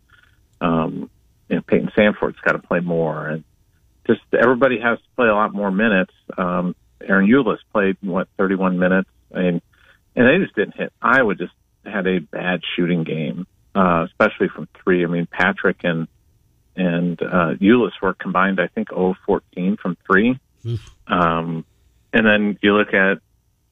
um, 0.62 1.10
you 1.50 1.58
know 1.58 1.62
Payton 1.62 1.92
Sandfort's 1.98 2.40
got 2.44 2.54
to 2.54 2.60
play 2.60 2.80
more 2.80 3.28
and 3.28 3.44
just 4.08 4.22
everybody 4.34 4.80
has 4.80 4.98
to 4.98 5.06
play 5.16 5.28
a 5.28 5.36
lot 5.36 5.54
more 5.54 5.70
minutes. 5.70 6.14
Um, 6.38 6.76
Ahron 7.02 7.30
Ulis 7.30 7.60
played 7.72 7.98
what 8.02 8.28
31 8.38 8.80
minutes, 8.80 9.10
and 9.32 9.62
and 10.16 10.28
they 10.28 10.44
just 10.44 10.56
didn't 10.56 10.76
hit. 10.76 10.92
Iowa 11.02 11.36
just 11.36 11.54
had 11.86 12.08
a 12.08 12.20
bad 12.20 12.62
shooting 12.76 13.04
game, 13.04 13.46
uh, 13.76 14.06
especially 14.06 14.48
from 14.48 14.68
three. 14.84 15.04
I 15.04 15.08
mean, 15.08 15.28
Patrick 15.30 15.82
and 15.84 16.08
and 16.76 17.22
uh, 17.22 17.56
Eulis 17.60 17.92
were 18.02 18.14
combined, 18.14 18.60
I 18.60 18.68
think, 18.68 18.90
0 18.90 19.16
14 19.26 19.78
from 19.82 19.98
three. 20.06 20.40
Um, 21.08 21.66
and 22.14 22.26
then 22.26 22.58
you 22.62 22.74
look 22.74 22.94
at, 22.94 23.20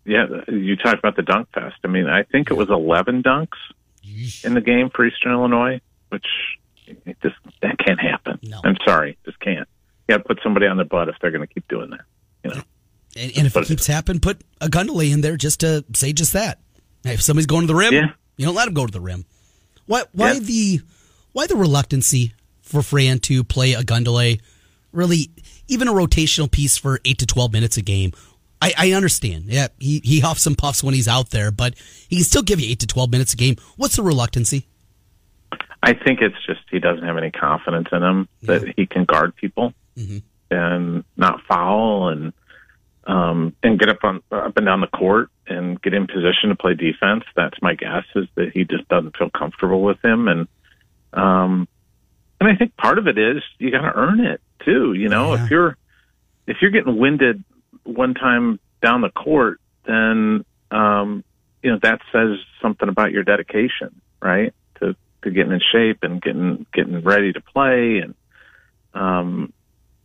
yeah, 0.05 0.25
you 0.47 0.75
talked 0.75 0.99
about 0.99 1.15
the 1.15 1.21
dunk 1.23 1.49
fest. 1.53 1.75
I 1.83 1.87
mean, 1.87 2.07
I 2.07 2.23
think 2.23 2.51
it 2.51 2.53
was 2.55 2.69
11 2.69 3.23
dunks 3.23 3.57
in 4.43 4.53
the 4.53 4.61
game 4.61 4.89
for 4.89 5.05
Eastern 5.05 5.31
Illinois, 5.33 5.81
which 6.09 6.25
it 6.87 7.17
just 7.21 7.35
that 7.61 7.77
can't 7.79 7.99
happen. 7.99 8.39
No. 8.43 8.61
I'm 8.63 8.77
sorry, 8.85 9.17
just 9.25 9.39
can't. 9.39 9.67
You 10.07 10.13
got 10.15 10.17
to 10.19 10.23
put 10.23 10.39
somebody 10.43 10.67
on 10.67 10.77
their 10.77 10.85
butt 10.85 11.09
if 11.09 11.15
they're 11.21 11.31
going 11.31 11.45
to 11.47 11.51
keep 11.53 11.67
doing 11.67 11.89
that. 11.89 12.01
You 12.43 12.49
know, 12.51 12.61
And, 13.17 13.31
and 13.37 13.47
if 13.47 13.53
But 13.55 13.63
it 13.63 13.67
keeps 13.67 13.87
happening, 13.87 14.19
put 14.19 14.41
Ogundele 14.61 15.11
in 15.11 15.21
there 15.21 15.35
just 15.37 15.61
to 15.61 15.83
say 15.95 16.13
just 16.13 16.33
that. 16.33 16.59
Hey, 17.03 17.13
if 17.15 17.21
somebody's 17.21 17.47
going 17.47 17.61
to 17.61 17.67
the 17.67 17.75
rim, 17.75 17.93
Yeah. 17.93 18.11
you 18.37 18.45
don't 18.45 18.55
let 18.55 18.65
them 18.65 18.73
go 18.75 18.85
to 18.85 18.91
the 18.91 19.01
rim. 19.01 19.25
Why? 19.87 20.03
Why 20.13 20.33
Yeah. 20.33 20.39
the? 20.39 20.81
Why 21.33 21.47
the 21.47 21.55
reluctancy 21.55 22.33
for 22.61 22.81
Fran 22.81 23.19
to 23.19 23.43
play 23.43 23.73
Ogundele? 23.73 24.39
Really, 24.91 25.29
even 25.67 25.87
a 25.87 25.91
rotational 25.91 26.49
piece 26.49 26.77
for 26.77 27.01
eight 27.03 27.17
to 27.19 27.25
twelve 27.25 27.51
minutes 27.51 27.77
a 27.77 27.81
game. 27.81 28.11
I, 28.65 28.73
I 28.89 28.91
understand. 28.93 29.45
Yeah, 29.45 29.67
he 29.79 30.01
he 30.03 30.19
huffs 30.19 30.45
and 30.47 30.57
puffs 30.57 30.83
when 30.83 30.93
he's 30.93 31.07
out 31.07 31.29
there, 31.29 31.51
but 31.51 31.75
he 32.09 32.15
can 32.17 32.25
still 32.25 32.41
give 32.41 32.59
you 32.59 32.69
eight 32.71 32.79
to 32.79 32.87
twelve 32.87 33.11
minutes 33.11 33.33
a 33.33 33.37
game. 33.37 33.55
What's 33.77 33.95
the 33.95 34.03
reluctancy? 34.03 34.67
I 35.83 35.93
think 35.93 36.21
it's 36.21 36.35
just 36.47 36.61
he 36.71 36.79
doesn't 36.79 37.03
have 37.05 37.17
any 37.17 37.29
confidence 37.31 37.89
in 37.91 38.01
him 38.01 38.27
that 38.43 38.73
he 38.75 38.87
can 38.87 39.05
guard 39.05 39.35
people 39.35 39.73
and 40.49 41.03
not 41.15 41.41
foul 41.47 42.09
and 42.09 42.33
um, 43.05 43.55
and 43.61 43.77
get 43.79 43.89
up 43.89 43.99
on 44.03 44.21
up 44.31 44.57
and 44.57 44.65
down 44.65 44.81
the 44.81 44.87
court 44.87 45.29
and 45.47 45.79
get 45.81 45.93
in 45.93 46.07
position 46.07 46.49
to 46.49 46.55
play 46.55 46.73
defense. 46.73 47.23
That's 47.35 47.61
my 47.61 47.75
guess 47.75 48.03
is 48.15 48.25
that 48.35 48.51
he 48.53 48.63
just 48.63 48.87
doesn't 48.87 49.15
feel 49.15 49.29
comfortable 49.29 49.83
with 49.83 50.03
him 50.03 50.27
and 50.27 50.47
um, 51.13 51.67
and 52.41 52.49
I 52.49 52.55
think 52.55 52.75
part 52.77 52.97
of 52.97 53.07
it 53.07 53.17
is 53.17 53.43
you 53.59 53.69
got 53.71 53.81
to 53.81 53.93
earn 53.95 54.19
it 54.21 54.41
too. 54.65 54.93
You 54.93 55.07
know, 55.09 55.35
Yeah. 55.35 55.43
if 55.45 55.51
you're 55.51 55.77
if 56.47 56.57
you're 56.61 56.71
getting 56.71 56.97
winded 56.97 57.43
one 57.85 58.13
time 58.13 58.59
down 58.81 59.01
the 59.01 59.09
court, 59.09 59.59
then 59.85 60.43
um, 60.71 61.23
you 61.63 61.71
know 61.71 61.79
that 61.81 61.99
says 62.11 62.37
something 62.61 62.89
about 62.89 63.11
your 63.11 63.23
dedication, 63.23 64.01
right? 64.21 64.53
To 64.79 64.95
to 65.23 65.31
getting 65.31 65.53
in 65.53 65.61
shape 65.71 65.99
and 66.03 66.21
getting 66.21 66.65
getting 66.73 67.01
ready 67.01 67.31
to 67.33 67.41
play, 67.41 67.99
and 68.03 68.15
um, 68.93 69.53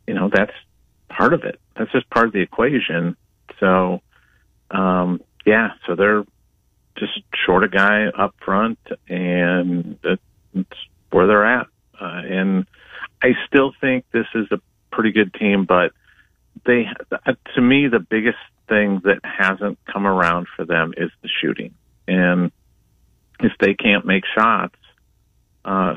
you 0.07 0.14
know 0.14 0.31
that's 0.33 0.53
part 1.09 1.35
of 1.35 1.45
it. 1.45 1.61
That's 1.77 1.90
just 1.93 2.09
part 2.11 2.27
of 2.27 2.33
the 2.33 2.40
equation. 2.40 3.16
So, 3.59 4.01
um, 4.71 5.21
yeah, 5.45 5.71
so 5.87 5.95
they're 5.97 6.25
just 6.97 7.21
short 7.47 7.64
a 7.64 7.69
guy 7.69 8.07
up 8.07 8.35
front, 8.45 8.79
and 9.09 9.99
that's 10.03 10.66
where 11.11 11.27
they're 11.27 11.47
at. 11.47 11.66
Uh, 12.01 12.23
and 12.25 12.66
I 13.23 13.31
still 13.47 13.73
think 13.81 14.05
this 14.12 14.27
is 14.35 14.47
a 14.51 14.61
pretty 14.93 15.12
good 15.12 15.35
team, 15.35 15.64
but 15.66 15.93
they, 16.65 16.87
uh, 17.11 17.33
to 17.55 17.61
me, 17.61 17.89
the 17.89 18.01
biggest 18.01 18.39
thing 18.69 19.01
that 19.05 19.21
hasn't 19.25 19.79
come 19.91 20.07
around 20.07 20.47
for 20.57 20.65
them 20.65 20.93
is 20.97 21.11
the 21.23 21.29
shooting. 21.41 21.75
And 22.07 22.53
if 23.41 23.53
they 23.59 23.75
can't 23.75 24.07
make 24.07 24.25
shots, 24.35 24.77
uh, 25.65 25.95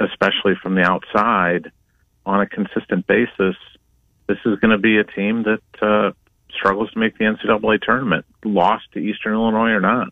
especially 0.00 0.54
from 0.62 0.74
the 0.74 0.82
outside 0.82 1.70
on 2.24 2.40
a 2.40 2.46
consistent 2.46 3.06
basis, 3.06 3.56
this 4.26 4.38
is 4.46 4.58
going 4.60 4.70
to 4.70 4.78
be 4.78 4.98
a 4.98 5.04
team 5.04 5.44
that 5.44 5.82
uh, 5.82 6.12
struggles 6.56 6.90
to 6.92 6.98
make 6.98 7.18
the 7.18 7.24
NCAA 7.24 7.80
tournament, 7.82 8.24
lost 8.44 8.84
to 8.92 8.98
Eastern 8.98 9.34
Illinois 9.34 9.70
or 9.70 9.80
not. 9.80 10.08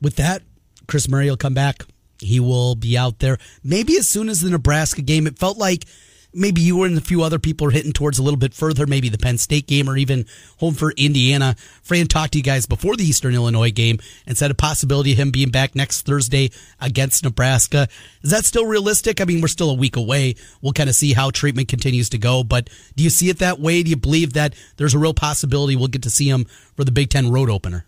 With 0.00 0.16
that, 0.16 0.42
Kris 0.86 1.08
Murray 1.08 1.28
will 1.28 1.36
come 1.36 1.54
back. 1.54 1.84
He 2.20 2.40
will 2.40 2.74
be 2.74 2.98
out 2.98 3.20
there 3.20 3.38
maybe 3.62 3.96
as 3.96 4.08
soon 4.08 4.28
as 4.28 4.40
the 4.40 4.50
Nebraska 4.50 5.02
game. 5.02 5.26
It 5.26 5.38
felt 5.38 5.56
like 5.56 5.84
maybe 6.32 6.60
you 6.60 6.82
and 6.82 6.96
a 6.96 7.00
few 7.00 7.22
other 7.22 7.38
people 7.38 7.66
are 7.66 7.70
hitting 7.70 7.92
towards 7.92 8.18
a 8.18 8.22
little 8.22 8.38
bit 8.38 8.54
further, 8.54 8.86
maybe 8.86 9.08
the 9.08 9.18
Penn 9.18 9.38
State 9.38 9.66
game 9.66 9.88
or 9.88 9.96
even 9.96 10.26
home 10.58 10.74
for 10.74 10.92
Indiana. 10.96 11.56
Fran 11.82 12.06
talked 12.06 12.32
to 12.32 12.38
you 12.38 12.44
guys 12.44 12.66
before 12.66 12.96
the 12.96 13.04
Eastern 13.04 13.34
Illinois 13.34 13.70
game 13.70 13.98
and 14.26 14.36
said 14.36 14.50
a 14.50 14.54
possibility 14.54 15.12
of 15.12 15.18
him 15.18 15.30
being 15.30 15.50
back 15.50 15.74
next 15.74 16.02
Thursday 16.02 16.50
against 16.80 17.24
Nebraska. 17.24 17.88
Is 18.22 18.30
that 18.30 18.44
still 18.44 18.66
realistic? 18.66 19.20
I 19.20 19.24
mean, 19.24 19.40
we're 19.40 19.48
still 19.48 19.70
a 19.70 19.74
week 19.74 19.96
away. 19.96 20.34
We'll 20.60 20.72
kind 20.72 20.88
of 20.88 20.94
see 20.94 21.12
how 21.12 21.30
treatment 21.30 21.68
continues 21.68 22.08
to 22.10 22.18
go, 22.18 22.44
but 22.44 22.70
do 22.96 23.04
you 23.04 23.10
see 23.10 23.30
it 23.30 23.38
that 23.38 23.58
way? 23.60 23.82
Do 23.82 23.90
you 23.90 23.96
believe 23.96 24.34
that 24.34 24.54
there's 24.76 24.94
a 24.94 24.98
real 24.98 25.14
possibility 25.14 25.76
we'll 25.76 25.88
get 25.88 26.02
to 26.02 26.10
see 26.10 26.28
him 26.28 26.44
for 26.76 26.84
the 26.84 26.92
Big 26.92 27.10
Ten 27.10 27.30
road 27.30 27.50
opener? 27.50 27.84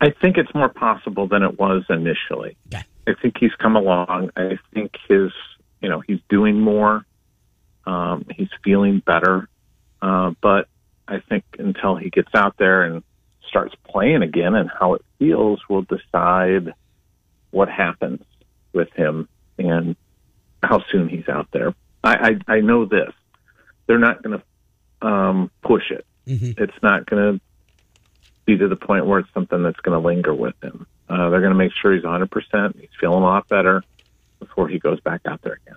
I 0.00 0.10
think 0.22 0.38
it's 0.38 0.54
more 0.54 0.70
possible 0.70 1.28
than 1.28 1.42
it 1.42 1.58
was 1.58 1.84
initially. 1.90 2.56
I 3.06 3.14
think 3.20 3.34
he's 3.38 3.54
come 3.58 3.76
along. 3.76 4.30
I 4.36 4.58
think 4.72 4.92
his, 5.08 5.30
you 5.80 5.88
know, 5.88 6.00
he's 6.00 6.20
doing 6.28 6.60
more. 6.60 7.04
Um, 7.86 8.26
he's 8.34 8.50
feeling 8.62 9.00
better. 9.04 9.48
Uh, 10.02 10.32
but 10.40 10.68
I 11.08 11.20
think 11.20 11.44
until 11.58 11.96
he 11.96 12.10
gets 12.10 12.34
out 12.34 12.56
there 12.56 12.82
and 12.82 13.02
starts 13.48 13.74
playing 13.84 14.22
again 14.22 14.54
and 14.54 14.70
how 14.70 14.94
it 14.94 15.04
feels, 15.18 15.60
we'll 15.68 15.82
decide 15.82 16.72
what 17.50 17.68
happens 17.68 18.22
with 18.72 18.90
him 18.92 19.28
and 19.58 19.96
how 20.62 20.82
soon 20.92 21.08
he's 21.08 21.28
out 21.28 21.48
there. 21.52 21.74
I, 22.04 22.38
I, 22.48 22.54
I 22.54 22.60
know 22.60 22.84
this. 22.84 23.12
They're 23.86 23.98
not 23.98 24.22
going 24.22 24.40
to 24.40 25.06
um, 25.06 25.50
push 25.62 25.90
it. 25.90 26.06
It's 26.58 26.82
not 26.82 27.06
going 27.06 27.34
to 27.34 27.40
be 28.44 28.56
to 28.56 28.68
the 28.68 28.76
point 28.76 29.06
where 29.06 29.18
it's 29.18 29.32
something 29.34 29.62
that's 29.62 29.80
going 29.80 30.00
to 30.00 30.06
linger 30.06 30.34
with 30.34 30.54
him. 30.62 30.86
Uh, 31.08 31.30
they're 31.30 31.40
going 31.40 31.52
to 31.52 31.58
make 31.58 31.72
sure 31.72 31.92
he's 31.92 32.04
100%. 32.04 32.80
He's 32.80 32.88
feeling 33.00 33.22
a 33.22 33.26
lot 33.26 33.48
better 33.48 33.82
before 34.40 34.68
he 34.68 34.80
goes 34.80 35.00
back 35.00 35.20
out 35.26 35.40
there 35.42 35.60
again. 35.64 35.76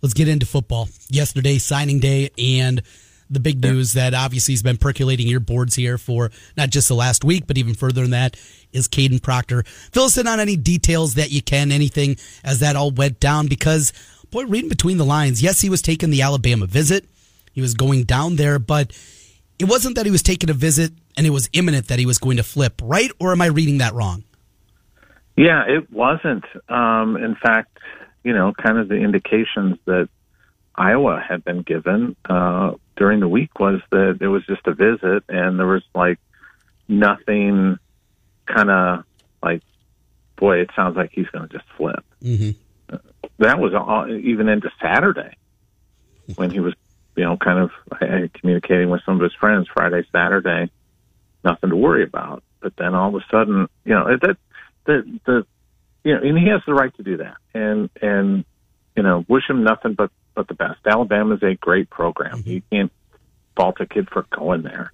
Let's 0.00 0.14
get 0.14 0.28
into 0.28 0.46
football. 0.46 0.88
Yesterday, 1.08 1.58
signing 1.58 1.98
day, 1.98 2.30
and 2.38 2.82
the 3.28 3.40
big 3.40 3.60
news 3.60 3.94
that 3.94 4.14
obviously 4.14 4.54
has 4.54 4.62
been 4.62 4.76
percolating 4.76 5.26
your 5.26 5.40
boards 5.40 5.74
here 5.74 5.98
for 5.98 6.30
not 6.56 6.70
just 6.70 6.88
the 6.88 6.94
last 6.94 7.24
week, 7.24 7.46
but 7.46 7.58
even 7.58 7.74
further 7.74 8.02
than 8.02 8.12
that 8.12 8.36
is 8.72 8.88
Kadyn 8.88 9.22
Proctor. 9.22 9.64
Fill 9.64 10.04
us 10.04 10.16
in 10.16 10.26
on 10.26 10.40
any 10.40 10.56
details 10.56 11.14
that 11.14 11.30
you 11.30 11.42
can, 11.42 11.72
anything 11.72 12.16
as 12.44 12.60
that 12.60 12.76
all 12.76 12.90
went 12.90 13.18
down, 13.18 13.48
because, 13.48 13.92
boy, 14.30 14.44
reading 14.44 14.68
between 14.68 14.98
the 14.98 15.04
lines, 15.04 15.42
yes, 15.42 15.60
he 15.60 15.68
was 15.68 15.82
taking 15.82 16.10
the 16.10 16.22
Alabama 16.22 16.66
visit. 16.66 17.04
He 17.52 17.60
was 17.60 17.74
going 17.74 18.04
down 18.04 18.36
there, 18.36 18.58
but 18.58 18.92
it 19.58 19.64
wasn't 19.64 19.96
that 19.96 20.06
he 20.06 20.12
was 20.12 20.22
taking 20.22 20.48
a 20.48 20.54
visit 20.54 20.92
and 21.16 21.26
it 21.26 21.30
was 21.30 21.50
imminent 21.52 21.88
that 21.88 21.98
he 21.98 22.06
was 22.06 22.18
going 22.18 22.36
to 22.36 22.44
flip, 22.44 22.80
right? 22.82 23.10
Or 23.18 23.32
am 23.32 23.42
I 23.42 23.46
reading 23.46 23.78
that 23.78 23.94
wrong? 23.94 24.22
Yeah, 25.38 25.64
it 25.68 25.90
wasn't. 25.92 26.44
Um, 26.68 27.16
in 27.16 27.36
fact, 27.36 27.78
you 28.24 28.32
know, 28.34 28.52
kind 28.52 28.76
of 28.78 28.88
the 28.88 28.96
indications 28.96 29.78
that 29.84 30.08
Iowa 30.74 31.22
had 31.26 31.44
been 31.44 31.62
given 31.62 32.16
uh, 32.28 32.72
during 32.96 33.20
the 33.20 33.28
week 33.28 33.58
was 33.58 33.80
that 33.90 34.18
it 34.20 34.26
was 34.28 34.44
just 34.46 34.66
a 34.66 34.74
visit, 34.74 35.22
and 35.28 35.58
there 35.58 35.66
was 35.66 35.84
like 35.94 36.18
nothing, 36.88 37.78
kind 38.46 38.70
of 38.70 39.04
like, 39.42 39.62
boy, 40.36 40.58
it 40.58 40.70
sounds 40.74 40.96
like 40.96 41.10
he's 41.12 41.28
going 41.28 41.48
to 41.48 41.56
just 41.56 41.68
flip. 41.76 42.04
Mm-hmm. 42.22 42.96
That 43.38 43.60
was 43.60 43.74
all, 43.74 44.08
even 44.10 44.48
into 44.48 44.70
Saturday 44.82 45.36
when 46.34 46.50
he 46.50 46.58
was, 46.58 46.74
you 47.16 47.24
know, 47.24 47.36
kind 47.36 47.58
of 47.58 47.70
uh, 47.92 48.26
communicating 48.34 48.90
with 48.90 49.02
some 49.06 49.16
of 49.16 49.22
his 49.22 49.34
friends 49.34 49.68
Friday, 49.72 50.04
Saturday. 50.10 50.70
Nothing 51.44 51.70
to 51.70 51.76
worry 51.76 52.02
about. 52.02 52.42
but 52.60 52.74
then 52.76 52.94
all 52.94 53.08
of 53.08 53.14
a 53.14 53.24
sudden, 53.30 53.68
you 53.84 53.94
know, 53.94 54.16
that 54.20 54.36
the 54.88 55.20
the 55.24 55.46
you 56.02 56.14
know, 56.14 56.20
and 56.22 56.38
he 56.38 56.48
has 56.48 56.62
the 56.66 56.74
right 56.74 56.94
to 56.96 57.02
do 57.04 57.18
that, 57.18 57.36
and 57.54 57.90
and 58.02 58.44
you 58.96 59.02
know, 59.04 59.24
wish 59.28 59.44
him 59.48 59.62
nothing 59.62 59.94
but 59.94 60.10
but 60.34 60.48
the 60.48 60.54
best. 60.54 60.80
Alabama 60.84 61.36
is 61.36 61.42
a 61.42 61.54
great 61.54 61.88
program. 61.88 62.38
Mm-hmm. 62.38 62.50
You 62.50 62.62
can't 62.72 62.92
fault 63.54 63.76
a 63.80 63.86
kid 63.86 64.08
for 64.10 64.26
going 64.36 64.62
there. 64.62 64.92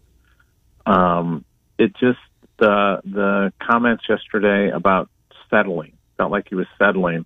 Um, 0.85 1.45
it 1.79 1.93
just 1.97 2.19
the 2.59 3.01
the 3.05 3.53
comments 3.67 4.05
yesterday 4.09 4.71
about 4.71 5.09
settling 5.49 5.93
felt 6.17 6.31
like 6.31 6.49
he 6.49 6.55
was 6.55 6.67
settling. 6.79 7.25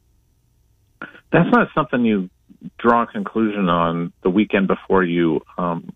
That's 1.33 1.51
not 1.51 1.69
something 1.75 2.05
you 2.05 2.31
draw 2.79 3.05
a 3.05 3.07
conclusion 3.07 3.69
on 3.69 4.12
the 4.23 4.31
weekend 4.31 4.66
before 4.66 5.05
you 5.05 5.43
um, 5.57 5.93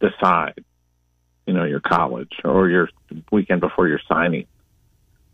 decide, 0.00 0.64
you 1.46 1.54
know, 1.54 1.64
your 1.64 1.80
college 1.80 2.32
or 2.44 2.68
your 2.68 2.88
weekend 3.30 3.60
before 3.60 3.88
your 3.88 4.00
signing. 4.08 4.46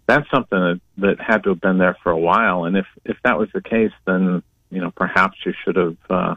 That's 0.07 0.28
something 0.30 0.59
that, 0.59 0.80
that 0.98 1.20
had 1.20 1.42
to 1.44 1.50
have 1.50 1.61
been 1.61 1.78
there 1.78 1.96
for 2.02 2.12
a 2.12 2.18
while. 2.18 2.64
And 2.64 2.76
if, 2.76 2.86
if 3.04 3.16
that 3.24 3.38
was 3.38 3.48
the 3.52 3.61
case, 3.61 3.92
then, 4.07 4.42
you 4.70 4.80
know, 4.80 4.90
perhaps 4.90 5.36
you 5.44 5.52
should 5.64 5.76
have 5.76 5.96
uh, 6.09 6.34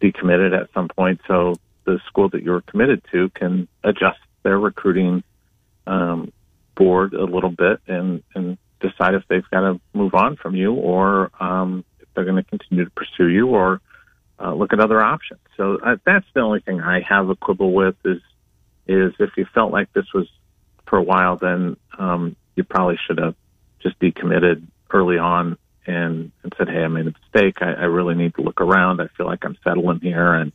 decommitted 0.00 0.58
at 0.58 0.72
some 0.72 0.88
point 0.88 1.20
so 1.26 1.54
the 1.84 2.00
school 2.06 2.28
that 2.30 2.42
you 2.42 2.50
were 2.50 2.62
committed 2.62 3.02
to 3.12 3.28
can 3.30 3.68
adjust 3.84 4.18
their 4.42 4.58
recruiting 4.58 5.22
um, 5.86 6.32
board 6.74 7.14
a 7.14 7.24
little 7.24 7.50
bit 7.50 7.80
and, 7.86 8.22
and 8.34 8.58
decide 8.80 9.14
if 9.14 9.22
they've 9.28 9.48
got 9.50 9.60
to 9.60 9.80
move 9.94 10.14
on 10.14 10.36
from 10.36 10.54
you 10.54 10.74
or 10.74 11.30
um, 11.40 11.84
if 12.00 12.08
they're 12.14 12.24
going 12.24 12.42
to 12.42 12.42
continue 12.42 12.84
to 12.84 12.90
pursue 12.90 13.28
you 13.28 13.48
or 13.48 13.80
uh, 14.38 14.52
look 14.52 14.72
at 14.72 14.80
other 14.80 15.00
options. 15.00 15.40
So 15.56 15.78
uh, 15.82 15.96
that's 16.04 16.26
the 16.34 16.40
only 16.40 16.60
thing 16.60 16.80
I 16.80 17.00
have 17.08 17.28
a 17.30 17.36
quibble 17.36 17.72
with 17.72 17.96
is 18.04 18.20
is 18.88 19.12
if 19.18 19.30
you 19.36 19.46
felt 19.52 19.72
like 19.72 19.92
this 19.94 20.06
was 20.14 20.28
for 20.86 20.96
a 20.96 21.02
while, 21.02 21.36
then 21.36 21.76
um, 21.98 22.36
you 22.56 22.64
probably 22.64 22.98
should 23.06 23.18
have 23.18 23.34
just 23.80 23.98
decommitted 24.00 24.66
early 24.90 25.18
on 25.18 25.56
and, 25.86 26.32
and 26.42 26.52
said, 26.58 26.68
"Hey, 26.68 26.82
I 26.82 26.88
made 26.88 27.06
a 27.06 27.12
mistake. 27.22 27.62
I, 27.62 27.72
I 27.72 27.84
really 27.84 28.14
need 28.14 28.34
to 28.34 28.42
look 28.42 28.60
around. 28.60 29.00
I 29.00 29.06
feel 29.16 29.26
like 29.26 29.44
I'm 29.44 29.56
settling 29.62 30.00
here, 30.00 30.32
and 30.34 30.52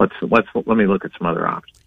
let's 0.00 0.14
let's 0.22 0.48
let 0.54 0.76
me 0.76 0.86
look 0.86 1.04
at 1.04 1.12
some 1.18 1.26
other 1.26 1.46
options." 1.46 1.78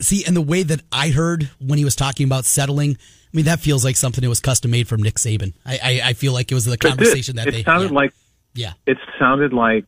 See, 0.00 0.24
and 0.24 0.36
the 0.36 0.42
way 0.42 0.62
that 0.62 0.80
I 0.92 1.08
heard 1.10 1.50
when 1.58 1.78
he 1.78 1.84
was 1.84 1.96
talking 1.96 2.24
about 2.24 2.44
settling, 2.44 2.92
I 2.92 3.36
mean, 3.36 3.46
that 3.46 3.58
feels 3.58 3.84
like 3.84 3.96
something 3.96 4.22
that 4.22 4.28
was 4.28 4.40
custom 4.40 4.70
made 4.70 4.86
from 4.86 5.02
Nick 5.02 5.16
Saban. 5.16 5.54
I, 5.66 5.78
I, 5.82 6.00
I 6.10 6.12
feel 6.12 6.32
like 6.32 6.52
it 6.52 6.54
was 6.54 6.66
the 6.66 6.72
It 6.74 6.80
conversation 6.80 7.36
that 7.36 7.48
it 7.48 7.50
they. 7.52 7.62
sounded 7.64 7.90
yeah. 7.90 7.96
like 7.96 8.12
yeah, 8.54 8.72
it 8.86 8.98
sounded 9.18 9.52
like 9.52 9.84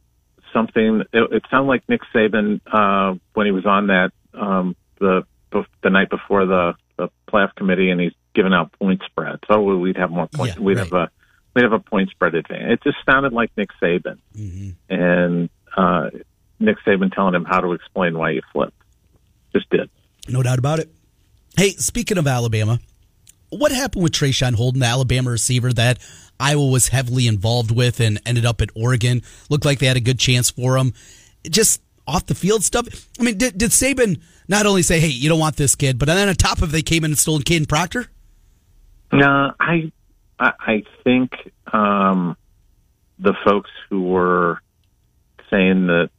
something. 0.53 1.03
It, 1.12 1.32
it 1.32 1.43
sounded 1.51 1.68
like 1.68 1.88
Nick 1.88 2.03
Saban 2.14 2.61
uh, 2.70 3.16
when 3.34 3.47
he 3.47 3.53
was 3.53 3.66
on 3.66 3.86
that 3.86 4.11
um, 4.34 4.76
the 4.99 5.24
the 5.82 5.91
night 5.91 6.11
before 6.11 6.47
the, 6.47 6.74
the 6.97 7.09
playoff 7.28 7.55
committee, 7.55 7.91
and 7.91 8.01
he's 8.01 8.12
giving 8.35 8.53
out 8.53 8.72
point 8.78 9.03
spreads. 9.07 9.41
So 9.51 9.61
we'd 9.76 9.97
have 9.97 10.11
more 10.11 10.26
points. 10.28 10.57
Yeah, 10.57 10.62
we'd 10.62 10.76
right. 10.76 10.85
have 10.85 10.93
a 10.93 11.11
we'd 11.55 11.62
have 11.62 11.72
a 11.72 11.81
point 11.81 12.11
spread 12.11 12.35
advantage. 12.35 12.72
It 12.72 12.83
just 12.85 12.99
sounded 13.05 13.33
like 13.33 13.51
Nick 13.57 13.70
Saban, 13.83 14.18
Mm-hmm. 14.37 14.70
and 14.93 15.51
uh, 15.76 16.11
Nick 16.59 16.76
Saban 16.87 17.12
telling 17.14 17.35
him 17.35 17.45
how 17.45 17.61
to 17.61 17.72
explain 17.72 18.16
why 18.18 18.31
you 18.31 18.43
flipped. 18.53 18.76
Just 19.53 19.68
did. 19.70 19.91
no 20.28 20.43
doubt 20.43 20.59
about 20.59 20.78
it. 20.78 20.89
Hey, 21.57 21.70
speaking 21.70 22.18
of 22.18 22.26
Alabama, 22.28 22.78
what 23.51 23.72
happened 23.72 24.05
with 24.05 24.12
Traeshon 24.12 24.55
Holden, 24.55 24.81
the 24.81 24.87
Alabama 24.87 25.31
receiver 25.31 25.72
that 25.72 25.99
Iowa 26.39 26.66
was 26.68 26.89
heavily 26.89 27.26
involved 27.26 27.72
with 27.72 27.99
and 28.01 28.20
ended 28.24 28.47
up 28.47 28.61
at 28.62 28.70
Oregon? 28.76 29.22
Looked 29.49 29.64
like 29.64 29.81
they 29.81 29.87
had 29.87 29.97
a 29.97 30.01
good 30.01 30.18
chance 30.20 30.51
for 30.51 30.76
him. 30.76 30.93
Just 31.49 31.83
off 32.07 32.26
the 32.26 32.35
field 32.37 32.62
stuff. 32.62 32.87
I 33.18 33.24
mean, 33.24 33.39
did, 33.39 33.59
did 33.59 33.70
Saban 33.70 34.20
not 34.49 34.66
only 34.66 34.83
say, 34.83 35.01
"Hey, 35.01 35.09
you 35.09 35.28
don't 35.28 35.41
want 35.41 35.57
this 35.57 35.74
kid," 35.74 35.99
but 35.99 36.07
then 36.07 36.28
on 36.28 36.35
top 36.37 36.59
of 36.62 36.68
it, 36.68 36.72
they 36.72 36.83
came 36.83 37.05
in 37.05 37.11
and 37.12 37.18
stole 37.18 37.41
Kadyn 37.41 37.68
Proctor? 37.68 38.07
No, 39.13 39.53
I 39.59 39.93
I, 40.39 40.53
I 40.61 40.83
think 41.05 41.33
um, 41.73 42.37
the 43.19 43.35
folks 43.45 43.71
who 43.89 44.03
were 44.03 44.61
saying 45.51 45.87
that 45.89 46.11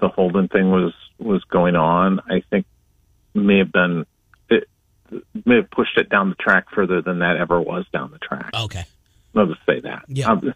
the 0.00 0.08
Holden 0.08 0.48
thing 0.48 0.70
was 0.70 0.92
was 1.18 1.44
going 1.44 1.76
on, 1.76 2.20
I 2.28 2.42
think 2.50 2.66
may 3.34 3.58
have 3.58 3.72
been 3.72 4.06
it 4.48 4.68
may 5.44 5.56
have 5.56 5.70
pushed 5.70 5.96
it 5.98 6.08
down 6.08 6.30
the 6.30 6.34
track 6.36 6.66
further 6.74 7.02
than 7.02 7.18
that 7.20 7.36
ever 7.36 7.60
was 7.60 7.84
down 7.92 8.10
the 8.10 8.18
track. 8.18 8.50
Okay. 8.54 8.84
I'll 9.34 9.46
just 9.46 9.60
say 9.66 9.80
that. 9.80 10.04
Yeah. 10.08 10.30
Um, 10.30 10.54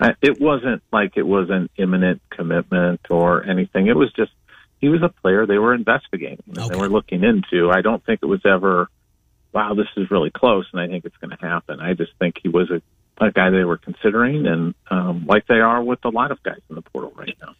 I- 0.00 0.14
it 0.20 0.40
wasn't 0.40 0.82
like 0.92 1.16
it 1.16 1.26
was 1.26 1.50
an 1.50 1.68
imminent 1.76 2.20
commitment 2.30 3.00
or 3.10 3.44
anything. 3.44 3.86
It 3.86 3.96
was 3.96 4.12
just 4.12 4.32
he 4.80 4.88
was 4.88 5.02
a 5.02 5.08
player 5.08 5.46
they 5.46 5.58
were 5.58 5.74
investigating 5.74 6.42
Okay. 6.58 6.68
they 6.68 6.76
were 6.76 6.88
looking 6.88 7.22
into. 7.22 7.70
I 7.70 7.80
don't 7.82 8.04
think 8.04 8.20
it 8.22 8.26
was 8.26 8.40
ever, 8.44 8.88
wow, 9.52 9.74
this 9.74 9.88
is 9.96 10.10
really 10.10 10.30
close, 10.30 10.66
and 10.72 10.80
I 10.80 10.86
think 10.88 11.04
it's 11.04 11.16
going 11.18 11.36
to 11.36 11.36
happen. 11.46 11.80
I 11.80 11.94
just 11.94 12.12
think 12.18 12.36
he 12.42 12.48
was 12.48 12.70
a, 12.70 12.80
a 13.24 13.30
guy 13.30 13.50
they 13.50 13.64
were 13.64 13.76
considering, 13.78 14.46
and 14.46 14.74
um, 14.90 15.26
like 15.26 15.46
they 15.46 15.60
are 15.60 15.82
with 15.82 16.04
a 16.04 16.08
lot 16.08 16.30
of 16.30 16.42
guys 16.42 16.60
in 16.68 16.74
the 16.76 16.82
portal 16.82 17.12
right 17.16 17.36
now. 17.40 17.54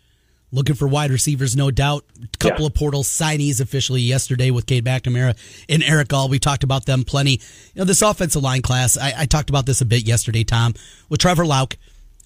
Looking 0.55 0.75
for 0.75 0.87
wide 0.87 1.11
receivers, 1.11 1.57
no 1.57 1.71
doubt. 1.71 2.05
A 2.23 2.37
couple 2.37 2.63
Yeah. 2.63 2.67
of 2.67 2.75
portal 2.75 3.03
signees 3.05 3.59
officially 3.61 4.03
yesterday 4.03 4.51
with 4.51 4.67
Cade 4.67 4.85
McNamara 4.85 5.35
and 5.69 5.83
Erick 5.83 6.13
All. 6.13 6.29
We 6.29 6.39
talked 6.39 6.63
about 6.63 6.85
them 6.85 7.05
plenty. 7.05 7.33
You 7.33 7.39
know, 7.77 7.85
this 7.85 8.03
offensive 8.03 8.43
line 8.43 8.61
class, 8.61 8.99
I, 8.99 9.15
I 9.21 9.25
talked 9.25 9.49
about 9.49 9.65
this 9.65 9.81
a 9.81 9.87
bit 9.87 10.07
yesterday, 10.07 10.45
Tom, 10.45 10.75
with 11.09 11.21
Trevor 11.21 11.47
Lauck, 11.47 11.79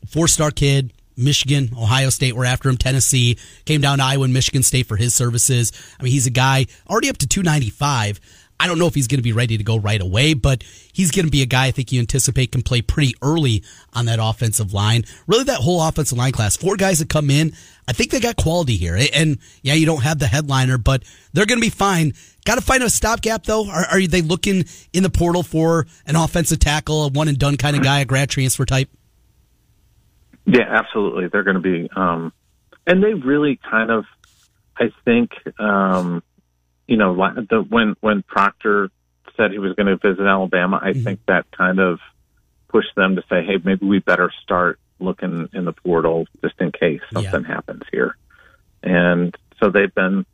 four 0.09 0.27
star 0.27 0.51
kid, 0.51 0.93
Michigan, 1.17 1.71
Ohio 1.81 2.11
State 2.11 2.35
were 2.35 2.45
after 2.45 2.69
him, 2.69 2.77
Tennessee, 2.77 3.39
came 3.65 3.81
down 3.81 3.99
to 3.99 4.05
Iowa 4.05 4.25
and 4.25 4.35
Michigan 4.35 4.65
State 4.65 4.87
for 4.87 4.97
his 4.97 5.15
services. 5.15 5.71
I 5.99 6.03
mean, 6.03 6.13
he's 6.13 6.27
a 6.27 6.31
guy 6.31 6.67
already 6.91 7.09
up 7.09 7.19
to 7.19 7.29
295. 7.29 8.21
I 8.59 8.67
don't 8.67 8.79
know 8.79 8.87
if 8.87 8.95
he's 8.95 9.07
going 9.07 9.19
to 9.19 9.23
be 9.23 9.33
ready 9.33 9.59
to 9.59 9.65
go 9.65 9.77
right 9.77 10.01
away, 10.01 10.35
but 10.35 10.63
he's 10.93 11.11
going 11.11 11.27
to 11.27 11.31
be 11.31 11.43
a 11.43 11.47
guy 11.47 11.67
I 11.67 11.71
think 11.71 11.93
you 11.93 12.01
anticipate 12.01 12.53
can 12.53 12.63
play 12.63 12.81
pretty 12.81 13.15
early 13.21 13.63
on 13.93 14.07
that 14.07 14.19
offensive 14.21 14.73
line. 14.73 15.05
Really, 15.27 15.45
that 15.45 15.61
whole 15.61 15.87
offensive 15.87 16.17
line 16.17 16.33
class, 16.33 16.57
four 16.57 16.77
guys 16.77 16.99
that 17.01 17.09
come 17.09 17.31
in, 17.31 17.53
I 17.87 17.93
think 17.93 18.11
they 18.11 18.21
got 18.21 18.37
quality 18.37 18.77
here. 18.77 18.99
And 19.15 19.39
yeah, 19.63 19.75
you 19.75 19.85
don't 19.87 20.03
have 20.03 20.19
the 20.19 20.27
headliner, 20.27 20.79
but 20.79 21.03
they're 21.33 21.47
going 21.47 21.61
to 21.61 21.67
be 21.67 21.71
fine. 21.71 22.15
Got 22.45 22.55
to 22.55 22.61
find 22.63 22.83
a 22.83 22.91
stopgap 22.91 23.45
though. 23.45 23.69
Are, 23.69 23.87
are 23.87 24.07
they 24.07 24.23
looking 24.23 24.65
in 24.93 25.03
the 25.03 25.11
portal 25.11 25.43
for 25.43 25.87
an 26.07 26.17
offensive 26.17 26.59
tackle, 26.59 27.05
a 27.05 27.09
one 27.09 27.29
and 27.29 27.39
done 27.39 27.57
kind 27.57 27.77
of 27.77 27.83
guy, 27.83 28.01
a 28.01 28.05
grad 28.05 28.31
transfer 28.31 28.65
type? 28.65 28.89
Yeah, 30.47 30.65
absolutely. 30.69 31.29
They're 31.29 31.43
going 31.43 31.57
to 31.57 31.61
be, 31.61 31.91
um, 31.95 32.33
and 32.87 33.03
they 33.03 33.15
really 33.15 33.59
kind 33.69 33.91
of, 33.91 34.05
I 34.79 34.93
think, 35.05 35.33
um, 35.59 36.23
you 36.87 36.97
know, 36.97 37.15
the, 37.15 37.65
when 37.69 37.97
when 38.01 38.23
Proctor 38.23 38.91
said 39.37 39.51
he 39.53 39.59
was 39.59 39.75
going 39.75 39.87
to 39.87 39.97
visit 39.97 40.25
Alabama, 40.25 40.79
I 40.83 40.93
think 40.95 41.21
that 41.27 41.51
kind 41.51 41.79
of 41.81 41.99
pushed 42.69 42.95
them 42.97 43.17
to 43.17 43.23
say, 43.29 43.45
hey, 43.45 43.57
maybe 43.63 43.87
we 43.87 43.99
better 43.99 44.31
start 44.43 44.79
looking 44.99 45.49
in 45.53 45.65
the 45.65 45.73
portal 45.73 46.27
just 46.43 46.55
in 46.61 46.73
case 46.73 47.01
Yeah. 47.13 47.21
something 47.31 47.45
happens 47.45 47.83
here. 47.93 48.17
And 48.83 49.37
so 49.61 49.71
they've 49.71 49.95
been 49.95 50.25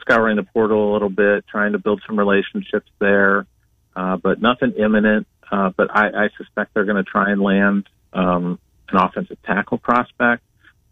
scouring 0.00 0.36
the 0.36 0.42
portal 0.44 0.90
a 0.90 0.92
little 0.92 1.08
bit, 1.08 1.46
trying 1.48 1.72
to 1.72 1.78
build 1.78 2.02
some 2.06 2.18
relationships 2.18 2.90
there, 3.00 3.46
uh, 3.96 4.16
but 4.18 4.40
nothing 4.40 4.72
imminent. 4.72 5.26
Uh, 5.50 5.70
but 5.76 5.88
I, 5.94 6.24
I 6.24 6.28
suspect 6.36 6.74
they're 6.74 6.84
going 6.84 7.02
to 7.02 7.10
try 7.10 7.30
and 7.30 7.40
land 7.40 7.88
um, 8.12 8.58
an 8.90 8.96
offensive 8.98 9.38
tackle 9.42 9.78
prospect. 9.78 10.42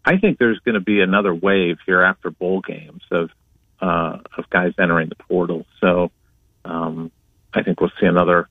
I 0.05 0.17
think 0.19 0.39
there's 0.39 0.59
going 0.61 0.75
to 0.75 0.81
be 0.81 1.01
another 1.01 1.35
wave 1.35 1.79
here 1.87 2.03
after 2.03 2.31
bowl 2.31 2.61
games 2.61 3.03
of 3.11 3.31
uh, 3.83 4.19
of 4.39 4.49
guys 4.49 4.73
entering 4.79 5.09
the 5.09 5.17
portal. 5.17 5.67
So 5.81 6.11
um, 6.65 7.11
I 7.53 7.63
think 7.63 7.81
we'll 7.81 7.93
see 8.01 8.07
another 8.07 8.49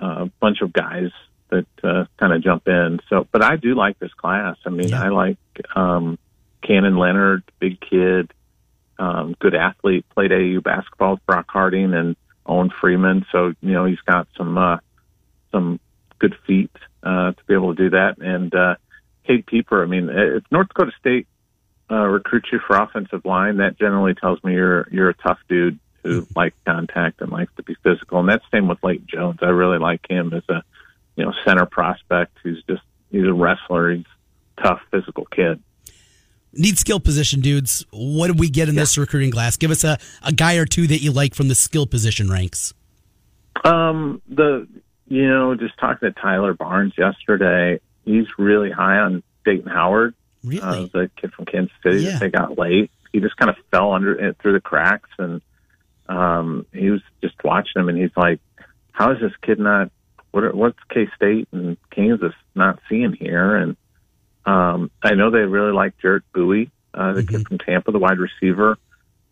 uh, 0.00 0.26
bunch 0.40 0.62
of 0.62 0.72
guys 0.72 1.10
that 1.50 1.66
uh, 1.84 2.04
kind 2.18 2.32
of 2.32 2.42
jump 2.42 2.66
in. 2.66 3.00
So, 3.10 3.26
but 3.30 3.42
I 3.42 3.56
do 3.56 3.74
like 3.74 3.98
this 3.98 4.12
class. 4.14 4.56
I 4.64 4.70
mean, 4.70 4.88
Yeah. 4.88 5.02
I 5.02 5.08
like 5.08 5.38
um, 5.74 6.18
Cannon 6.62 6.96
Leonard, 6.96 7.42
big 7.58 7.80
kid, 7.80 8.32
um, 8.98 9.34
good 9.38 9.54
athlete, 9.54 10.06
played 10.14 10.32
AU 10.32 10.60
basketball 10.60 11.14
with 11.14 11.26
Brock 11.26 11.46
Harding 11.48 11.92
and 11.92 12.16
Owen 12.46 12.70
Freeman. 12.80 13.26
So 13.32 13.52
you 13.60 13.72
know 13.72 13.84
he's 13.84 14.00
got 14.00 14.28
some 14.36 14.56
uh, 14.56 14.78
some 15.50 15.80
good 16.18 16.36
feet 16.46 16.70
uh, 17.02 17.32
to 17.32 17.44
be 17.46 17.54
able 17.54 17.74
to 17.74 17.82
do 17.82 17.90
that. 17.90 18.18
And 18.18 18.54
uh, 18.54 18.76
Cade 19.26 19.44
Pieper, 19.46 19.82
I 19.82 19.86
mean, 19.86 20.08
if 20.08 20.44
North 20.50 20.68
Dakota 20.68 20.92
State 21.00 21.26
uh, 21.92 22.06
recruits 22.06 22.48
you 22.50 22.58
for 22.66 22.76
offensive 22.76 23.24
line, 23.24 23.58
that 23.58 23.78
generally 23.78 24.14
tells 24.14 24.42
me 24.42 24.54
you're 24.54 24.88
you're 24.90 25.10
a 25.10 25.14
tough 25.14 25.38
dude 25.48 25.78
who 26.02 26.26
likes 26.34 26.56
contact 26.66 27.20
and 27.20 27.30
likes 27.30 27.52
to 27.56 27.62
be 27.62 27.76
physical. 27.82 28.18
And 28.18 28.28
that's 28.28 28.44
same 28.50 28.66
with 28.66 28.78
Leighton 28.82 29.06
Jones. 29.06 29.38
I 29.42 29.46
really 29.46 29.78
like 29.78 30.00
him 30.08 30.32
as 30.32 30.42
a 30.48 30.62
you 31.16 31.24
know 31.24 31.32
center 31.44 31.66
prospect 31.66 32.38
who's 32.42 32.62
just 32.68 32.82
he's 33.10 33.26
a 33.26 33.32
wrestler. 33.32 33.92
He's 33.92 34.06
a 34.58 34.62
tough 34.62 34.80
physical 34.90 35.26
kid. 35.26 35.62
Need 36.54 36.78
skill 36.78 37.00
position 37.00 37.40
dudes. 37.40 37.84
What 37.90 38.26
did 38.26 38.38
we 38.38 38.50
get 38.50 38.68
in 38.68 38.74
this 38.74 38.98
recruiting 38.98 39.30
class? 39.30 39.56
Give 39.56 39.70
us 39.70 39.84
a, 39.84 39.98
a 40.22 40.32
guy 40.32 40.56
or 40.56 40.66
two 40.66 40.86
that 40.86 41.00
you 41.00 41.10
like 41.10 41.34
from 41.34 41.48
the 41.48 41.54
skill 41.54 41.86
position 41.86 42.30
ranks. 42.30 42.74
Um, 43.64 44.20
the 44.28 44.66
you 45.08 45.28
know, 45.28 45.54
just 45.54 45.76
talking 45.78 46.10
to 46.10 46.20
Tyler 46.20 46.54
Barnes 46.54 46.94
yesterday, 46.96 47.80
he's 48.04 48.26
really 48.38 48.70
high 48.70 48.96
on 48.98 49.22
Dayton 49.44 49.70
Howard, 49.70 50.14
Really? 50.44 50.60
uh, 50.60 50.86
the 50.92 51.10
kid 51.16 51.32
from 51.32 51.44
Kansas 51.46 51.72
City 51.82 52.02
Yeah. 52.04 52.18
they 52.18 52.30
got 52.30 52.58
late. 52.58 52.90
He 53.12 53.20
just 53.20 53.36
kind 53.36 53.50
of 53.50 53.56
fell 53.70 53.92
under 53.92 54.12
it 54.14 54.36
through 54.40 54.54
the 54.54 54.60
cracks, 54.60 55.10
and 55.18 55.40
um, 56.08 56.66
he 56.72 56.90
was 56.90 57.00
just 57.22 57.34
watching 57.44 57.80
him, 57.80 57.88
and 57.88 57.98
he's 57.98 58.16
like, 58.16 58.40
how 58.92 59.12
is 59.12 59.20
this 59.20 59.32
kid 59.42 59.58
not? 59.58 59.90
What 60.32 60.44
are, 60.44 60.52
what's 60.52 60.78
K 60.88 61.08
State 61.14 61.48
and 61.52 61.76
Kansas 61.90 62.32
not 62.54 62.78
seeing 62.88 63.12
here? 63.12 63.54
And 63.56 63.76
um, 64.46 64.90
I 65.02 65.14
know 65.14 65.30
they 65.30 65.40
really 65.40 65.72
like 65.72 65.98
Jarriett 65.98 66.24
Buie, 66.34 66.70
uh, 66.94 67.12
the 67.12 67.22
kid 67.24 67.46
from 67.46 67.58
Tampa, 67.58 67.92
the 67.92 67.98
wide 67.98 68.18
receiver. 68.18 68.78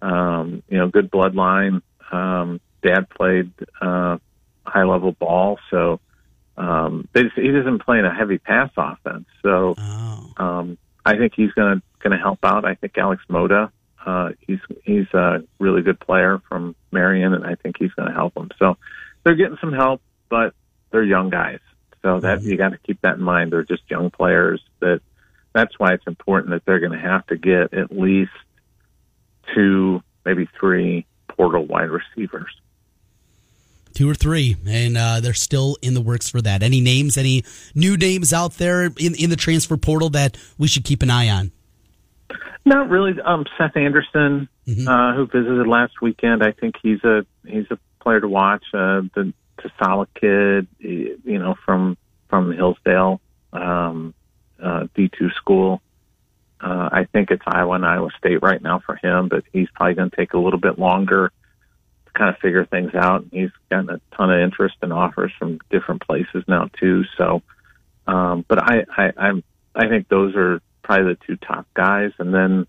Um, 0.03 0.63
you 0.69 0.79
know, 0.79 0.89
good 0.89 1.11
bloodline. 1.11 1.83
Um, 2.13 2.61
dad 2.83 3.09
played 3.11 3.53
uh, 3.81 4.19
high 4.65 4.85
level 4.85 5.13
ball, 5.13 5.59
so 5.71 6.01
um, 6.57 7.09
they 7.13 7.23
just, 7.25 7.37
he 7.37 7.51
doesn't 7.51 7.81
play 7.81 7.99
in 7.99 8.05
a 8.05 8.15
heavy 8.15 8.39
pass 8.39 8.71
offense. 8.77 9.27
So 9.43 9.75
Oh. 9.79 10.33
um, 10.37 10.79
I 11.11 11.17
think 11.17 11.33
he's 11.35 11.51
going 11.53 11.77
to 11.77 11.83
going 12.03 12.17
to 12.17 12.23
help 12.23 12.39
out. 12.45 12.65
I 12.65 12.75
think 12.77 12.97
Alex 12.97 13.23
Mota, 13.29 13.71
uh, 14.05 14.31
he's 14.41 14.61
he's 14.85 15.07
a 15.13 15.43
really 15.59 15.83
good 15.83 15.99
player 15.99 16.41
from 16.49 16.77
Marion, 16.93 17.35
and 17.35 17.45
I 17.45 17.57
think 17.57 17.77
he's 17.79 17.93
going 17.93 18.09
to 18.09 18.15
help 18.15 18.35
them. 18.35 18.51
So 18.59 18.77
they're 19.25 19.35
getting 19.35 19.59
some 19.61 19.73
help, 19.73 20.01
but 20.29 20.55
they're 20.91 21.03
young 21.03 21.31
guys. 21.31 21.59
So 22.03 22.21
that 22.21 22.43
you 22.43 22.57
got 22.57 22.71
to 22.71 22.79
keep 22.79 23.01
that 23.03 23.17
in 23.17 23.23
mind. 23.23 23.53
They're 23.53 23.65
just 23.65 23.83
young 23.91 24.11
players. 24.11 24.63
That 24.79 25.01
that's 25.53 25.79
why 25.79 25.95
it's 25.95 26.07
important 26.07 26.51
that 26.51 26.65
they're 26.65 26.81
going 26.81 26.93
to 26.93 26.99
have 26.99 27.27
to 27.27 27.37
get 27.37 27.75
at 27.75 27.91
least 27.91 28.31
two, 29.55 30.03
maybe 30.25 30.49
three 30.59 31.07
portal 31.29 31.67
wide 31.67 31.91
receivers. 31.91 32.55
Two 34.01 34.09
or 34.09 34.15
three, 34.15 34.57
and 34.67 34.97
uh, 34.97 35.21
they're 35.21 35.35
still 35.35 35.77
in 35.83 35.93
the 35.93 36.01
works 36.01 36.31
for 36.31 36.41
that. 36.41 36.63
Any 36.63 36.81
names, 36.81 37.19
any 37.19 37.45
new 37.75 37.99
names 37.99 38.33
out 38.33 38.55
there 38.55 38.85
in, 38.85 39.15
in 39.15 39.29
the 39.29 39.37
transfer 39.37 39.77
portal 39.77 40.09
that 40.09 40.39
we 40.57 40.69
should 40.69 40.85
keep 40.85 41.03
an 41.03 41.11
eye 41.11 41.29
on? 41.29 41.53
Not 42.65 42.89
really. 42.89 43.21
Um, 43.21 43.45
Seth 43.59 43.77
Anderson, 43.77 44.49
uh, 44.89 45.13
who 45.13 45.27
visited 45.27 45.67
last 45.67 46.01
weekend, 46.01 46.43
I 46.43 46.53
think 46.53 46.77
he's 46.83 47.05
a 47.05 47.27
he's 47.47 47.67
a 47.71 47.79
player 48.03 48.21
to 48.21 48.27
watch. 48.27 48.65
Uh, 48.73 49.03
the 49.15 49.35
Tasala 49.59 50.07
kid, 50.19 50.67
eh, 50.83 51.17
you 51.23 51.39
know, 51.39 51.57
from 51.67 51.99
from 52.31 52.53
Hillsdale, 52.53 53.21
um, 53.53 54.15
uh, 54.63 54.87
D 54.95 55.11
two 55.11 55.29
school. 55.33 55.83
Uh, 56.59 56.89
I 56.91 57.05
think 57.05 57.31
it's 57.31 57.45
Iowa 57.47 57.75
and 57.75 57.85
Iowa 57.85 58.09
State 58.17 58.41
right 58.41 58.63
now 58.63 58.79
for 58.79 58.97
him, 58.97 59.29
but 59.29 59.45
he's 59.53 59.69
probably 59.75 59.93
going 59.93 60.09
to 60.09 60.17
take 60.17 60.33
a 60.33 60.39
little 60.39 60.59
bit 60.59 60.79
longer 60.79 61.33
kind 62.15 62.35
of 62.35 62.41
figure 62.41 62.65
things 62.65 62.95
out. 62.95 63.25
He's 63.33 63.51
gotten 63.71 63.91
a 63.91 64.01
ton 64.17 64.31
of 64.31 64.41
interest 64.41 64.77
and 64.83 64.93
offers 64.93 65.33
from 65.39 65.61
different 65.71 66.07
places 66.07 66.45
now 66.47 66.69
too. 66.79 67.05
So, 67.17 67.43
um, 68.07 68.45
but 68.49 68.63
I, 68.63 68.85
I, 68.97 69.13
I'm, 69.17 69.43
I 69.75 69.89
think 69.89 70.09
those 70.09 70.35
are 70.35 70.61
probably 70.83 71.15
the 71.15 71.19
two 71.27 71.37
top 71.37 71.67
guys, 71.75 72.13
and 72.19 72.35
then 72.35 72.67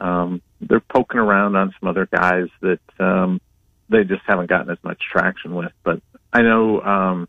um, 0.00 0.42
they're 0.60 0.80
poking 0.80 1.20
around 1.20 1.56
on 1.56 1.72
some 1.78 1.88
other 1.88 2.06
guys 2.06 2.48
that 2.60 2.80
um, 2.98 3.40
they 3.88 4.04
just 4.04 4.22
haven't 4.26 4.48
gotten 4.48 4.70
as 4.70 4.78
much 4.82 5.00
traction 5.00 5.54
with. 5.54 5.72
But 5.84 6.02
I 6.32 6.42
know 6.42 6.80
um, 6.80 7.28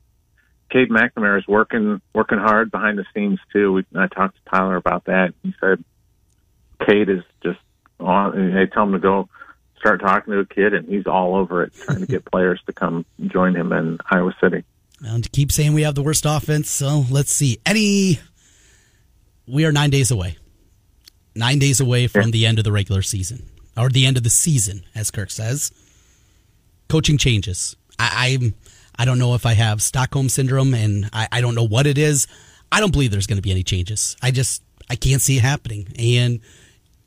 Cade 0.71 0.89
McNamara 0.89 1.39
is 1.39 1.47
working 1.47 2.01
working 2.15 2.39
hard 2.39 2.71
behind 2.71 2.97
the 2.97 3.05
scenes 3.13 3.39
too. 3.51 3.73
We, 3.73 3.85
I 3.95 4.07
talked 4.07 4.35
to 4.35 4.51
Tyler 4.51 4.75
about 4.75 5.05
that. 5.05 5.33
He 5.43 5.53
said 5.59 5.83
Cade 6.85 7.09
is 7.09 7.23
just 7.43 7.59
on. 7.99 8.55
They 8.55 8.65
tell 8.65 8.83
him 8.83 8.93
to 8.93 8.99
go 8.99 9.29
start 9.83 9.99
talking 9.99 10.33
to 10.33 10.39
a 10.39 10.45
kid, 10.45 10.73
and 10.73 10.87
he's 10.87 11.05
all 11.05 11.35
over 11.35 11.61
it, 11.61 11.73
trying 11.73 11.99
to 11.99 12.05
get 12.05 12.23
players 12.31 12.61
to 12.67 12.73
come 12.73 13.05
join 13.27 13.53
him 13.53 13.73
in 13.73 13.97
Iowa 14.09 14.33
City. 14.41 14.63
And 15.01 15.25
to 15.25 15.29
keep 15.29 15.51
saying 15.51 15.73
we 15.73 15.81
have 15.81 15.95
the 15.95 16.01
worst 16.01 16.25
offense, 16.25 16.71
so 16.71 17.05
let's 17.11 17.33
see. 17.33 17.59
Any, 17.65 18.21
we 19.45 19.65
are 19.65 19.73
nine 19.73 19.89
days 19.89 20.09
away, 20.09 20.37
nine 21.35 21.59
days 21.59 21.81
away 21.81 22.07
from 22.07 22.31
the 22.31 22.45
end 22.45 22.59
of 22.59 22.63
the 22.63 22.71
regular 22.71 23.01
season 23.01 23.49
or 23.75 23.89
the 23.89 24.05
end 24.05 24.15
of 24.15 24.23
the 24.23 24.29
season, 24.29 24.85
as 24.95 25.11
Kirk 25.11 25.31
says. 25.31 25.71
Coaching 26.87 27.17
changes. 27.17 27.75
I, 27.99 28.37
I'm, 28.41 28.53
I 28.97 29.03
don't 29.03 29.19
know 29.19 29.35
if 29.35 29.45
I 29.45 29.53
have 29.53 29.81
Stockholm 29.81 30.29
syndrome, 30.29 30.73
and 30.73 31.09
I, 31.11 31.27
I 31.29 31.41
don't 31.41 31.55
know 31.55 31.67
what 31.67 31.87
it 31.87 31.97
is. 31.97 32.27
I 32.71 32.79
don't 32.79 32.93
believe 32.93 33.11
there's 33.11 33.27
going 33.27 33.37
to 33.37 33.41
be 33.41 33.51
any 33.51 33.63
changes. 33.63 34.15
I 34.21 34.31
just, 34.31 34.63
I 34.89 34.95
can't 34.95 35.21
see 35.21 35.37
it 35.37 35.41
happening. 35.41 35.87
And 35.99 36.39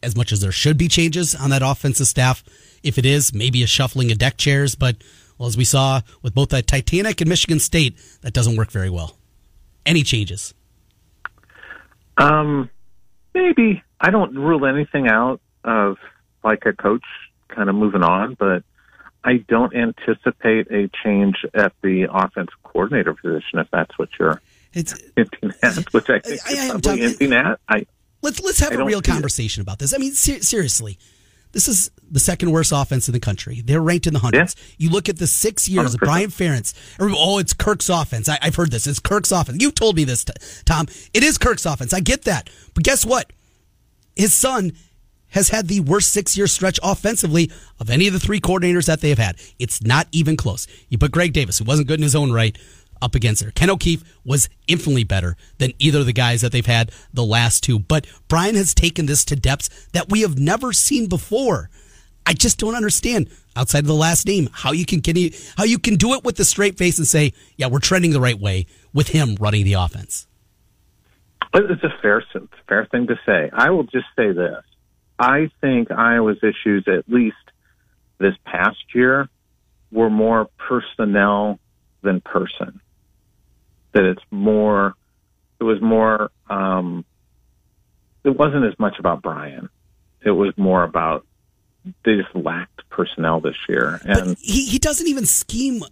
as 0.03 0.15
much 0.15 0.33
as 0.33 0.41
there 0.41 0.53
should 0.53 0.77
be 0.77 0.89
changes 0.89 1.35
on 1.35 1.51
that 1.51 1.63
offensive 1.65 2.07
staff, 2.07 2.45
if 2.87 2.99
it 2.99 3.05
is, 3.07 3.35
maybe 3.35 3.63
a 3.63 3.67
shuffling 3.67 4.11
of 4.13 4.19
deck 4.19 4.37
chairs. 4.37 4.75
But 4.75 4.97
well, 5.39 5.49
as 5.49 5.57
we 5.57 5.65
saw 5.65 6.01
with 6.23 6.35
both 6.35 6.51
the 6.51 6.63
Titanic 6.63 7.21
and 7.21 7.29
Michigan 7.29 7.59
State, 7.61 7.99
that 8.23 8.33
doesn't 8.33 8.57
work 8.57 8.71
very 8.71 8.91
well. 8.91 9.17
Any 9.85 10.03
changes? 10.03 10.55
Um, 12.17 12.71
maybe 13.35 13.83
I 14.01 14.11
don't 14.11 14.35
rule 14.35 14.67
anything 14.67 15.09
out 15.09 15.41
of 15.65 15.97
like 16.45 16.65
a 16.67 16.73
coach 16.73 17.05
kind 17.49 17.69
of 17.69 17.75
moving 17.75 18.03
on, 18.03 18.35
but 18.39 18.63
I 19.25 19.39
don't 19.49 19.75
anticipate 19.75 20.71
a 20.71 20.89
change 21.05 21.37
at 21.55 21.73
the 21.83 22.07
offense 22.11 22.51
coordinator 22.63 23.15
position 23.15 23.59
if 23.59 23.69
that's 23.73 23.99
what 23.99 24.09
you're 24.19 24.41
It's 24.73 24.95
hinting 25.17 25.53
at, 25.63 25.93
which 25.93 26.09
I 26.09 26.21
think 26.21 26.41
I, 26.47 26.53
I, 26.53 26.69
probably 26.69 26.81
talking- 26.81 27.03
hinting 27.03 27.33
at. 27.33 27.61
I 27.69 27.87
let's 28.23 28.41
let's 28.43 28.61
have 28.61 28.73
I 28.73 28.77
a 28.77 28.85
real 28.85 29.03
see 29.03 29.11
it. 29.11 29.13
conversation 29.13 29.61
about 29.63 29.79
this. 29.79 29.93
I 29.93 29.99
mean, 29.99 30.13
ser- 30.15 30.41
seriously, 30.43 30.99
this 31.57 31.69
is 31.69 31.91
the 32.11 32.21
second 32.21 32.51
worst 32.51 32.71
offense 32.71 33.09
in 33.09 33.15
the 33.15 33.19
country. 33.19 33.63
They're 33.65 33.81
ranked 33.81 34.07
in 34.07 34.13
the 34.13 34.19
hundreds. 34.19 34.55
You 34.77 34.91
look 34.91 35.09
at 35.09 35.17
the 35.17 35.27
six 35.27 35.67
years 35.67 35.95
of 35.95 36.01
100%. 36.03 36.05
Brian 36.05 36.29
Ferentz. 36.29 36.75
Oh, 37.01 37.39
it's 37.39 37.55
Kirk's 37.55 37.89
offense. 37.89 38.29
I, 38.29 38.39
I've 38.43 38.57
heard 38.57 38.71
this. 38.71 38.87
It's 38.87 38.99
Kirk's 38.99 39.33
offense. 39.33 39.63
You 39.63 39.71
told 39.71 39.97
me 39.97 40.05
this, 40.05 40.23
Tom. 40.67 40.87
It 41.15 41.23
is 41.23 41.39
Kirk's 41.39 41.65
offense. 41.65 41.95
I 41.95 42.01
get 42.01 42.25
that. 42.25 42.51
But 42.75 42.85
guess 42.85 43.07
what? 43.07 43.33
His 44.15 44.35
son 44.35 44.73
has 45.29 45.49
had 45.49 45.69
the 45.69 45.81
worst 45.81 46.13
six 46.13 46.37
year 46.37 46.47
stretch 46.47 46.79
offensively 46.83 47.51
of 47.81 47.89
any 47.89 48.07
of 48.07 48.13
the 48.13 48.21
three 48.21 48.39
coordinators 48.39 48.85
that 48.85 49.01
they 49.01 49.09
have 49.09 49.19
had. 49.19 49.37
It's 49.59 49.83
not 49.83 50.09
even 50.13 50.37
close. 50.37 50.67
You 50.91 50.99
put 50.99 51.11
Greg 51.11 51.33
Davis, 51.33 51.57
who 51.57 51.65
wasn't 51.65 51.89
good 51.89 51.99
in 51.99 52.03
his 52.03 52.15
own 52.15 52.33
right, 52.33 52.55
up 53.01 53.15
against 53.15 53.43
her. 53.43 53.51
Ken 53.51 53.71
O'Keefe 53.71 54.05
was 54.25 54.49
infinitely 54.67 55.05
better 55.05 55.37
than 55.59 55.73
either 55.79 56.01
of 56.01 56.07
the 56.07 56.13
guys 56.13 56.41
that 56.41 56.53
they've 56.53 56.67
had 56.67 56.91
the 57.13 57.25
last 57.25 57.63
two. 57.63 57.79
But 57.79 58.07
Brian 58.29 58.55
has 58.55 58.75
taken 58.75 59.07
this 59.07 59.25
to 59.27 59.37
depths 59.37 59.69
that 59.93 60.09
we 60.09 60.23
have 60.23 60.39
never 60.39 60.73
seen 60.73 61.09
before. 61.09 61.71
I 62.27 62.33
just 62.33 62.59
don't 62.59 62.75
understand 62.75 63.31
outside 63.55 63.81
of 63.81 63.87
the 63.87 63.95
last 63.95 64.27
name 64.27 64.49
how 64.53 64.73
you 64.73 64.85
can, 64.85 65.01
can 65.01 65.17
you, 65.17 65.31
how 65.57 65.65
you 65.65 65.79
can 65.79 65.95
do 65.95 66.15
it 66.15 66.25
with 66.25 66.39
a 66.41 66.45
straight 66.45 66.77
face 66.77 66.99
and 66.99 67.07
say, 67.07 67.33
yeah, 67.57 67.69
we're 67.69 67.79
trending 67.79 68.13
the 68.13 68.21
right 68.21 68.39
way 68.39 68.67
with 68.93 69.09
him 69.09 69.37
running 69.39 69.65
the 69.65 69.75
offense. 69.75 70.27
It's 71.55 71.85
a 71.85 71.95
fair, 72.03 72.23
fair 72.69 72.87
thing 72.87 73.07
to 73.07 73.19
say. 73.25 73.51
I 73.53 73.71
will 73.71 73.85
just 73.85 74.07
say 74.15 74.33
this: 74.33 74.63
I 75.19 75.51
think 75.61 75.91
Iowa's 75.91 76.39
issues, 76.43 76.87
at 76.87 77.09
least 77.09 77.37
this 78.19 78.35
past 78.45 78.95
year, 78.95 79.29
were 79.91 80.11
more 80.11 80.51
personnel 80.59 81.59
than 82.03 82.21
person. 82.21 82.81
That 83.97 84.05
it's 84.05 84.23
more, 84.31 84.93
it 85.59 85.65
was 85.65 85.81
more. 85.81 86.31
Um, 86.51 87.07
it 88.25 88.37
wasn't 88.39 88.67
as 88.67 88.79
much 88.79 88.99
about 88.99 89.23
Brian. 89.23 89.71
It 90.23 90.33
was 90.33 90.53
more 90.59 90.83
about 90.83 91.25
they 92.05 92.17
just 92.17 92.35
lacked 92.35 92.83
personnel 92.97 93.41
this 93.41 93.57
year, 93.69 94.01
and 94.05 94.31
But 94.31 94.39
he, 94.39 94.65
he 94.65 94.79
doesn't 94.79 95.07
even 95.07 95.27
scheme. 95.27 95.83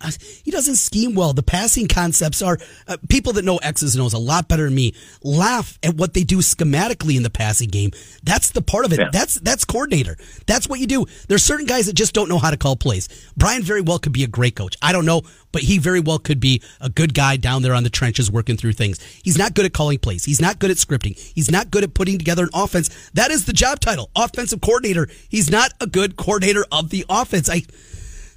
He 0.42 0.50
doesn't 0.50 0.76
scheme 0.76 1.14
well. 1.14 1.34
The 1.34 1.42
passing 1.42 1.86
concepts 1.86 2.40
are 2.40 2.58
uh, 2.88 2.96
people 3.10 3.34
that 3.34 3.44
know 3.44 3.58
X's 3.58 3.94
and 3.94 4.02
O's 4.02 4.14
a 4.14 4.18
lot 4.18 4.48
better 4.48 4.64
than 4.64 4.74
me. 4.74 4.94
Laugh 5.22 5.78
at 5.82 5.94
what 5.96 6.14
they 6.14 6.24
do 6.24 6.38
schematically 6.38 7.16
in 7.16 7.22
the 7.22 7.30
passing 7.30 7.68
game. 7.68 7.90
That's 8.22 8.50
the 8.50 8.62
part 8.62 8.86
of 8.86 8.92
it. 8.94 9.00
Yeah. 9.00 9.10
That's 9.12 9.34
that's 9.34 9.64
coordinator. 9.64 10.16
That's 10.46 10.66
what 10.68 10.80
you 10.80 10.86
do. 10.86 11.04
There's 11.28 11.42
certain 11.42 11.66
guys 11.66 11.86
that 11.86 11.92
just 11.92 12.14
don't 12.14 12.28
know 12.28 12.38
how 12.38 12.50
to 12.50 12.56
call 12.56 12.76
plays. 12.76 13.08
Brian 13.36 13.62
very 13.62 13.82
well 13.82 13.98
could 13.98 14.12
be 14.12 14.24
a 14.24 14.28
great 14.28 14.56
coach. 14.56 14.76
I 14.80 14.92
don't 14.92 15.04
know, 15.04 15.22
but 15.52 15.62
he 15.62 15.78
very 15.78 16.00
well 16.00 16.18
could 16.18 16.40
be 16.40 16.62
a 16.80 16.88
good 16.88 17.12
guy 17.12 17.36
down 17.36 17.62
there 17.62 17.74
on 17.74 17.84
the 17.84 17.90
trenches 17.90 18.30
working 18.30 18.56
through 18.56 18.72
things. 18.72 19.00
He's 19.22 19.36
not 19.36 19.54
good 19.54 19.66
at 19.66 19.74
calling 19.74 19.98
plays. 19.98 20.24
He's 20.24 20.40
not 20.40 20.58
good 20.58 20.70
at 20.70 20.78
scripting. 20.78 21.18
He's 21.34 21.50
not 21.50 21.70
good 21.70 21.84
at 21.84 21.92
putting 21.92 22.16
together 22.18 22.44
an 22.44 22.50
offense. 22.54 23.10
That 23.12 23.30
is 23.30 23.44
the 23.44 23.52
job 23.52 23.80
title, 23.80 24.10
offensive 24.16 24.60
coordinator. 24.60 25.08
He's 25.28 25.50
not 25.50 25.72
a 25.80 25.86
good 25.86 26.16
coordinator 26.16 26.64
of 26.72 26.88
the 26.90 26.93
offense. 27.08 27.48
I, 27.50 27.62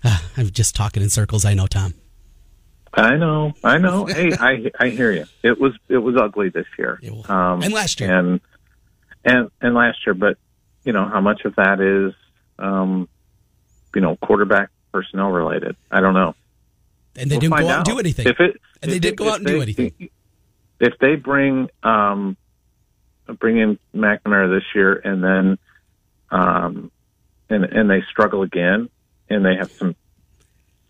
ah, 0.04 0.24
I'm 0.38 0.50
just 0.50 0.76
talking 0.76 1.04
in 1.04 1.10
circles. 1.10 1.46
I 1.46 1.54
know, 1.54 1.68
Tom. 1.68 1.94
I 2.94 3.16
know, 3.18 3.54
I 3.64 3.78
know. 3.78 4.06
hey, 4.08 4.32
I 4.40 4.72
I 4.80 4.90
hear 4.90 5.12
you. 5.12 5.26
It 5.44 5.60
was 5.60 5.74
it 5.90 5.98
was 5.98 6.16
ugly 6.18 6.50
this 6.50 6.66
year, 6.80 7.00
um, 7.30 7.62
And 7.62 7.72
last 7.74 8.00
year. 8.00 8.12
and 8.18 8.40
and 9.24 9.52
and 9.62 9.76
last 9.76 10.00
year. 10.08 10.14
But 10.16 10.38
you 10.84 10.94
know 10.94 11.06
how 11.08 11.22
much 11.22 11.42
of 11.46 11.56
that 11.58 11.80
is, 11.80 12.14
um, 12.58 13.08
you 13.94 14.02
know, 14.02 14.16
quarterback 14.16 14.70
personnel 14.92 15.30
related. 15.30 15.76
I 15.92 16.00
don't 16.00 16.14
know. 16.16 16.34
And 17.16 17.30
they 17.30 17.36
We'll 17.36 17.42
didn't 17.42 17.58
go 17.60 17.68
out 17.70 17.76
and 17.78 17.86
do 17.86 18.00
anything. 18.00 18.28
If 18.28 18.40
it, 18.40 18.62
And 18.82 18.92
they 18.92 18.96
if 18.98 19.02
did 19.02 19.14
it- 19.14 19.16
go 19.18 19.30
out 19.30 19.38
and 19.40 19.46
do 19.48 19.62
anything. 19.62 20.10
If 20.80 20.94
they 21.00 21.16
bring 21.16 21.70
um, 21.84 22.38
bring 23.40 23.58
in 23.58 23.80
McNamara 23.96 24.56
this 24.56 24.64
year, 24.76 24.94
and 25.04 25.24
then 25.24 25.58
um, 26.32 26.92
and 27.50 27.66
and 27.66 27.90
they 27.90 28.02
struggle 28.10 28.42
again, 28.44 28.90
and 29.30 29.46
they 29.46 29.56
have 29.56 29.72
some 29.72 29.96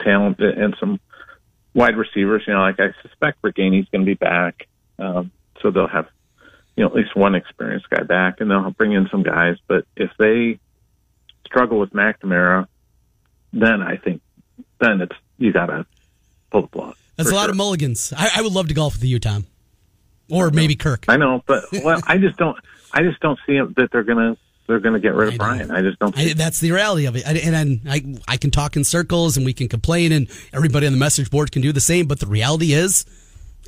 talent 0.01 0.39
and 0.39 0.75
some 0.79 0.99
wide 1.73 1.97
receivers. 1.97 2.43
You 2.47 2.53
know, 2.53 2.61
like 2.61 2.79
I 2.79 2.93
suspect 3.01 3.41
Ragaini's 3.41 3.89
going 3.89 4.01
to 4.01 4.05
be 4.05 4.15
back, 4.15 4.67
um, 4.99 5.31
so 5.61 5.71
they'll 5.71 5.87
have 5.87 6.07
you 6.75 6.83
know 6.83 6.89
at 6.89 6.95
least 6.95 7.15
one 7.15 7.35
experienced 7.35 7.89
guy 7.89 8.03
back, 8.03 8.41
and 8.41 8.49
they'll 8.49 8.71
bring 8.71 8.93
in 8.93 9.07
some 9.09 9.23
guys. 9.23 9.57
But 9.67 9.85
if 9.95 10.11
they 10.17 10.59
struggle 11.45 11.79
with 11.79 11.91
McNamara, 11.91 12.67
then 13.53 13.81
I 13.81 13.97
think 13.97 14.21
then 14.79 15.01
it's 15.01 15.15
you 15.37 15.53
gotta 15.53 15.85
pull 16.51 16.63
the 16.63 16.67
plug. 16.67 16.95
That's 17.15 17.31
a 17.31 17.35
lot 17.35 17.43
sure. 17.43 17.51
of 17.51 17.57
mulligans. 17.57 18.13
I, 18.15 18.29
I, 18.35 18.41
would 18.43 18.53
love 18.53 18.67
to 18.67 18.75
golf 18.75 18.93
with 18.93 19.03
you, 19.03 19.19
Tom, 19.19 19.47
or 20.29 20.51
maybe 20.51 20.75
Kirk. 20.75 21.05
I 21.07 21.17
know, 21.17 21.43
but 21.47 21.65
well, 21.83 21.99
I 22.05 22.19
just 22.19 22.37
don't. 22.37 22.57
I 22.93 23.01
just 23.01 23.19
don't 23.19 23.39
see 23.47 23.59
that 23.59 23.89
they're 23.91 24.03
gonna 24.03 24.37
they're 24.67 24.79
going 24.79 24.93
to 24.93 24.99
get 24.99 25.15
rid 25.15 25.29
of 25.29 25.33
I 25.35 25.37
Brian. 25.37 25.71
I 25.71 25.81
just 25.81 25.97
don't. 25.99 26.17
I, 26.17 26.33
that's 26.33 26.59
the 26.59 26.71
reality 26.71 27.05
of 27.05 27.15
it. 27.15 27.25
I, 27.25 27.31
and 27.31 27.81
I, 27.87 28.01
I 28.27 28.37
can 28.37 28.51
talk 28.51 28.75
in 28.75 28.83
circles 28.83 29.37
and 29.37 29.45
we 29.45 29.53
can 29.53 29.67
complain, 29.67 30.11
and 30.11 30.29
everybody 30.53 30.85
on 30.85 30.93
the 30.93 30.99
message 30.99 31.31
board 31.31 31.51
can 31.51 31.61
do 31.61 31.71
the 31.71 31.81
same. 31.81 32.05
But 32.05 32.19
the 32.19 32.27
reality 32.27 32.73
is, 32.73 33.05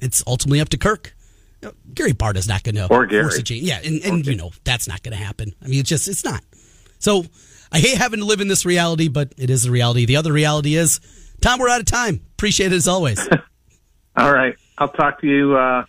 it's 0.02 0.24
ultimately 0.28 0.62
up 0.62 0.70
to 0.70 0.78
Kirk. 0.78 1.16
You 1.62 1.70
know, 1.70 1.74
Gary 1.94 2.14
Barta 2.14 2.38
is 2.38 2.48
not 2.48 2.64
going 2.64 2.76
to 2.76 2.88
or 2.90 3.06
Gary. 3.06 3.24
force 3.24 3.38
a 3.38 3.44
change. 3.44 3.64
Yeah, 3.64 3.80
and, 3.84 4.04
and 4.04 4.28
you 4.28 4.36
know 4.36 4.52
that's 4.64 4.88
not 4.88 5.02
going 5.04 5.18
to 5.18 5.24
happen. 5.24 5.56
I 5.64 5.68
mean, 5.68 5.80
it's 5.80 5.90
just 5.90 6.08
it's 6.08 6.24
not. 6.24 6.44
So 7.00 7.24
I 7.72 7.80
hate 7.80 7.98
having 7.98 8.20
to 8.20 8.26
live 8.26 8.42
in 8.42 8.48
this 8.48 8.66
reality, 8.66 9.08
but 9.08 9.34
it 9.38 9.50
is 9.50 9.64
the 9.64 9.72
reality. 9.72 10.06
The 10.06 10.18
other 10.18 10.34
reality 10.34 10.76
is, 10.76 11.00
Tom, 11.42 11.60
we're 11.60 11.70
out 11.70 11.80
of 11.80 11.86
time. 11.86 12.22
Appreciate 12.34 12.74
it 12.74 12.76
as 12.76 12.88
always. 12.88 13.26
All 14.18 14.34
right, 14.34 14.56
I'll 14.78 14.90
talk 14.90 15.22
to 15.22 15.28
you. 15.28 15.56
Uh, 15.56 15.86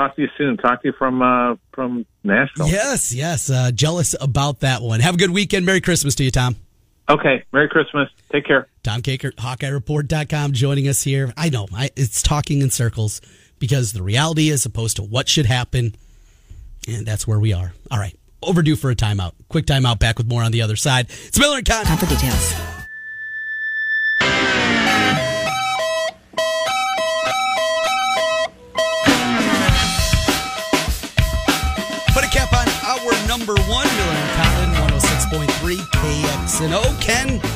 talk 0.00 0.16
to 0.16 0.22
you 0.22 0.28
soon. 0.38 0.56
Talk 0.56 0.82
to 0.82 0.88
you 0.88 0.94
from 0.96 1.22
uh, 1.22 1.56
from 1.72 2.06
Nashville. 2.24 2.68
Yes, 2.68 3.12
yes. 3.12 3.50
Uh, 3.50 3.70
jealous 3.72 4.14
about 4.20 4.60
that 4.60 4.82
one. 4.82 5.00
Have 5.00 5.14
a 5.14 5.18
good 5.18 5.30
weekend. 5.30 5.66
Merry 5.66 5.80
Christmas 5.80 6.14
to 6.16 6.24
you, 6.24 6.30
Tom. 6.30 6.56
Okay. 7.08 7.44
Merry 7.52 7.68
Christmas. 7.68 8.08
Take 8.30 8.46
care. 8.46 8.68
Tom 8.82 9.02
Kakert, 9.02 9.34
HawkeyeReport.com, 9.34 10.52
joining 10.52 10.86
us 10.88 11.02
here. 11.02 11.32
I 11.36 11.50
know 11.50 11.66
I, 11.74 11.90
it's 11.96 12.22
talking 12.22 12.62
in 12.62 12.70
circles 12.70 13.20
because 13.58 13.92
the 13.92 14.02
reality 14.02 14.48
is 14.48 14.64
opposed 14.64 14.96
to 14.96 15.02
what 15.02 15.28
should 15.28 15.46
happen, 15.46 15.94
and 16.88 17.04
that's 17.04 17.26
where 17.26 17.40
we 17.40 17.52
are. 17.52 17.72
All 17.90 17.98
right. 17.98 18.16
Overdue 18.42 18.76
for 18.76 18.90
a 18.90 18.96
timeout. 18.96 19.32
Quick 19.48 19.66
timeout. 19.66 19.98
Back 19.98 20.16
with 20.16 20.28
more 20.28 20.42
on 20.42 20.52
the 20.52 20.62
other 20.62 20.76
side. 20.76 21.10
It's 21.26 21.38
Miller 21.38 21.58
and 21.58 21.68
Con. 21.68 21.84
Time 21.84 21.98
for 21.98 22.06
details. 22.06 22.79
KXNO. 36.50 36.80
Oh, 36.82 36.96
Ken, 37.00 37.49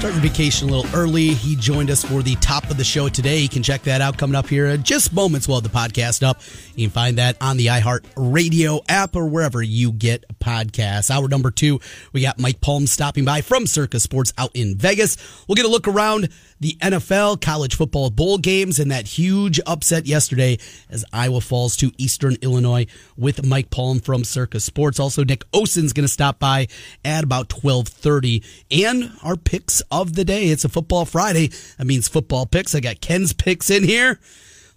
starting 0.00 0.20
vacation 0.22 0.70
a 0.70 0.72
little 0.72 0.98
early. 0.98 1.34
He 1.34 1.54
joined 1.54 1.90
us 1.90 2.02
for 2.02 2.22
the 2.22 2.34
top 2.36 2.70
of 2.70 2.78
the 2.78 2.84
show 2.84 3.10
today. 3.10 3.36
You 3.36 3.50
can 3.50 3.62
check 3.62 3.82
that 3.82 4.00
out 4.00 4.16
coming 4.16 4.34
up 4.34 4.48
here 4.48 4.74
just 4.78 5.12
moments 5.12 5.46
while 5.46 5.60
the 5.60 5.68
podcast 5.68 6.26
up. 6.26 6.40
You 6.74 6.86
can 6.86 6.90
find 6.90 7.18
that 7.18 7.36
on 7.42 7.58
the 7.58 7.66
iHeart 7.66 8.06
Radio 8.16 8.80
app 8.88 9.14
or 9.14 9.26
wherever 9.26 9.62
you 9.62 9.92
get 9.92 10.24
podcasts. 10.38 11.10
Hour 11.10 11.28
number 11.28 11.50
two, 11.50 11.80
we 12.14 12.22
got 12.22 12.38
Mike 12.38 12.62
Palm 12.62 12.86
stopping 12.86 13.26
by 13.26 13.42
from 13.42 13.66
Circa 13.66 14.00
Sports 14.00 14.32
out 14.38 14.52
in 14.54 14.74
Vegas. 14.78 15.18
We'll 15.46 15.56
get 15.56 15.66
a 15.66 15.68
look 15.68 15.86
around 15.86 16.30
the 16.60 16.76
NFL 16.80 17.40
college 17.40 17.74
football 17.74 18.10
bowl 18.10 18.38
games 18.38 18.78
and 18.78 18.90
that 18.90 19.06
huge 19.06 19.60
upset 19.66 20.06
yesterday 20.06 20.58
as 20.90 21.04
Iowa 21.12 21.40
falls 21.40 21.76
to 21.76 21.90
Eastern 21.98 22.36
Illinois 22.42 22.86
with 23.16 23.44
Mike 23.44 23.70
Palm 23.70 23.98
from 24.00 24.24
Circa 24.24 24.60
Sports. 24.60 25.00
Also, 25.00 25.24
Nick 25.24 25.44
Osen's 25.52 25.92
going 25.92 26.04
to 26.06 26.12
stop 26.12 26.38
by 26.38 26.68
at 27.04 27.24
about 27.24 27.52
1230 27.52 28.42
and 28.70 29.10
our 29.22 29.36
picks 29.36 29.82
of 29.90 30.14
the 30.14 30.24
day. 30.24 30.48
It's 30.48 30.64
a 30.64 30.68
football 30.68 31.04
Friday. 31.04 31.50
That 31.78 31.86
means 31.86 32.08
football 32.08 32.46
picks. 32.46 32.74
I 32.74 32.80
got 32.80 33.00
Ken's 33.00 33.32
picks 33.32 33.70
in 33.70 33.84
here. 33.84 34.20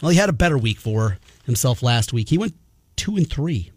Well, 0.01 0.11
he 0.11 0.17
had 0.17 0.29
a 0.29 0.33
better 0.33 0.57
week 0.57 0.79
for 0.79 1.17
himself 1.45 1.83
last 1.83 2.13
week. 2.13 2.29
He 2.29 2.37
went 2.37 2.55
two 2.95 3.15
and 3.15 3.29
three. 3.29 3.71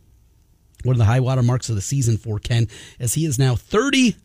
One 0.85 0.95
of 0.95 0.99
the 0.99 1.05
high 1.05 1.21
water 1.21 1.43
marks 1.43 1.69
of 1.69 1.75
the 1.75 1.81
season 1.81 2.17
for 2.17 2.39
Ken 2.39 2.69
as 3.01 3.15
he 3.15 3.25
is 3.25 3.39
now 3.39 3.57
30 3.57 4.17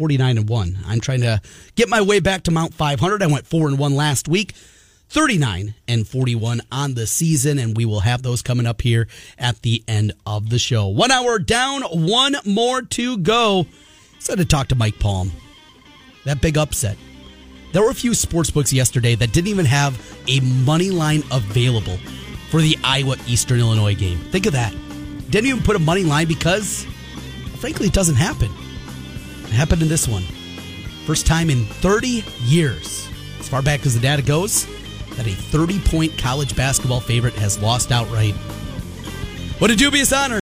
49 0.00 0.38
and 0.38 0.48
1. 0.48 0.78
I'm 0.86 1.00
trying 1.00 1.20
to 1.20 1.42
get 1.74 1.90
my 1.90 2.00
way 2.00 2.20
back 2.20 2.44
to 2.44 2.50
Mount 2.50 2.72
500. 2.72 3.22
I 3.22 3.26
went 3.26 3.46
4 3.46 3.68
and 3.68 3.78
1 3.78 3.94
last 3.94 4.28
week. 4.28 4.54
39 5.10 5.74
and 5.88 6.06
41 6.06 6.62
on 6.70 6.94
the 6.94 7.06
season, 7.06 7.58
and 7.58 7.76
we 7.76 7.84
will 7.84 8.00
have 8.00 8.22
those 8.22 8.42
coming 8.42 8.64
up 8.64 8.80
here 8.80 9.08
at 9.36 9.60
the 9.62 9.82
end 9.88 10.12
of 10.24 10.50
the 10.50 10.58
show. 10.58 10.86
One 10.86 11.10
hour 11.10 11.38
down, 11.40 11.82
one 11.82 12.36
more 12.46 12.80
to 12.80 13.18
go. 13.18 13.66
So 14.20 14.36
to 14.36 14.44
talk 14.44 14.68
to 14.68 14.76
Mike 14.76 15.00
Palm. 15.00 15.32
That 16.30 16.40
big 16.40 16.56
upset. 16.56 16.96
There 17.72 17.82
were 17.82 17.90
a 17.90 17.94
few 17.94 18.14
sports 18.14 18.50
books 18.50 18.72
yesterday 18.72 19.16
that 19.16 19.32
didn't 19.32 19.48
even 19.48 19.66
have 19.66 20.00
a 20.28 20.38
money 20.38 20.90
line 20.90 21.24
available 21.32 21.96
for 22.50 22.60
the 22.60 22.78
Iowa 22.84 23.16
Eastern 23.26 23.58
Illinois 23.58 23.96
game. 23.96 24.18
Think 24.30 24.46
of 24.46 24.52
that. 24.52 24.72
Didn't 25.28 25.48
even 25.48 25.64
put 25.64 25.74
a 25.74 25.80
money 25.80 26.04
line 26.04 26.28
because, 26.28 26.86
frankly, 27.56 27.88
it 27.88 27.92
doesn't 27.92 28.14
happen. 28.14 28.48
It 29.42 29.50
happened 29.50 29.82
in 29.82 29.88
this 29.88 30.06
one. 30.06 30.22
First 31.04 31.26
time 31.26 31.50
in 31.50 31.64
30 31.64 32.24
years, 32.44 33.08
as 33.40 33.48
far 33.48 33.60
back 33.60 33.84
as 33.84 33.94
the 33.94 34.00
data 34.00 34.22
goes, 34.22 34.66
that 35.16 35.26
a 35.26 35.34
30 35.34 35.80
point 35.80 36.16
college 36.16 36.54
basketball 36.54 37.00
favorite 37.00 37.34
has 37.34 37.58
lost 37.58 37.90
outright. 37.90 38.34
What 39.58 39.72
a 39.72 39.74
dubious 39.74 40.12
honor. 40.12 40.38